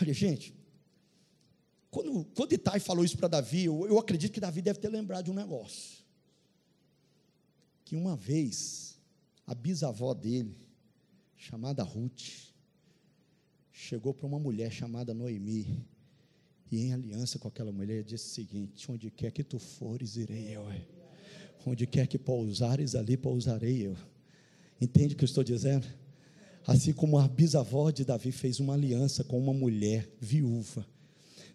Olha, 0.00 0.12
gente, 0.12 0.54
quando, 1.90 2.24
quando 2.34 2.52
Itai 2.52 2.78
falou 2.78 3.04
isso 3.04 3.16
para 3.16 3.28
Davi, 3.28 3.64
eu, 3.64 3.86
eu 3.86 3.98
acredito 3.98 4.32
que 4.32 4.40
Davi 4.40 4.60
deve 4.60 4.78
ter 4.78 4.88
lembrado 4.88 5.24
de 5.24 5.30
um 5.30 5.34
negócio. 5.34 5.98
Que 7.84 7.96
uma 7.96 8.14
vez, 8.14 8.98
a 9.46 9.54
bisavó 9.54 10.12
dele, 10.12 10.67
chamada 11.38 11.84
Ruth, 11.84 12.52
chegou 13.72 14.12
para 14.12 14.26
uma 14.26 14.40
mulher 14.40 14.72
chamada 14.72 15.14
Noemi, 15.14 15.86
e 16.70 16.82
em 16.82 16.92
aliança 16.92 17.38
com 17.38 17.48
aquela 17.48 17.72
mulher 17.72 18.02
disse 18.02 18.26
o 18.26 18.34
seguinte: 18.34 18.90
Onde 18.90 19.10
quer 19.10 19.30
que 19.30 19.42
tu 19.42 19.58
fores, 19.58 20.16
irei 20.16 20.54
eu. 20.54 20.66
Onde 21.64 21.86
quer 21.86 22.06
que 22.06 22.18
pousares, 22.18 22.94
ali 22.94 23.16
pousarei 23.16 23.86
eu. 23.86 23.96
Entende 24.80 25.14
o 25.14 25.16
que 25.16 25.24
eu 25.24 25.28
estou 25.28 25.42
dizendo? 25.42 25.86
Assim 26.66 26.92
como 26.92 27.18
a 27.18 27.26
bisavó 27.26 27.90
de 27.90 28.04
Davi 28.04 28.30
fez 28.30 28.60
uma 28.60 28.74
aliança 28.74 29.24
com 29.24 29.38
uma 29.38 29.54
mulher 29.54 30.10
viúva, 30.20 30.86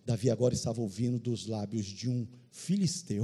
Davi 0.06 0.30
agora 0.30 0.54
estava 0.54 0.82
ouvindo 0.82 1.20
dos 1.20 1.46
lábios 1.46 1.86
de 1.86 2.10
um 2.10 2.28
filisteu, 2.50 3.24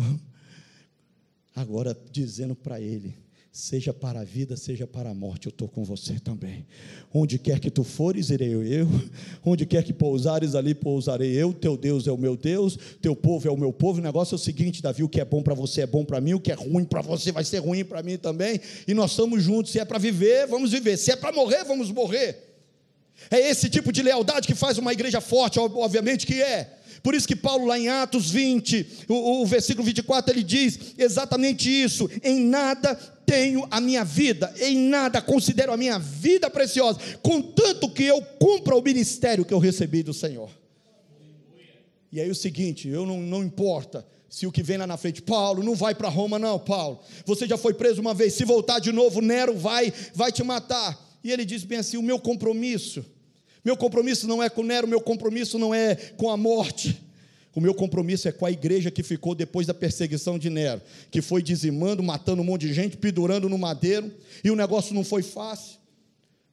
agora 1.55 1.99
dizendo 2.11 2.55
para 2.55 2.79
ele: 2.79 3.15
seja 3.51 3.91
para 3.91 4.21
a 4.21 4.23
vida, 4.23 4.55
seja 4.55 4.85
para 4.85 5.09
a 5.09 5.13
morte, 5.13 5.47
eu 5.47 5.49
estou 5.49 5.67
com 5.67 5.83
você 5.83 6.19
também. 6.19 6.65
Onde 7.13 7.39
quer 7.39 7.59
que 7.59 7.71
tu 7.71 7.83
fores, 7.83 8.29
irei 8.29 8.53
eu. 8.53 8.87
Onde 9.43 9.65
quer 9.65 9.83
que 9.83 9.91
pousares, 9.91 10.55
ali 10.55 10.75
pousarei 10.75 11.31
eu. 11.31 11.53
Teu 11.53 11.75
Deus 11.75 12.07
é 12.07 12.11
o 12.11 12.17
meu 12.17 12.37
Deus, 12.37 12.77
teu 13.01 13.15
povo 13.15 13.47
é 13.47 13.51
o 13.51 13.57
meu 13.57 13.73
povo. 13.73 13.99
O 13.99 14.03
negócio 14.03 14.35
é 14.35 14.37
o 14.37 14.39
seguinte, 14.39 14.81
Davi: 14.81 15.03
o 15.03 15.09
que 15.09 15.19
é 15.19 15.25
bom 15.25 15.41
para 15.41 15.55
você 15.55 15.81
é 15.81 15.87
bom 15.87 16.05
para 16.05 16.21
mim, 16.21 16.33
o 16.33 16.39
que 16.39 16.51
é 16.51 16.55
ruim 16.55 16.85
para 16.85 17.01
você 17.01 17.31
vai 17.31 17.43
ser 17.43 17.59
ruim 17.59 17.83
para 17.83 18.03
mim 18.03 18.17
também. 18.17 18.59
E 18.87 18.93
nós 18.93 19.11
estamos 19.11 19.43
juntos. 19.43 19.71
Se 19.71 19.79
é 19.79 19.85
para 19.85 19.97
viver, 19.97 20.47
vamos 20.47 20.71
viver. 20.71 20.97
Se 20.97 21.11
é 21.11 21.15
para 21.15 21.31
morrer, 21.31 21.63
vamos 21.63 21.91
morrer. 21.91 22.49
É 23.29 23.49
esse 23.49 23.69
tipo 23.69 23.91
de 23.91 24.01
lealdade 24.01 24.47
que 24.47 24.55
faz 24.55 24.77
uma 24.77 24.93
igreja 24.93 25.19
forte, 25.19 25.59
obviamente 25.59 26.25
que 26.25 26.41
é. 26.41 26.78
Por 27.01 27.15
isso 27.15 27.27
que 27.27 27.35
Paulo, 27.35 27.65
lá 27.65 27.77
em 27.79 27.87
Atos 27.87 28.29
20, 28.29 29.05
o, 29.07 29.41
o 29.41 29.45
versículo 29.45 29.85
24, 29.85 30.33
ele 30.33 30.43
diz 30.43 30.93
exatamente 30.97 31.69
isso: 31.69 32.09
em 32.23 32.39
nada 32.39 32.95
tenho 33.25 33.67
a 33.69 33.79
minha 33.79 34.03
vida, 34.03 34.53
em 34.59 34.75
nada 34.75 35.21
considero 35.21 35.71
a 35.71 35.77
minha 35.77 35.99
vida 35.99 36.49
preciosa, 36.49 36.99
contanto 37.21 37.89
que 37.89 38.03
eu 38.03 38.21
cumpra 38.39 38.75
o 38.75 38.81
ministério 38.81 39.45
que 39.45 39.53
eu 39.53 39.59
recebi 39.59 40.01
do 40.01 40.13
Senhor. 40.13 40.49
E 42.11 42.19
aí 42.19 42.29
o 42.29 42.35
seguinte, 42.35 42.87
eu 42.87 43.05
não, 43.05 43.19
não 43.21 43.43
importa 43.43 44.05
se 44.27 44.45
o 44.45 44.51
que 44.51 44.63
vem 44.63 44.77
lá 44.77 44.87
na 44.87 44.97
frente, 44.97 45.21
Paulo, 45.21 45.63
não 45.63 45.75
vai 45.75 45.95
para 45.95 46.09
Roma 46.09 46.37
não, 46.37 46.59
Paulo. 46.59 46.99
Você 47.25 47.47
já 47.47 47.57
foi 47.57 47.73
preso 47.73 48.01
uma 48.01 48.13
vez, 48.13 48.33
se 48.33 48.45
voltar 48.45 48.79
de 48.79 48.91
novo, 48.91 49.21
Nero 49.21 49.55
vai, 49.55 49.93
vai 50.13 50.31
te 50.31 50.43
matar. 50.43 51.19
E 51.23 51.31
ele 51.31 51.45
diz 51.45 51.63
bem 51.63 51.79
assim: 51.79 51.97
o 51.97 52.03
meu 52.03 52.19
compromisso 52.19 53.05
meu 53.69 53.77
compromisso 53.77 54.27
não 54.27 54.41
é 54.41 54.49
com 54.49 54.63
Nero, 54.63 54.87
meu 54.87 54.99
compromisso 54.99 55.59
não 55.59 55.75
é 55.75 55.95
com 55.95 56.31
a 56.31 56.35
morte. 56.35 56.99
O 57.53 57.61
meu 57.61 57.75
compromisso 57.75 58.27
é 58.27 58.31
com 58.31 58.45
a 58.45 58.51
igreja 58.51 58.89
que 58.89 59.03
ficou 59.03 59.35
depois 59.35 59.67
da 59.67 59.75
perseguição 59.75 60.39
de 60.39 60.49
Nero, 60.49 60.81
que 61.11 61.21
foi 61.21 61.43
dizimando, 61.43 62.01
matando 62.01 62.41
um 62.41 62.45
monte 62.45 62.67
de 62.67 62.73
gente, 62.73 62.97
pendurando 62.97 63.47
no 63.47 63.59
madeiro, 63.59 64.11
e 64.43 64.49
o 64.49 64.55
negócio 64.55 64.95
não 64.95 65.03
foi 65.03 65.21
fácil, 65.21 65.77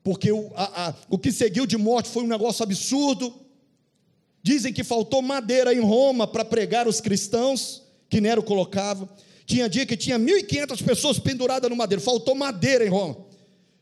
porque 0.04 0.30
o, 0.30 0.52
a, 0.54 0.88
a, 0.88 0.94
o 1.08 1.18
que 1.18 1.32
seguiu 1.32 1.64
de 1.64 1.78
morte 1.78 2.10
foi 2.10 2.22
um 2.22 2.26
negócio 2.26 2.62
absurdo. 2.62 3.34
Dizem 4.42 4.72
que 4.72 4.84
faltou 4.84 5.22
madeira 5.22 5.72
em 5.72 5.80
Roma 5.80 6.26
para 6.26 6.44
pregar 6.44 6.86
os 6.86 7.00
cristãos, 7.00 7.82
que 8.10 8.20
Nero 8.20 8.42
colocava. 8.42 9.08
Tinha 9.46 9.70
dia 9.70 9.86
que 9.86 9.96
tinha 9.96 10.18
1.500 10.18 10.84
pessoas 10.84 11.18
penduradas 11.18 11.70
no 11.70 11.76
madeiro, 11.76 12.02
faltou 12.02 12.34
madeira 12.34 12.84
em 12.84 12.90
Roma. 12.90 13.14
O 13.14 13.26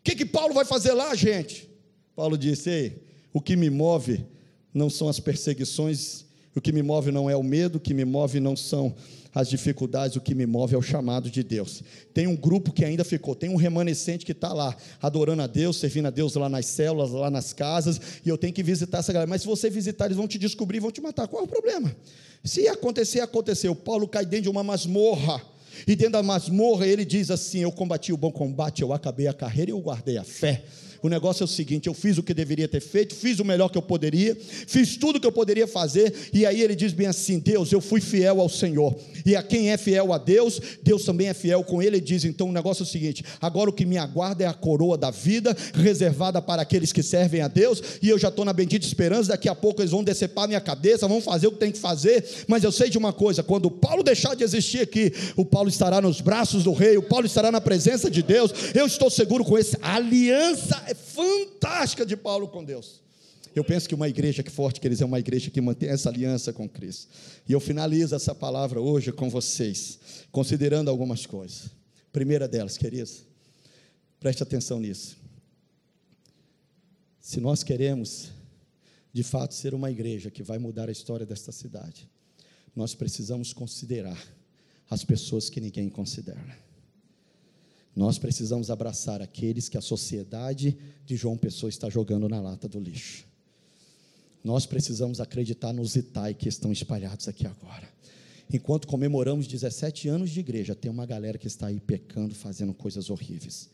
que, 0.04 0.14
que 0.14 0.24
Paulo 0.24 0.54
vai 0.54 0.64
fazer 0.64 0.92
lá, 0.92 1.14
gente? 1.16 1.68
Paulo 2.14 2.38
disse: 2.38 2.70
Ei, 2.70 3.03
o 3.34 3.40
que 3.40 3.56
me 3.56 3.68
move 3.68 4.24
não 4.72 4.88
são 4.88 5.08
as 5.08 5.18
perseguições, 5.18 6.24
o 6.54 6.60
que 6.60 6.72
me 6.72 6.82
move 6.82 7.10
não 7.10 7.28
é 7.28 7.36
o 7.36 7.42
medo, 7.42 7.76
o 7.76 7.80
que 7.80 7.92
me 7.92 8.04
move 8.04 8.38
não 8.38 8.56
são 8.56 8.94
as 9.34 9.48
dificuldades, 9.50 10.16
o 10.16 10.20
que 10.20 10.36
me 10.36 10.46
move 10.46 10.76
é 10.76 10.78
o 10.78 10.82
chamado 10.82 11.28
de 11.28 11.42
Deus. 11.42 11.82
Tem 12.14 12.28
um 12.28 12.36
grupo 12.36 12.72
que 12.72 12.84
ainda 12.84 13.02
ficou, 13.02 13.34
tem 13.34 13.50
um 13.50 13.56
remanescente 13.56 14.24
que 14.24 14.30
está 14.30 14.52
lá, 14.52 14.76
adorando 15.02 15.42
a 15.42 15.48
Deus, 15.48 15.76
servindo 15.76 16.06
a 16.06 16.10
Deus 16.10 16.36
lá 16.36 16.48
nas 16.48 16.66
células, 16.66 17.10
lá 17.10 17.28
nas 17.28 17.52
casas, 17.52 18.00
e 18.24 18.28
eu 18.28 18.38
tenho 18.38 18.52
que 18.52 18.62
visitar 18.62 18.98
essa 18.98 19.12
galera. 19.12 19.28
Mas 19.28 19.42
se 19.42 19.48
você 19.48 19.68
visitar, 19.68 20.04
eles 20.04 20.16
vão 20.16 20.28
te 20.28 20.38
descobrir, 20.38 20.78
vão 20.78 20.92
te 20.92 21.00
matar. 21.00 21.26
Qual 21.26 21.42
é 21.42 21.44
o 21.44 21.48
problema? 21.48 21.94
Se 22.44 22.68
acontecer, 22.68 23.18
aconteceu. 23.18 23.74
Paulo 23.74 24.06
cai 24.06 24.24
dentro 24.24 24.44
de 24.44 24.48
uma 24.50 24.62
masmorra. 24.62 25.42
E 25.86 25.96
dentro 25.96 26.12
da 26.12 26.22
masmorra 26.22 26.86
ele 26.86 27.04
diz 27.04 27.30
assim: 27.30 27.60
Eu 27.60 27.72
combati 27.72 28.12
o 28.12 28.16
bom 28.16 28.30
combate, 28.30 28.82
eu 28.82 28.92
acabei 28.92 29.26
a 29.26 29.32
carreira 29.32 29.70
e 29.70 29.74
eu 29.74 29.80
guardei 29.80 30.18
a 30.18 30.24
fé. 30.24 30.64
O 31.04 31.08
negócio 31.10 31.42
é 31.42 31.44
o 31.44 31.46
seguinte: 31.46 31.86
eu 31.86 31.92
fiz 31.92 32.16
o 32.16 32.22
que 32.22 32.32
deveria 32.32 32.66
ter 32.66 32.80
feito, 32.80 33.14
fiz 33.14 33.38
o 33.38 33.44
melhor 33.44 33.68
que 33.68 33.76
eu 33.76 33.82
poderia, 33.82 34.34
fiz 34.66 34.96
tudo 34.96 35.20
que 35.20 35.26
eu 35.26 35.32
poderia 35.32 35.66
fazer, 35.66 36.30
e 36.32 36.46
aí 36.46 36.62
ele 36.62 36.74
diz 36.74 36.94
bem 36.94 37.06
assim: 37.06 37.38
Deus, 37.38 37.70
eu 37.70 37.80
fui 37.82 38.00
fiel 38.00 38.40
ao 38.40 38.48
Senhor, 38.48 38.96
e 39.26 39.36
a 39.36 39.42
quem 39.42 39.70
é 39.70 39.76
fiel 39.76 40.14
a 40.14 40.18
Deus, 40.18 40.58
Deus 40.82 41.04
também 41.04 41.28
é 41.28 41.34
fiel 41.34 41.62
com 41.62 41.82
ele. 41.82 41.96
Ele 41.96 42.00
diz: 42.00 42.24
então 42.24 42.48
o 42.48 42.52
negócio 42.52 42.84
é 42.84 42.86
o 42.86 42.88
seguinte: 42.88 43.22
agora 43.38 43.68
o 43.68 43.72
que 43.72 43.84
me 43.84 43.98
aguarda 43.98 44.44
é 44.44 44.46
a 44.46 44.54
coroa 44.54 44.96
da 44.96 45.10
vida, 45.10 45.54
reservada 45.74 46.40
para 46.40 46.62
aqueles 46.62 46.90
que 46.90 47.02
servem 47.02 47.42
a 47.42 47.48
Deus, 47.48 47.82
e 48.00 48.08
eu 48.08 48.18
já 48.18 48.28
estou 48.28 48.46
na 48.46 48.54
bendita 48.54 48.86
esperança, 48.86 49.28
daqui 49.28 49.46
a 49.46 49.54
pouco 49.54 49.82
eles 49.82 49.90
vão 49.90 50.02
decepar 50.02 50.48
minha 50.48 50.60
cabeça, 50.60 51.06
vão 51.06 51.20
fazer 51.20 51.48
o 51.48 51.52
que 51.52 51.58
tem 51.58 51.70
que 51.70 51.78
fazer, 51.78 52.24
mas 52.48 52.64
eu 52.64 52.72
sei 52.72 52.88
de 52.88 52.96
uma 52.96 53.12
coisa: 53.12 53.42
quando 53.42 53.70
Paulo 53.70 54.02
deixar 54.02 54.34
de 54.34 54.42
existir 54.42 54.80
aqui, 54.80 55.12
o 55.36 55.44
Paulo 55.44 55.63
estará 55.68 56.00
nos 56.00 56.20
braços 56.20 56.64
do 56.64 56.72
rei, 56.72 56.96
o 56.96 57.02
Paulo 57.02 57.26
estará 57.26 57.50
na 57.50 57.60
presença 57.60 58.10
de 58.10 58.22
Deus, 58.22 58.52
eu 58.74 58.86
estou 58.86 59.10
seguro 59.10 59.44
com 59.44 59.58
esse, 59.58 59.76
a 59.80 59.96
aliança 59.96 60.82
é 60.86 60.94
fantástica 60.94 62.04
de 62.04 62.16
Paulo 62.16 62.48
com 62.48 62.64
Deus. 62.64 63.02
Eu 63.54 63.62
penso 63.62 63.88
que 63.88 63.94
uma 63.94 64.08
igreja 64.08 64.42
que 64.42 64.50
forte, 64.50 64.80
que 64.80 64.88
eles 64.88 65.00
é 65.00 65.04
uma 65.04 65.18
igreja 65.18 65.48
que 65.48 65.60
mantém 65.60 65.88
essa 65.88 66.08
aliança 66.08 66.52
com 66.52 66.68
Cristo. 66.68 67.08
E 67.48 67.52
eu 67.52 67.60
finalizo 67.60 68.14
essa 68.14 68.34
palavra 68.34 68.80
hoje 68.80 69.12
com 69.12 69.30
vocês, 69.30 70.00
considerando 70.32 70.90
algumas 70.90 71.24
coisas. 71.24 71.70
Primeira 72.12 72.48
delas, 72.48 72.76
queridos, 72.76 73.22
preste 74.18 74.42
atenção 74.42 74.80
nisso. 74.80 75.16
Se 77.20 77.40
nós 77.40 77.62
queremos, 77.62 78.30
de 79.12 79.22
fato, 79.22 79.54
ser 79.54 79.72
uma 79.72 79.90
igreja 79.90 80.30
que 80.30 80.42
vai 80.42 80.58
mudar 80.58 80.88
a 80.88 80.92
história 80.92 81.24
desta 81.24 81.52
cidade, 81.52 82.08
nós 82.74 82.94
precisamos 82.94 83.52
considerar 83.52 84.18
as 84.90 85.04
pessoas 85.04 85.48
que 85.50 85.60
ninguém 85.60 85.88
considera. 85.88 86.58
Nós 87.94 88.18
precisamos 88.18 88.70
abraçar 88.70 89.22
aqueles 89.22 89.68
que 89.68 89.78
a 89.78 89.80
sociedade 89.80 90.76
de 91.06 91.16
João 91.16 91.36
Pessoa 91.36 91.70
está 91.70 91.88
jogando 91.88 92.28
na 92.28 92.40
lata 92.40 92.68
do 92.68 92.80
lixo. 92.80 93.24
Nós 94.42 94.66
precisamos 94.66 95.20
acreditar 95.20 95.72
nos 95.72 95.94
Itai 95.96 96.34
que 96.34 96.48
estão 96.48 96.72
espalhados 96.72 97.28
aqui 97.28 97.46
agora. 97.46 97.88
Enquanto 98.52 98.86
comemoramos 98.86 99.46
17 99.46 100.08
anos 100.08 100.30
de 100.30 100.40
igreja, 100.40 100.74
tem 100.74 100.90
uma 100.90 101.06
galera 101.06 101.38
que 101.38 101.46
está 101.46 101.68
aí 101.68 101.80
pecando, 101.80 102.34
fazendo 102.34 102.74
coisas 102.74 103.08
horríveis. 103.08 103.70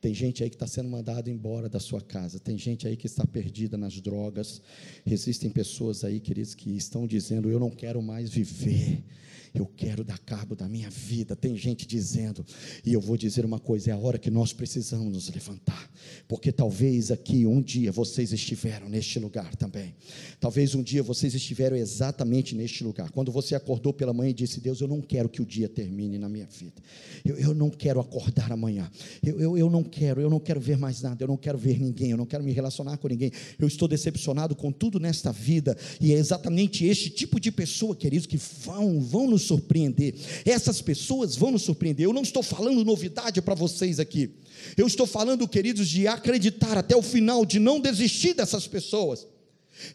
Tem 0.00 0.14
gente 0.14 0.42
aí 0.42 0.50
que 0.50 0.56
está 0.56 0.66
sendo 0.66 0.88
mandada 0.88 1.30
embora 1.30 1.68
da 1.68 1.78
sua 1.78 2.00
casa. 2.00 2.38
Tem 2.38 2.56
gente 2.56 2.86
aí 2.86 2.96
que 2.96 3.06
está 3.06 3.24
perdida 3.26 3.76
nas 3.76 4.00
drogas. 4.00 4.60
Existem 5.06 5.50
pessoas 5.50 6.04
aí, 6.04 6.20
queridos, 6.20 6.54
que 6.54 6.70
estão 6.74 7.06
dizendo: 7.06 7.50
Eu 7.50 7.60
não 7.60 7.70
quero 7.70 8.00
mais 8.02 8.30
viver 8.30 9.04
eu 9.52 9.66
quero 9.66 10.04
dar 10.04 10.18
cabo 10.18 10.54
da 10.54 10.68
minha 10.68 10.88
vida. 10.88 11.34
Tem 11.34 11.56
gente 11.56 11.86
dizendo, 11.86 12.44
e 12.84 12.92
eu 12.92 13.00
vou 13.00 13.16
dizer 13.16 13.44
uma 13.44 13.58
coisa: 13.58 13.90
é 13.90 13.92
a 13.92 13.98
hora 13.98 14.18
que 14.18 14.30
nós 14.30 14.52
precisamos 14.52 15.12
nos 15.12 15.28
levantar, 15.28 15.90
porque 16.28 16.52
talvez 16.52 17.10
aqui 17.10 17.46
um 17.46 17.60
dia 17.60 17.90
vocês 17.90 18.32
estiveram 18.32 18.88
neste 18.88 19.18
lugar 19.18 19.56
também. 19.56 19.94
Talvez 20.38 20.74
um 20.74 20.82
dia 20.82 21.02
vocês 21.02 21.34
estiveram 21.34 21.76
exatamente 21.76 22.54
neste 22.54 22.84
lugar. 22.84 23.10
Quando 23.10 23.32
você 23.32 23.54
acordou 23.54 23.92
pela 23.92 24.12
manhã 24.12 24.30
e 24.30 24.34
disse: 24.34 24.60
Deus, 24.60 24.80
eu 24.80 24.88
não 24.88 25.00
quero 25.00 25.28
que 25.28 25.42
o 25.42 25.46
dia 25.46 25.68
termine 25.68 26.16
na 26.16 26.28
minha 26.28 26.46
vida. 26.46 26.80
Eu, 27.24 27.36
eu 27.36 27.54
não 27.54 27.70
quero 27.70 27.98
acordar 27.98 28.52
amanhã. 28.52 28.90
Eu, 29.22 29.40
eu, 29.40 29.58
eu 29.58 29.70
não 29.70 29.82
quero, 29.82 30.20
eu 30.20 30.30
não 30.30 30.38
quero 30.38 30.60
ver 30.60 30.78
mais 30.78 31.02
nada. 31.02 31.24
Eu 31.24 31.28
não 31.28 31.36
quero 31.36 31.58
ver 31.58 31.80
ninguém. 31.80 32.10
Eu 32.12 32.16
não 32.16 32.26
quero 32.26 32.44
me 32.44 32.52
relacionar 32.52 32.96
com 32.98 33.08
ninguém. 33.08 33.32
Eu 33.58 33.66
estou 33.66 33.88
decepcionado 33.88 34.54
com 34.54 34.70
tudo 34.70 35.00
nesta 35.00 35.32
vida. 35.32 35.76
E 36.00 36.12
é 36.12 36.16
exatamente 36.16 36.84
este 36.84 37.10
tipo 37.10 37.40
de 37.40 37.50
pessoa, 37.50 37.96
queridos, 37.96 38.26
que 38.26 38.36
vão, 38.36 39.00
vão 39.00 39.28
nos 39.28 39.39
nos 39.40 39.46
surpreender. 39.46 40.14
Essas 40.44 40.82
pessoas 40.82 41.34
vão 41.34 41.50
nos 41.50 41.62
surpreender. 41.62 42.04
Eu 42.04 42.12
não 42.12 42.22
estou 42.22 42.42
falando 42.42 42.84
novidade 42.84 43.40
para 43.40 43.54
vocês 43.54 43.98
aqui. 43.98 44.30
Eu 44.76 44.86
estou 44.86 45.06
falando, 45.06 45.48
queridos, 45.48 45.88
de 45.88 46.06
acreditar 46.06 46.76
até 46.76 46.94
o 46.94 47.02
final, 47.02 47.46
de 47.46 47.58
não 47.58 47.80
desistir 47.80 48.34
dessas 48.34 48.66
pessoas. 48.66 49.26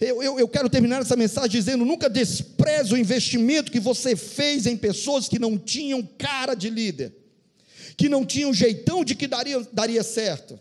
Eu, 0.02 0.24
eu, 0.24 0.40
eu, 0.40 0.48
quero 0.48 0.70
terminar 0.70 1.02
essa 1.02 1.16
mensagem 1.16 1.52
dizendo: 1.52 1.86
nunca 1.86 2.10
despreze 2.10 2.94
o 2.94 2.98
investimento 2.98 3.72
que 3.72 3.80
você 3.80 4.16
fez 4.16 4.66
em 4.66 4.76
pessoas 4.76 5.30
que 5.30 5.38
não 5.38 5.58
tinham 5.58 6.02
cara 6.18 6.56
de 6.56 6.70
líder, 6.70 7.14
que 7.96 8.10
não 8.10 8.26
tinham 8.26 8.54
jeitão 8.54 9.06
de 9.06 9.14
que 9.14 9.28
daria, 9.28 9.66
daria 9.72 10.04
certo. 10.04 10.60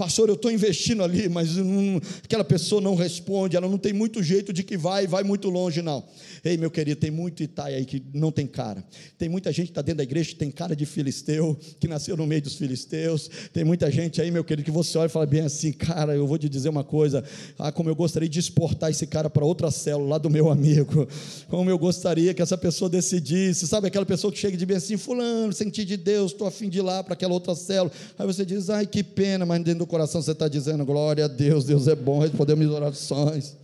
Pastor, 0.00 0.30
eu 0.30 0.34
estou 0.34 0.50
investindo 0.50 1.04
ali, 1.04 1.28
mas 1.28 1.58
hum, 1.58 2.00
aquela 2.24 2.42
pessoa 2.42 2.80
não 2.80 2.94
responde, 2.94 3.54
ela 3.54 3.68
não 3.68 3.76
tem 3.76 3.92
muito 3.92 4.22
jeito 4.22 4.50
de 4.50 4.62
que 4.62 4.74
vai, 4.74 5.06
vai 5.06 5.22
muito 5.22 5.50
longe, 5.50 5.82
não. 5.82 6.02
Ei, 6.42 6.56
meu 6.56 6.70
querido, 6.70 6.98
tem 6.98 7.10
muito 7.10 7.42
Itai 7.42 7.74
aí 7.74 7.84
que 7.84 8.02
não 8.14 8.32
tem 8.32 8.46
cara. 8.46 8.82
Tem 9.18 9.28
muita 9.28 9.52
gente 9.52 9.66
que 9.66 9.72
está 9.72 9.82
dentro 9.82 9.98
da 9.98 10.02
igreja 10.02 10.30
que 10.30 10.36
tem 10.36 10.50
cara 10.50 10.74
de 10.74 10.86
filisteu, 10.86 11.54
que 11.78 11.86
nasceu 11.86 12.16
no 12.16 12.26
meio 12.26 12.40
dos 12.40 12.54
filisteus. 12.54 13.28
Tem 13.52 13.62
muita 13.62 13.90
gente 13.90 14.22
aí, 14.22 14.30
meu 14.30 14.42
querido, 14.42 14.64
que 14.64 14.70
você 14.70 14.96
olha 14.96 15.04
e 15.04 15.10
fala 15.10 15.26
bem 15.26 15.42
assim, 15.42 15.70
cara, 15.70 16.14
eu 16.14 16.26
vou 16.26 16.38
te 16.38 16.48
dizer 16.48 16.70
uma 16.70 16.82
coisa. 16.82 17.22
Ah, 17.58 17.70
como 17.70 17.90
eu 17.90 17.94
gostaria 17.94 18.26
de 18.26 18.38
exportar 18.38 18.90
esse 18.90 19.06
cara 19.06 19.28
para 19.28 19.44
outra 19.44 19.70
célula 19.70 20.12
lá 20.12 20.18
do 20.18 20.30
meu 20.30 20.50
amigo. 20.50 21.06
Como 21.46 21.68
eu 21.68 21.78
gostaria 21.78 22.32
que 22.32 22.40
essa 22.40 22.56
pessoa 22.56 22.88
decidisse. 22.88 23.68
Sabe 23.68 23.88
aquela 23.88 24.06
pessoa 24.06 24.32
que 24.32 24.38
chega 24.38 24.56
de 24.56 24.64
bem 24.64 24.78
assim, 24.78 24.96
fulano, 24.96 25.52
senti 25.52 25.84
de 25.84 25.98
Deus, 25.98 26.32
estou 26.32 26.46
afim 26.46 26.70
de 26.70 26.78
ir 26.78 26.82
lá 26.82 27.04
para 27.04 27.12
aquela 27.12 27.34
outra 27.34 27.54
célula. 27.54 27.92
Aí 28.18 28.26
você 28.26 28.46
diz, 28.46 28.70
ai 28.70 28.86
que 28.86 29.04
pena, 29.04 29.44
mas 29.44 29.62
dentro 29.62 29.80
do 29.80 29.89
coração 29.90 30.22
você 30.22 30.32
está 30.32 30.48
dizendo, 30.48 30.84
glória 30.84 31.24
a 31.24 31.28
Deus, 31.28 31.64
Deus 31.64 31.88
é 31.88 31.94
bom, 31.94 32.20
respondeu 32.20 32.56
minhas 32.56 32.72
orações. 32.72 33.56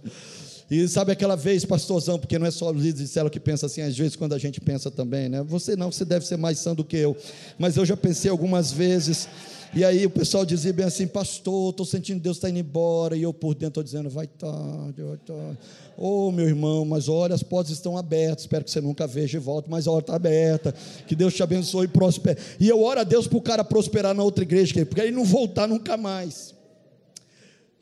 E 0.69 0.89
sabe 0.89 1.13
aquela 1.13 1.37
vez, 1.37 1.65
pastorzão, 1.65 2.19
porque 2.19 2.39
não 2.39 2.47
é 2.47 2.51
só 2.51 2.71
o 2.71 2.73
líder 2.73 3.05
de 3.05 3.07
célula 3.07 3.31
que 3.31 3.39
pensa 3.39 3.67
assim, 3.67 3.83
às 3.83 3.97
vezes 3.97 4.17
quando 4.17 4.35
a 4.35 4.39
gente 4.39 4.61
pensa 4.61 4.91
também, 4.91 5.29
né? 5.29 5.43
Você 5.45 5.77
não, 5.77 5.93
você 5.93 6.05
deve 6.05 6.27
ser 6.27 6.37
mais 6.37 6.59
sã 6.59 6.75
do 6.75 6.83
que 6.83 6.97
eu. 6.97 7.17
Mas 7.57 7.77
eu 7.77 7.87
já 7.87 7.97
pensei 7.97 8.29
algumas 8.29 8.73
vezes, 8.73 9.29
e 9.73 9.85
aí 9.85 10.05
o 10.05 10.11
pessoal 10.11 10.45
dizia 10.45 10.73
bem 10.73 10.85
assim, 10.85 11.07
pastor, 11.07 11.71
estou 11.71 11.87
sentindo 11.87 12.21
Deus 12.21 12.39
está 12.39 12.51
indo 12.51 12.59
embora, 12.59 13.17
e 13.17 13.23
eu 13.23 13.33
por 13.33 13.55
dentro 13.55 13.69
estou 13.69 13.83
dizendo, 13.85 14.11
vai 14.11 14.27
tarde, 14.27 15.03
vai 15.03 15.17
tarde. 15.19 15.59
Oh, 15.97 16.31
meu 16.31 16.47
irmão, 16.47 16.85
mas 16.85 17.09
olha, 17.09 17.35
as 17.35 17.43
portas 17.43 17.73
estão 17.73 17.97
abertas, 17.97 18.43
espero 18.43 18.65
que 18.65 18.71
você 18.71 18.83
nunca 18.83 19.07
veja 19.07 19.39
e 19.39 19.41
volte, 19.41 19.71
mas 19.71 19.87
a 19.87 19.91
hora 19.91 20.03
está 20.03 20.15
aberta, 20.15 20.75
que 21.07 21.17
Deus 21.17 21.33
te 21.33 21.43
abençoe 21.43 21.87
e 21.87 21.89
prospere. 21.89 22.39
E 22.61 22.69
eu 22.69 22.83
oro 22.83 23.01
a 23.01 23.05
Deus 23.05 23.27
para 23.27 23.39
o 23.39 23.43
cara 23.43 23.65
prosperar 23.65 24.15
na 24.15 24.23
outra 24.23 24.45
igreja, 24.45 24.85
porque 24.85 25.01
ele 25.01 25.11
não 25.11 25.25
voltar 25.25 25.67
nunca 25.67 25.97
mais. 25.97 26.55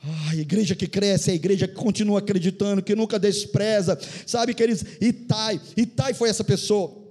Ah, 0.00 0.30
a 0.30 0.36
igreja 0.36 0.76
que 0.76 0.86
cresce, 0.86 1.30
é 1.30 1.32
a 1.32 1.36
igreja 1.36 1.66
que 1.66 1.74
continua 1.74 2.18
acreditando, 2.18 2.82
que 2.82 2.94
nunca 2.94 3.18
despreza, 3.18 3.98
sabe, 4.26 4.54
queridos? 4.54 4.84
Itai, 5.00 5.60
Itai 5.76 6.14
foi 6.14 6.28
essa 6.28 6.44
pessoa. 6.44 7.04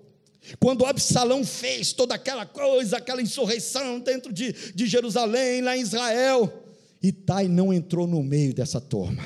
Quando 0.59 0.85
Absalão 0.85 1.43
fez 1.43 1.91
toda 1.91 2.15
aquela 2.15 2.45
coisa, 2.45 2.97
aquela 2.97 3.21
insurreição 3.21 3.99
dentro 3.99 4.31
de, 4.31 4.53
de 4.73 4.85
Jerusalém, 4.87 5.61
lá 5.61 5.75
em 5.75 5.81
Israel, 5.81 6.51
Itai 7.01 7.47
não 7.47 7.73
entrou 7.73 8.05
no 8.05 8.21
meio 8.21 8.53
dessa 8.53 8.79
turma, 8.79 9.23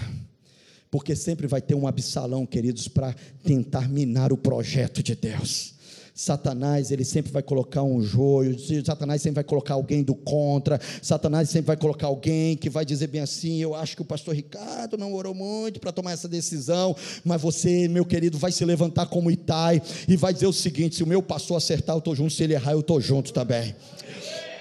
porque 0.90 1.16
sempre 1.16 1.48
vai 1.48 1.62
ter 1.62 1.76
um 1.76 1.88
Absalão, 1.88 2.46
queridos, 2.46 2.88
para 2.88 3.16
tentar 3.44 3.90
minar 3.90 4.32
o 4.32 4.38
projeto 4.38 5.04
de 5.04 5.16
Deus. 5.16 5.78
Satanás, 6.18 6.90
ele 6.90 7.06
sempre 7.06 7.32
vai 7.32 7.44
colocar 7.44 7.84
um 7.84 8.02
joio, 8.02 8.58
Satanás 8.84 9.22
sempre 9.22 9.36
vai 9.36 9.44
colocar 9.44 9.76
alguém 9.76 10.02
do 10.02 10.16
contra, 10.16 10.82
Satanás 11.00 11.48
sempre 11.48 11.68
vai 11.68 11.78
colocar 11.78 12.08
alguém 12.08 12.58
que 12.58 12.72
vai 12.72 12.84
dizer 12.84 13.06
bem 13.06 13.22
assim: 13.22 13.62
eu 13.62 13.76
acho 13.76 13.96
que 13.96 14.02
o 14.02 14.06
pastor 14.06 14.34
Ricardo 14.34 14.98
não 14.98 15.14
orou 15.14 15.36
muito 15.36 15.80
para 15.80 15.92
tomar 15.92 16.14
essa 16.14 16.28
decisão, 16.28 16.96
mas 17.24 17.40
você, 17.40 17.88
meu 17.88 18.04
querido, 18.04 18.36
vai 18.36 18.52
se 18.52 18.66
levantar 18.66 19.06
como 19.06 19.30
Itai 19.30 19.80
e 20.08 20.18
vai 20.18 20.34
dizer 20.34 20.48
o 20.48 20.54
seguinte: 20.54 20.96
se 20.96 21.04
o 21.04 21.08
meu 21.08 21.22
pastor 21.22 21.58
acertar, 21.58 21.96
eu 21.96 22.00
estou 22.00 22.16
junto, 22.16 22.34
se 22.34 22.44
ele 22.44 22.56
errar, 22.56 22.72
eu 22.72 22.80
estou 22.80 23.00
junto 23.00 23.32
também. 23.32 23.76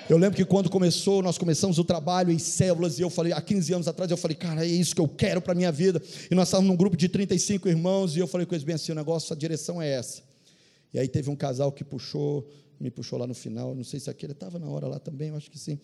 Eu 0.09 0.17
lembro 0.17 0.37
que 0.37 0.45
quando 0.45 0.71
começou, 0.71 1.21
nós 1.21 1.37
começamos 1.37 1.81
o 1.81 1.85
trabalho 1.85 2.31
em 2.31 2.39
células, 2.39 2.97
e 2.97 3.03
eu 3.03 3.11
falei, 3.11 3.33
há 3.33 3.41
15 3.41 3.75
anos 3.75 3.89
atrás, 3.89 4.09
eu 4.09 4.17
falei, 4.17 4.37
cara, 4.37 4.65
é 4.65 4.69
isso 4.69 4.95
que 4.95 5.01
eu 5.01 5.09
quero 5.09 5.43
para 5.43 5.51
a 5.51 5.55
minha 5.55 5.73
vida. 5.73 6.01
E 6.31 6.35
nós 6.35 6.47
estávamos 6.47 6.71
num 6.71 6.77
grupo 6.77 6.97
de 6.97 7.09
35 7.09 7.69
irmãos, 7.69 8.15
e 8.15 8.21
eu 8.21 8.29
falei 8.29 8.47
com 8.47 8.55
eles 8.55 8.63
bem 8.63 8.77
assim: 8.77 8.93
o 8.93 8.95
negócio, 8.95 9.33
a 9.33 9.37
direção 9.37 9.83
é 9.83 9.91
essa. 9.91 10.23
E 10.95 10.99
aí 11.01 11.09
teve 11.09 11.29
um 11.29 11.35
casal 11.35 11.73
que 11.73 11.83
puxou, 11.83 12.49
me 12.79 12.89
puxou 12.89 13.19
lá 13.19 13.27
no 13.27 13.35
final, 13.35 13.75
não 13.75 13.83
sei 13.83 13.99
se 13.99 14.09
aquele 14.09 14.31
estava 14.31 14.61
na 14.61 14.69
hora 14.69 14.87
lá 14.87 15.01
também, 15.01 15.31
eu 15.31 15.37
acho 15.37 15.51
que 15.51 15.59
sim. 15.59 15.77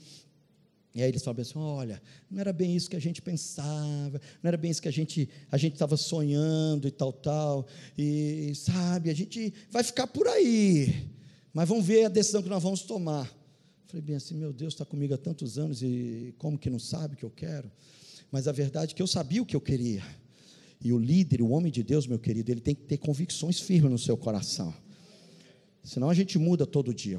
E 0.94 1.02
aí 1.02 1.08
eles 1.08 1.24
falam 1.24 1.40
assim: 1.40 1.58
olha, 1.58 2.00
não 2.30 2.40
era 2.40 2.52
bem 2.52 2.76
isso 2.76 2.88
que 2.88 2.96
a 2.96 3.00
gente 3.00 3.20
pensava, 3.20 4.20
não 4.40 4.48
era 4.48 4.56
bem 4.56 4.70
isso 4.70 4.80
que 4.80 4.88
a 4.88 4.92
gente 4.92 5.28
a 5.50 5.56
gente 5.56 5.72
estava 5.72 5.96
sonhando 5.96 6.86
e 6.86 6.92
tal, 6.92 7.12
tal. 7.12 7.66
E 7.98 8.52
sabe, 8.54 9.10
a 9.10 9.14
gente 9.14 9.52
vai 9.68 9.82
ficar 9.82 10.06
por 10.06 10.28
aí, 10.28 11.08
mas 11.52 11.68
vamos 11.68 11.84
ver 11.84 12.04
a 12.04 12.08
decisão 12.08 12.40
que 12.40 12.48
nós 12.48 12.62
vamos 12.62 12.82
tomar. 12.82 13.41
Falei 13.92 14.06
bem 14.06 14.16
assim, 14.16 14.34
meu 14.34 14.54
Deus, 14.54 14.72
está 14.72 14.86
comigo 14.86 15.12
há 15.12 15.18
tantos 15.18 15.58
anos 15.58 15.82
e 15.82 16.34
como 16.38 16.56
que 16.56 16.70
não 16.70 16.78
sabe 16.78 17.12
o 17.12 17.16
que 17.18 17.26
eu 17.26 17.30
quero? 17.30 17.70
Mas 18.30 18.48
a 18.48 18.52
verdade 18.52 18.94
é 18.94 18.96
que 18.96 19.02
eu 19.02 19.06
sabia 19.06 19.42
o 19.42 19.44
que 19.44 19.54
eu 19.54 19.60
queria. 19.60 20.02
E 20.80 20.94
o 20.94 20.98
líder, 20.98 21.42
o 21.42 21.50
homem 21.50 21.70
de 21.70 21.82
Deus, 21.82 22.06
meu 22.06 22.18
querido, 22.18 22.50
ele 22.50 22.62
tem 22.62 22.74
que 22.74 22.84
ter 22.84 22.96
convicções 22.96 23.60
firmes 23.60 23.92
no 23.92 23.98
seu 23.98 24.16
coração. 24.16 24.72
Senão 25.84 26.08
a 26.08 26.14
gente 26.14 26.38
muda 26.38 26.64
todo 26.64 26.94
dia. 26.94 27.18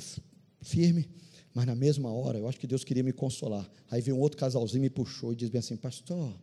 Firme, 0.63 1.07
mas 1.53 1.67
na 1.67 1.75
mesma 1.75 2.11
hora, 2.11 2.39
eu 2.39 2.47
acho 2.47 2.59
que 2.59 2.65
Deus 2.65 2.83
queria 2.83 3.03
me 3.03 3.13
consolar. 3.13 3.69
Aí 3.91 4.01
veio 4.01 4.17
um 4.17 4.19
outro 4.19 4.39
casalzinho 4.39 4.81
me 4.81 4.89
puxou 4.89 5.31
e 5.31 5.35
disse 5.35 5.51
bem 5.51 5.59
assim: 5.59 5.77
Pastor, 5.77 6.33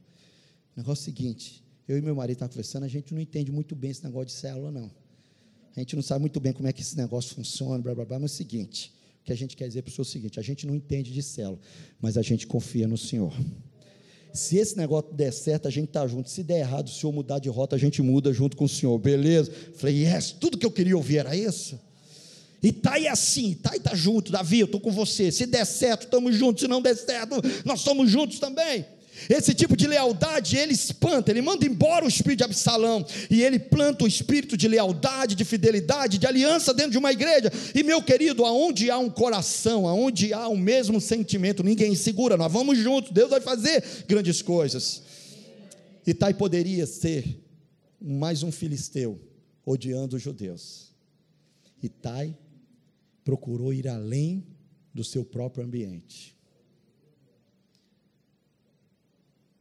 negócio 0.77 1.01
é 1.01 1.03
o 1.03 1.05
seguinte: 1.07 1.65
eu 1.89 1.99
e 1.99 2.01
meu 2.01 2.15
marido 2.15 2.37
estávamos 2.37 2.55
conversando, 2.55 2.85
a 2.85 2.89
gente 2.89 3.13
não 3.13 3.21
entende 3.21 3.51
muito 3.51 3.75
bem 3.75 3.91
esse 3.91 4.05
negócio 4.05 4.27
de 4.27 4.33
célula, 4.35 4.71
não. 4.71 4.93
A 5.75 5.81
gente 5.81 5.97
não 5.97 6.05
sabe 6.05 6.21
muito 6.21 6.39
bem 6.39 6.53
como 6.53 6.69
é 6.69 6.73
que 6.73 6.83
esse 6.83 6.97
negócio 6.97 7.35
funciona, 7.35 7.83
blá 7.83 7.97
blá 7.97 8.05
blá, 8.05 8.21
mas 8.21 8.31
é 8.31 8.35
o 8.35 8.37
seguinte: 8.37 9.00
que 9.31 9.33
a 9.33 9.37
gente 9.37 9.57
quer 9.57 9.69
dizer 9.69 9.83
para 9.83 9.91
o 9.91 9.93
senhor 9.93 10.05
é 10.05 10.09
o 10.09 10.11
seguinte: 10.11 10.41
a 10.41 10.43
gente 10.43 10.67
não 10.67 10.75
entende 10.75 11.13
de 11.13 11.23
célula, 11.23 11.59
mas 12.01 12.17
a 12.17 12.23
gente 12.23 12.47
confia 12.47 12.89
no 12.89 12.99
Senhor. 12.99 13.33
Se 14.33 14.57
esse 14.57 14.77
negócio 14.77 15.13
der 15.13 15.33
certo, 15.33 15.67
a 15.67 15.71
gente 15.71 15.89
está 15.89 16.07
junto. 16.07 16.29
Se 16.31 16.43
der 16.43 16.61
errado, 16.61 16.87
o 16.87 16.91
senhor 16.91 17.13
mudar 17.13 17.41
de 17.41 17.49
rota, 17.49 17.75
a 17.75 17.79
gente 17.79 18.01
muda 18.01 18.33
junto 18.33 18.57
com 18.57 18.65
o 18.65 18.69
senhor, 18.69 18.97
beleza? 18.97 19.51
Falei, 19.75 20.05
yes, 20.05 20.31
tudo 20.31 20.57
que 20.57 20.65
eu 20.65 20.71
queria 20.71 20.97
ouvir 20.97 21.19
era 21.19 21.35
isso. 21.35 21.81
E 22.63 22.71
tá 22.71 22.93
aí 22.93 23.09
assim, 23.09 23.55
tá 23.55 23.75
e 23.75 23.81
tá 23.81 23.93
junto, 23.93 24.31
Davi, 24.31 24.61
eu 24.61 24.67
estou 24.67 24.81
com 24.81 24.93
você. 24.93 25.33
Se 25.33 25.47
der 25.47 25.65
certo, 25.65 26.05
estamos 26.05 26.37
juntos. 26.37 26.63
Se 26.63 26.69
não 26.69 26.81
der 26.81 26.97
certo, 26.97 27.37
nós 27.65 27.81
somos 27.81 28.09
juntos 28.09 28.39
também. 28.39 28.85
Esse 29.29 29.55
tipo 29.55 29.77
de 29.77 29.87
lealdade, 29.87 30.57
ele 30.57 30.73
espanta, 30.73 31.31
ele 31.31 31.43
manda 31.43 31.67
embora 31.67 32.05
o 32.05 32.09
espírito 32.09 32.39
de 32.39 32.45
Absalão 32.45 33.05
e 33.31 33.43
ele 33.43 33.59
planta 33.59 34.05
o 34.05 34.09
espírito 34.09 34.57
de 34.57 34.67
lealdade, 34.67 35.35
de 35.35 35.45
fidelidade, 35.45 36.19
de 36.19 36.27
aliança 36.27 36.73
dentro 36.73 36.93
de 36.93 36.99
uma 36.99 37.13
igreja. 37.13 37.51
E 37.75 37.83
meu 37.83 38.03
querido, 38.03 38.45
aonde 38.45 38.91
há 38.91 38.99
um 38.99 39.11
coração, 39.11 39.87
aonde 39.87 40.33
há 40.33 40.49
o 40.49 40.57
mesmo 40.57 41.01
sentimento, 41.01 41.63
ninguém 41.63 41.95
segura, 41.95 42.37
nós 42.37 42.53
vamos 42.53 42.79
juntos, 42.79 43.13
Deus 43.13 43.31
vai 43.31 43.41
fazer 43.41 43.85
grandes 44.09 44.43
coisas. 44.43 45.03
Itai 46.07 46.35
poderia 46.35 46.87
ser 46.87 47.25
mais 48.01 48.43
um 48.43 48.51
filisteu 48.51 49.21
odiando 49.65 50.17
os 50.17 50.23
judeus. 50.23 50.93
Itai 51.83 52.37
procurou 53.25 53.73
ir 53.73 53.87
além 53.87 54.45
do 54.95 55.05
seu 55.05 55.25
próprio 55.25 55.65
ambiente. 55.65 56.37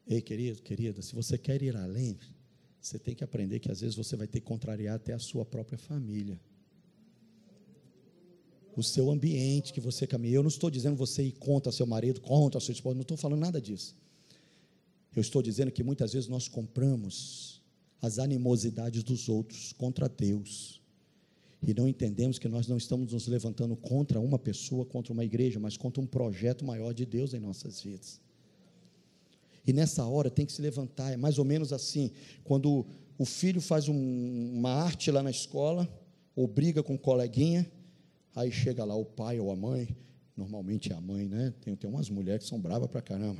Ei, 0.10 0.22
querido, 0.22 0.60
querida, 0.64 1.04
se 1.04 1.14
você 1.14 1.38
quer 1.38 1.62
ir 1.62 1.78
além, 1.78 2.18
você 2.82 2.98
tem 2.98 3.14
que 3.14 3.24
aprender 3.24 3.60
que 3.60 3.72
às 3.72 3.82
vezes 3.82 3.96
você 3.96 4.16
vai 4.16 4.26
ter 4.26 4.40
que 4.40 4.46
contrariar 4.48 4.96
até 4.96 5.14
a 5.14 5.20
sua 5.20 5.46
própria 5.46 5.78
família. 5.78 6.40
O 8.76 8.82
seu 8.82 9.12
ambiente 9.12 9.72
que 9.72 9.80
você 9.80 10.08
caminha. 10.08 10.34
Eu 10.34 10.42
não 10.42 10.50
estou 10.50 10.72
dizendo 10.72 10.96
você 10.96 11.22
ir 11.22 11.34
contra 11.34 11.72
seu 11.72 11.86
marido, 11.86 12.22
contra 12.22 12.60
sua 12.60 12.72
esposa, 12.72 12.96
não 12.96 13.04
estou 13.04 13.18
falando 13.18 13.42
nada 13.42 13.62
disso. 13.62 13.96
Eu 15.16 15.22
estou 15.22 15.44
dizendo 15.44 15.72
que 15.72 15.84
muitas 15.84 16.14
vezes 16.14 16.28
nós 16.28 16.48
compramos 16.48 17.62
as 18.02 18.18
animosidades 18.18 19.04
dos 19.04 19.30
outros 19.30 19.74
contra 19.74 20.10
Deus. 20.10 20.82
E 21.62 21.72
não 21.72 21.88
entendemos 21.88 22.40
que 22.40 22.48
nós 22.48 22.68
não 22.68 22.78
estamos 22.78 23.14
nos 23.14 23.28
levantando 23.28 23.76
contra 23.76 24.20
uma 24.20 24.40
pessoa, 24.40 24.86
contra 24.86 25.14
uma 25.14 25.26
igreja, 25.26 25.60
mas 25.60 25.78
contra 25.78 26.02
um 26.02 26.08
projeto 26.08 26.66
maior 26.66 26.94
de 26.94 27.06
Deus 27.06 27.34
em 27.34 27.40
nossas 27.40 27.82
vidas. 27.82 28.20
E 29.70 29.74
nessa 29.74 30.04
hora 30.04 30.32
tem 30.32 30.48
que 30.48 30.52
se 30.52 30.64
levantar, 30.64 31.12
é 31.12 31.16
mais 31.16 31.38
ou 31.38 31.46
menos 31.46 31.72
assim, 31.72 32.10
quando 32.44 32.88
o 33.20 33.24
filho 33.24 33.62
faz 33.62 33.88
um, 33.88 33.94
uma 33.96 34.72
arte 34.72 35.12
lá 35.12 35.22
na 35.22 35.30
escola, 35.30 35.88
ou 36.36 36.48
briga 36.48 36.82
com 36.82 36.96
um 36.96 36.98
coleguinha, 36.98 37.72
aí 38.36 38.52
chega 38.52 38.84
lá 38.84 38.96
o 38.96 39.06
pai 39.06 39.40
ou 39.40 39.52
a 39.52 39.56
mãe, 39.56 39.96
normalmente 40.36 40.92
é 40.92 40.96
a 40.96 41.00
mãe, 41.00 41.28
né? 41.28 41.54
Tem, 41.62 41.76
tem 41.76 41.88
umas 41.88 42.10
mulheres 42.10 42.46
que 42.46 42.50
são 42.50 42.60
bravas 42.60 42.90
pra 42.90 43.00
caramba. 43.00 43.40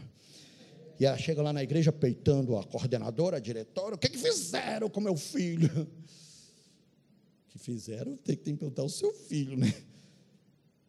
E 1.00 1.06
ela 1.08 1.18
chega 1.18 1.42
lá 1.42 1.52
na 1.52 1.64
igreja 1.64 1.92
peitando 1.92 2.56
a 2.58 2.64
coordenadora, 2.64 3.38
a 3.38 3.40
diretora, 3.40 3.96
o 3.96 3.98
que, 3.98 4.10
que 4.10 4.20
fizeram 4.20 4.88
com 4.88 5.02
meu 5.02 5.18
filho? 5.18 5.68
O 7.48 7.52
que 7.52 7.58
fizeram, 7.58 8.16
tem 8.16 8.36
que 8.36 8.44
perguntar 8.44 8.84
o 8.84 8.90
seu 8.90 9.12
filho, 9.12 9.58
né? 9.58 9.74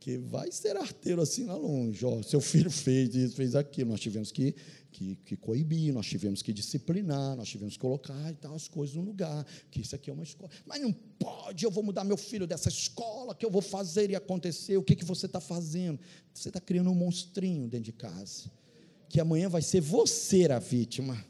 Que 0.01 0.17
vai 0.17 0.51
ser 0.51 0.79
arteiro 0.79 1.21
assim 1.21 1.45
lá 1.45 1.55
longe. 1.55 2.05
Ó, 2.07 2.23
seu 2.23 2.41
filho 2.41 2.71
fez 2.71 3.15
isso, 3.15 3.37
fez 3.37 3.55
aquilo. 3.55 3.91
Nós 3.91 4.01
tivemos 4.01 4.33
que, 4.33 4.55
que, 4.91 5.15
que, 5.17 5.37
coibir, 5.37 5.93
nós 5.93 6.07
tivemos 6.07 6.41
que 6.41 6.55
disciplinar, 6.55 7.37
nós 7.37 7.47
tivemos 7.51 7.75
que 7.75 7.81
colocar 7.81 8.31
e 8.31 8.35
tal, 8.35 8.55
as 8.55 8.67
coisas 8.67 8.97
no 8.97 9.03
lugar. 9.03 9.47
Que 9.71 9.83
isso 9.83 9.95
aqui 9.95 10.09
é 10.09 10.13
uma 10.15 10.23
escola. 10.23 10.51
Mas 10.65 10.81
não 10.81 10.91
pode, 10.91 11.67
eu 11.67 11.71
vou 11.71 11.85
mudar 11.85 12.03
meu 12.03 12.17
filho 12.17 12.47
dessa 12.47 12.71
escola, 12.71 13.35
que 13.35 13.45
eu 13.45 13.51
vou 13.51 13.61
fazer 13.61 14.11
e 14.11 14.17
acontecer. 14.17 14.79
O 14.79 14.83
que, 14.83 14.97
que 14.97 15.05
você 15.05 15.27
está 15.27 15.39
fazendo? 15.39 16.01
Você 16.33 16.49
está 16.49 16.61
criando 16.61 16.91
um 16.91 16.95
monstrinho 16.95 17.69
dentro 17.69 17.85
de 17.85 17.93
casa. 17.93 18.51
Que 19.07 19.21
amanhã 19.21 19.51
vai 19.51 19.61
ser 19.61 19.83
você 19.83 20.51
a 20.51 20.59
vítima. 20.59 21.23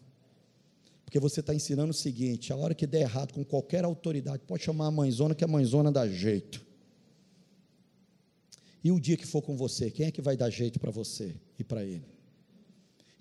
Porque 1.05 1.19
você 1.19 1.41
está 1.41 1.53
ensinando 1.53 1.91
o 1.91 1.95
seguinte: 1.95 2.53
a 2.53 2.57
hora 2.57 2.73
que 2.73 2.87
der 2.87 3.01
errado 3.01 3.33
com 3.33 3.45
qualquer 3.45 3.85
autoridade, 3.85 4.45
pode 4.47 4.63
chamar 4.63 4.87
a 4.87 4.91
mãezona, 4.93 5.35
que 5.35 5.43
a 5.43 5.49
mãezona 5.49 5.91
dá 5.91 6.07
jeito. 6.07 6.70
E 8.83 8.91
o 8.91 8.99
dia 8.99 9.17
que 9.17 9.27
for 9.27 9.43
com 9.43 9.57
você, 9.57 9.91
quem 9.91 10.07
é 10.07 10.11
que 10.11 10.23
vai 10.23 10.37
dar 10.37 10.51
jeito 10.51 10.81
para 10.81 10.91
você 10.91 11.35
e 11.59 11.65
para 11.65 11.85
ele? 11.85 12.05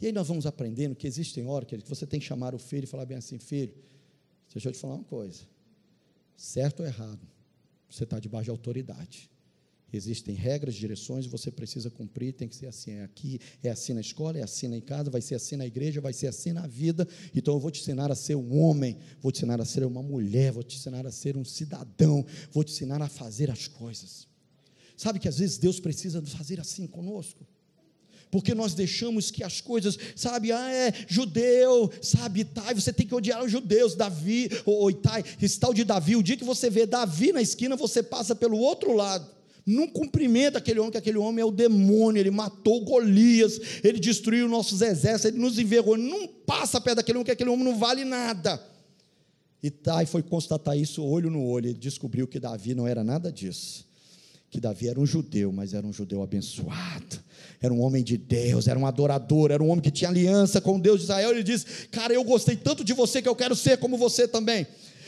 E 0.02 0.08
aí 0.08 0.12
nós 0.12 0.28
vamos 0.28 0.46
aprendendo 0.46 0.96
que 0.96 1.06
existem 1.06 1.46
horas 1.46 1.68
que 1.68 1.78
você 1.88 2.08
tem 2.08 2.20
que 2.20 2.26
chamar 2.26 2.56
o 2.56 2.60
filho 2.60 2.86
e 2.86 2.88
falar 2.88 3.06
bem 3.06 3.18
assim: 3.18 3.38
filho, 3.38 3.74
deixa 4.54 4.70
eu 4.70 4.74
te 4.74 4.80
falar 4.80 4.96
uma 4.96 5.04
coisa. 5.04 5.42
Certo 6.38 6.80
ou 6.80 6.86
errado, 6.86 7.28
você 7.90 8.06
está 8.06 8.18
debaixo 8.20 8.46
de 8.46 8.52
autoridade. 8.52 9.30
Existem 9.92 10.36
regras, 10.36 10.76
direções, 10.76 11.26
você 11.26 11.50
precisa 11.50 11.90
cumprir, 11.90 12.34
tem 12.34 12.48
que 12.48 12.56
ser 12.56 12.68
assim, 12.68 12.92
é 12.92 13.04
aqui, 13.04 13.40
é 13.64 13.72
assim 13.72 13.92
na 13.92 14.02
escola, 14.02 14.38
é 14.38 14.44
assim 14.44 14.72
em 14.74 14.80
casa, 14.80 15.10
vai 15.10 15.20
ser 15.20 15.34
assim 15.34 15.56
na 15.56 15.66
igreja, 15.66 16.00
vai 16.00 16.14
ser 16.14 16.28
assim 16.28 16.54
na 16.54 16.68
vida. 16.68 17.08
Então 17.36 17.56
eu 17.56 17.60
vou 17.60 17.72
te 17.72 17.82
ensinar 17.82 18.12
a 18.12 18.16
ser 18.16 18.36
um 18.36 18.60
homem, 18.60 18.98
vou 19.20 19.32
te 19.32 19.40
ensinar 19.40 19.60
a 19.60 19.66
ser 19.66 19.84
uma 19.84 20.04
mulher, 20.04 20.52
vou 20.52 20.62
te 20.62 20.78
ensinar 20.78 21.08
a 21.08 21.12
ser 21.12 21.36
um 21.36 21.44
cidadão, 21.44 22.24
vou 22.52 22.64
te 22.64 22.72
ensinar 22.72 23.02
a 23.02 23.10
fazer 23.10 23.50
as 23.50 23.68
coisas. 23.68 24.29
Sabe 25.00 25.18
que 25.18 25.30
às 25.30 25.40
vezes 25.40 25.58
Deus 25.58 25.80
precisa 25.80 26.22
fazer 26.24 26.60
assim 26.60 26.86
conosco? 26.86 27.48
Porque 28.30 28.54
nós 28.54 28.74
deixamos 28.74 29.32
que 29.32 29.46
as 29.46 29.62
coisas, 29.62 29.98
sabe, 30.14 30.52
ah, 30.52 30.70
é 30.74 30.94
judeu, 31.08 31.90
sabe, 32.02 32.42
Itai, 32.42 32.76
você 32.76 32.92
tem 32.92 33.08
que 33.08 33.16
odiar 33.16 33.42
os 33.42 33.50
judeus, 33.50 33.96
Davi, 33.96 34.50
ou 34.66 34.92
Itai, 34.92 35.24
esse 35.42 35.58
tal 35.58 35.74
de 35.74 35.86
Davi, 35.86 36.18
o 36.18 36.22
dia 36.22 36.36
que 36.36 36.44
você 36.44 36.70
vê 36.70 36.86
Davi 36.86 37.32
na 37.32 37.42
esquina, 37.42 37.78
você 37.78 38.04
passa 38.04 38.36
pelo 38.36 38.58
outro 38.58 38.94
lado. 38.94 39.26
Não 39.66 39.88
cumprimenta 39.88 40.58
aquele 40.58 40.82
homem, 40.82 40.92
que 40.92 40.98
aquele 40.98 41.18
homem 41.18 41.44
é 41.44 41.46
o 41.46 41.52
demônio, 41.52 42.20
ele 42.20 42.30
matou 42.30 42.84
Golias, 42.84 43.58
ele 43.82 44.02
destruiu 44.02 44.50
nossos 44.50 44.82
exércitos, 44.82 45.32
ele 45.32 45.42
nos 45.42 45.58
envergonhou. 45.58 45.98
Não 45.98 46.28
passa 46.28 46.82
perto 46.82 46.98
daquele 46.98 47.20
homem, 47.20 47.26
que 47.26 47.32
aquele 47.32 47.50
homem 47.50 47.64
não 47.64 47.80
vale 47.80 48.04
nada. 48.04 48.62
Itai 49.64 50.06
foi 50.06 50.22
constatar 50.22 50.78
isso 50.78 51.02
olho 51.06 51.32
no 51.32 51.42
olho, 51.46 51.68
ele 51.68 51.80
descobriu 51.80 52.28
que 52.28 52.38
Davi 52.38 52.76
não 52.76 52.86
era 52.86 53.02
nada 53.02 53.32
disso 53.32 53.88
que 54.50 54.60
Davi 54.60 54.88
era 54.88 55.00
um 55.00 55.06
judeu, 55.06 55.52
mas 55.52 55.74
era 55.74 55.86
um 55.86 55.94
judeu 55.94 56.24
abençoado, 56.24 57.20
era 57.62 57.74
um 57.74 57.82
homem 57.82 58.04
de 58.04 58.18
Deus, 58.18 58.68
era 58.68 58.80
um 58.80 58.86
adorador, 58.86 59.52
era 59.52 59.62
um 59.62 59.70
homem 59.70 59.82
que 59.82 59.92
tinha 59.92 60.10
aliança 60.10 60.60
com 60.60 60.80
Deus 60.80 60.98
de 60.98 61.04
Israel. 61.04 61.32
Ele 61.32 61.44
diz: 61.44 61.66
Cara, 61.92 62.14
eu 62.14 62.24
gostei 62.24 62.56
tanto 62.56 62.84
de 62.84 62.94
você 62.94 63.22
que 63.22 63.30
eu 63.30 63.36
quero 63.36 63.56
ser 63.56 63.78
como 63.78 63.98
você 63.98 64.28
também. 64.28 64.66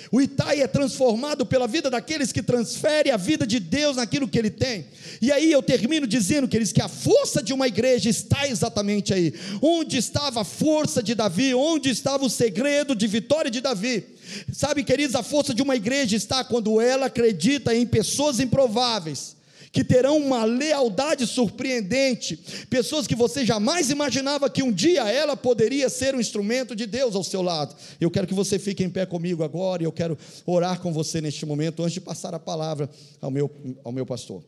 O 0.10 0.22
Itai 0.22 0.62
é 0.62 0.68
transformado 0.68 1.46
pela 1.46 1.68
vida 1.68 1.90
daqueles 1.90 2.32
que 2.32 2.42
transferem 2.42 3.12
a 3.12 3.18
vida 3.18 3.46
de 3.46 3.60
Deus 3.60 3.98
naquilo 3.98 4.28
que 4.28 4.40
ele 4.40 4.50
tem. 4.50 4.86
E 5.22 5.32
aí 5.32 5.52
eu 5.52 5.62
termino 5.62 6.08
dizendo, 6.08 6.48
queridos, 6.48 6.72
que 6.72 6.82
a 6.82 6.88
força 6.88 7.44
de 7.44 7.54
uma 7.54 7.68
igreja 7.68 8.10
está 8.10 8.48
exatamente 8.48 9.14
aí. 9.14 9.34
Onde 9.62 9.98
estava 9.98 10.42
a 10.42 10.46
força 10.46 11.04
de 11.04 11.14
Davi? 11.14 11.54
Onde 11.54 11.90
estava 11.90 12.26
o 12.26 12.30
segredo 12.30 12.96
de 12.96 13.08
vitória 13.08 13.52
de 13.52 13.60
Davi? 13.60 14.06
Sabe, 14.54 14.84
queridos, 14.84 15.16
a 15.16 15.24
força 15.24 15.54
de 15.54 15.62
uma 15.62 15.76
igreja 15.76 16.16
está 16.16 16.44
quando 16.44 16.80
ela 16.80 17.08
acredita 17.08 17.76
em 17.76 17.86
pessoas 17.86 18.40
improváveis 18.40 19.41
que 19.72 19.84
terão 19.84 20.18
uma 20.18 20.44
lealdade 20.44 21.26
surpreendente, 21.26 22.38
pessoas 22.70 23.08
que 23.08 23.16
você 23.16 23.46
jamais 23.46 23.90
imaginava 23.90 24.50
que 24.50 24.62
um 24.62 24.72
dia 24.72 25.10
ela 25.10 25.38
poderia 25.38 25.90
ser 25.90 26.14
um 26.14 26.20
instrumento 26.20 26.76
de 26.76 26.86
Deus 26.86 27.16
ao 27.16 27.24
seu 27.24 27.42
lado. 27.42 27.76
Eu 28.00 28.12
quero 28.12 28.28
que 28.28 28.34
você 28.34 28.60
fique 28.60 28.84
em 28.84 28.90
pé 28.90 29.06
comigo 29.06 29.44
agora 29.44 29.82
e 29.82 29.86
eu 29.86 29.92
quero 29.92 30.18
orar 30.46 30.82
com 30.82 30.92
você 30.92 31.22
neste 31.22 31.46
momento, 31.46 31.82
antes 31.82 31.94
de 31.94 32.02
passar 32.02 32.34
a 32.36 32.40
palavra 32.40 32.90
ao 33.22 33.32
meu, 33.32 33.50
ao 33.84 33.94
meu 33.94 34.06
pastor. 34.06 34.44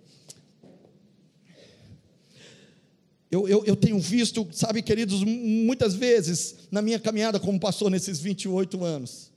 Eu, 3.31 3.47
eu, 3.47 3.65
eu, 3.65 3.75
tenho 3.75 3.99
visto, 3.99 4.47
sabe, 4.51 4.83
queridos, 4.83 5.23
muitas 5.23 5.95
vezes 5.95 6.55
na 6.69 6.83
minha 6.83 6.99
caminhada 6.99 7.39
como 7.39 7.59
pastor 7.59 7.89
nesses 7.89 8.19
28 8.19 8.83
anos, 8.83 9.31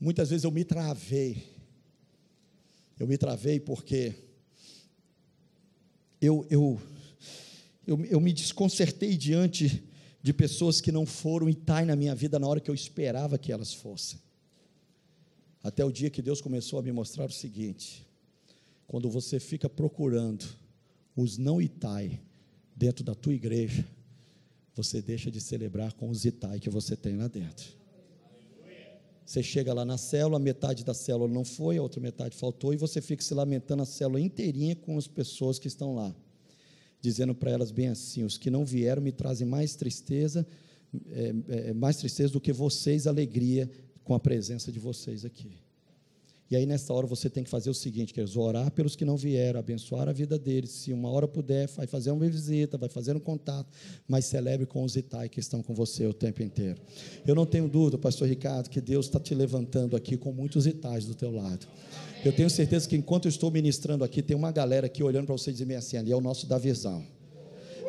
muitas 0.00 0.30
vezes 0.30 0.44
eu 0.44 0.50
me 0.50 0.64
travei. 0.64 1.42
Eu 2.98 3.06
me 3.06 3.18
travei 3.18 3.60
porque 3.60 4.14
eu, 6.24 6.46
eu, 6.48 6.80
eu, 7.86 8.04
eu 8.06 8.20
me 8.20 8.32
desconcertei 8.32 9.16
diante 9.16 9.82
de 10.22 10.32
pessoas 10.32 10.80
que 10.80 10.90
não 10.90 11.04
foram 11.04 11.48
Itai 11.48 11.84
na 11.84 11.94
minha 11.94 12.14
vida 12.14 12.38
na 12.38 12.46
hora 12.46 12.60
que 12.60 12.70
eu 12.70 12.74
esperava 12.74 13.36
que 13.36 13.52
elas 13.52 13.74
fossem. 13.74 14.18
Até 15.62 15.84
o 15.84 15.92
dia 15.92 16.10
que 16.10 16.22
Deus 16.22 16.40
começou 16.40 16.78
a 16.78 16.82
me 16.82 16.92
mostrar 16.92 17.26
o 17.26 17.32
seguinte: 17.32 18.06
quando 18.86 19.10
você 19.10 19.38
fica 19.38 19.68
procurando 19.68 20.44
os 21.14 21.36
não 21.36 21.60
Itai 21.60 22.20
dentro 22.74 23.04
da 23.04 23.14
tua 23.14 23.34
igreja, 23.34 23.86
você 24.74 25.00
deixa 25.00 25.30
de 25.30 25.40
celebrar 25.40 25.92
com 25.92 26.08
os 26.08 26.24
Itai 26.24 26.58
que 26.58 26.70
você 26.70 26.96
tem 26.96 27.16
lá 27.16 27.28
dentro. 27.28 27.83
Você 29.24 29.42
chega 29.42 29.72
lá 29.72 29.84
na 29.84 29.96
célula, 29.96 30.38
metade 30.38 30.84
da 30.84 30.92
célula 30.92 31.32
não 31.32 31.44
foi, 31.44 31.78
a 31.78 31.82
outra 31.82 32.00
metade 32.00 32.36
faltou, 32.36 32.74
e 32.74 32.76
você 32.76 33.00
fica 33.00 33.22
se 33.22 33.32
lamentando 33.32 33.82
a 33.82 33.86
célula 33.86 34.20
inteirinha 34.20 34.76
com 34.76 34.98
as 34.98 35.06
pessoas 35.06 35.58
que 35.58 35.66
estão 35.66 35.94
lá, 35.94 36.14
dizendo 37.00 37.34
para 37.34 37.50
elas 37.50 37.70
bem 37.70 37.88
assim: 37.88 38.22
os 38.22 38.36
que 38.36 38.50
não 38.50 38.64
vieram 38.64 39.00
me 39.00 39.12
trazem 39.12 39.46
mais 39.46 39.74
tristeza, 39.74 40.46
é, 41.10 41.34
é, 41.48 41.72
mais 41.72 41.96
tristeza 41.96 42.32
do 42.32 42.40
que 42.40 42.52
vocês, 42.52 43.06
alegria 43.06 43.70
com 44.02 44.14
a 44.14 44.20
presença 44.20 44.70
de 44.70 44.78
vocês 44.78 45.24
aqui. 45.24 45.63
E 46.50 46.56
aí, 46.56 46.66
nessa 46.66 46.92
hora, 46.92 47.06
você 47.06 47.30
tem 47.30 47.42
que 47.42 47.48
fazer 47.48 47.70
o 47.70 47.74
seguinte: 47.74 48.12
quer 48.12 48.26
orar 48.36 48.70
pelos 48.70 48.94
que 48.94 49.04
não 49.04 49.16
vieram, 49.16 49.58
abençoar 49.58 50.08
a 50.08 50.12
vida 50.12 50.38
deles. 50.38 50.70
Se 50.70 50.92
uma 50.92 51.10
hora 51.10 51.26
puder, 51.26 51.68
vai 51.68 51.86
fazer 51.86 52.10
uma 52.10 52.28
visita, 52.28 52.76
vai 52.76 52.88
fazer 52.88 53.16
um 53.16 53.20
contato, 53.20 53.66
mas 54.06 54.26
celebre 54.26 54.66
com 54.66 54.84
os 54.84 54.94
Itai 54.94 55.28
que 55.28 55.40
estão 55.40 55.62
com 55.62 55.74
você 55.74 56.06
o 56.06 56.12
tempo 56.12 56.42
inteiro. 56.42 56.80
Eu 57.26 57.34
não 57.34 57.46
tenho 57.46 57.66
dúvida, 57.66 57.96
pastor 57.96 58.28
Ricardo, 58.28 58.68
que 58.68 58.80
Deus 58.80 59.06
está 59.06 59.18
te 59.18 59.34
levantando 59.34 59.96
aqui 59.96 60.16
com 60.16 60.32
muitos 60.32 60.66
Itais 60.66 61.06
do 61.06 61.14
teu 61.14 61.30
lado. 61.30 61.66
Eu 62.22 62.32
tenho 62.32 62.50
certeza 62.50 62.88
que 62.88 62.96
enquanto 62.96 63.24
eu 63.24 63.30
estou 63.30 63.50
ministrando 63.50 64.04
aqui, 64.04 64.22
tem 64.22 64.36
uma 64.36 64.52
galera 64.52 64.86
aqui 64.86 65.02
olhando 65.02 65.26
para 65.26 65.36
você 65.36 65.50
e 65.50 65.52
dizendo 65.54 65.72
assim: 65.72 65.96
ali 65.96 66.12
é 66.12 66.16
o 66.16 66.20
nosso 66.20 66.46
da 66.46 66.58
visão. 66.58 67.02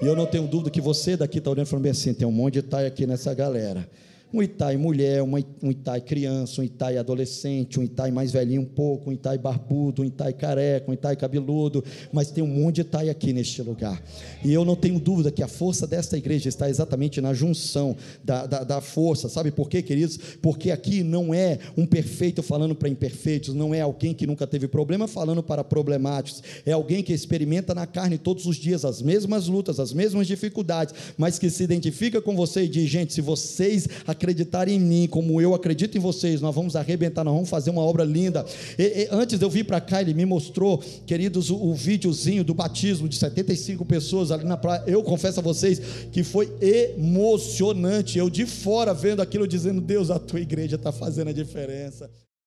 E 0.02 0.06
eu 0.06 0.16
não 0.16 0.26
tenho 0.26 0.48
dúvida 0.48 0.70
que 0.70 0.82
você 0.82 1.16
daqui 1.18 1.40
está 1.40 1.52
olhando 1.52 1.68
e 1.68 1.70
falando 1.70 1.88
assim: 1.88 2.14
tem 2.14 2.28
um 2.28 2.32
monte 2.32 2.54
de 2.54 2.60
Itai 2.60 2.86
aqui 2.86 3.06
nessa 3.06 3.34
galera 3.34 3.88
um 4.34 4.42
Itai 4.42 4.76
mulher, 4.76 5.24
um 5.24 5.38
Itai 5.72 6.02
criança, 6.02 6.62
um 6.62 6.64
Itai 6.64 6.98
adolescente, 6.98 7.80
um 7.80 7.84
Itai 7.84 8.12
mais 8.12 8.32
velhinho 8.32 8.62
um 8.62 8.66
pouco, 8.66 9.10
um 9.10 9.14
Itai 9.14 9.38
barbudo, 9.38 10.02
um 10.02 10.06
Itai 10.06 10.34
careca, 10.34 10.90
um 10.90 10.94
Itai 10.94 11.16
cabeludo, 11.16 11.84
mas 12.12 12.32
tem 12.32 12.44
um 12.44 12.48
monte 12.48 12.76
de 12.76 12.82
Itai 12.82 13.10
aqui 13.10 13.32
neste 13.32 13.62
lugar. 13.62 14.02
E 14.44 14.54
eu 14.54 14.66
não 14.66 14.76
tenho 14.76 15.00
dúvida 15.00 15.32
que 15.32 15.42
a 15.42 15.48
força 15.48 15.88
desta 15.88 16.18
igreja 16.18 16.50
está 16.50 16.70
exatamente 16.70 17.22
na 17.22 17.34
junção 17.34 17.96
da, 18.24 18.46
da, 18.46 18.64
da 18.64 18.82
força, 18.82 19.30
sabe 19.30 19.52
por 19.52 19.70
quê, 19.70 19.82
queridos? 19.82 20.18
Porque 20.42 20.72
aqui 20.72 21.04
não 21.04 21.34
é 21.34 21.60
um 21.78 21.86
perfeito 21.86 22.44
falando 22.44 22.76
para 22.76 22.90
imperfeitos, 22.90 23.54
não 23.54 23.74
é 23.74 23.82
alguém 23.82 24.14
que 24.14 24.28
nunca 24.28 24.46
teve 24.46 24.68
problema 24.68 25.08
falando 25.08 25.42
para 25.42 25.64
problemáticos, 25.64 26.44
é 26.66 26.72
alguém 26.72 27.02
que 27.02 27.14
experimenta 27.14 27.74
na 27.74 27.88
carne 27.88 28.18
todos 28.18 28.46
os 28.46 28.58
dias 28.58 28.84
as 28.84 29.02
mesmas 29.02 29.48
lutas, 29.48 29.80
as 29.80 29.94
mesmas 29.94 30.28
dificuldades, 30.28 30.94
mas 31.18 31.40
que 31.40 31.50
se 31.50 31.64
identifica 31.64 32.22
com 32.22 32.36
você 32.36 32.64
e 32.64 32.68
diz: 32.68 32.90
gente, 32.90 33.14
se 33.14 33.22
vocês 33.22 33.88
acreditarem 34.16 34.76
em 34.76 34.80
mim, 34.80 35.08
como 35.08 35.40
eu 35.40 35.54
acredito 35.54 35.98
em 35.98 36.02
vocês, 36.02 36.42
nós 36.42 36.56
vamos 36.56 36.76
arrebentar, 36.76 37.24
nós 37.24 37.34
vamos 37.34 37.50
fazer 37.50 37.70
uma 37.70 37.82
obra 37.82 38.04
linda. 38.04 38.46
E, 38.78 38.84
e, 38.84 39.08
antes 39.12 39.38
de 39.38 39.46
eu 39.46 39.50
vir 39.50 39.66
para 39.66 39.80
cá, 39.80 40.02
ele 40.02 40.14
me 40.14 40.26
mostrou, 40.26 40.82
queridos, 41.06 41.50
o, 41.50 41.56
o 41.56 41.74
videozinho 41.74 42.44
do 42.44 42.54
batismo 42.54 43.08
de 43.08 43.18
75 43.18 43.86
pessoas 43.86 44.32
ali 44.32 44.46
na 44.46 44.58
praia. 44.58 44.84
Eu 44.88 45.04
confesso 45.04 45.40
a 45.40 45.44
vocês 45.44 45.80
que 46.12 46.24
foi 46.24 46.52
emocionante. 46.62 48.18
Eu 48.18 48.30
de 48.30 48.46
fora 48.46 48.94
vendo 48.94 49.22
aquilo, 49.22 49.48
dizendo: 49.48 49.82
Deus, 49.82 50.10
a 50.10 50.18
tua 50.18 50.40
igreja 50.40 50.76
está 50.76 50.92
fazendo 50.92 51.30
a 51.30 51.34
diferença. 51.34 52.10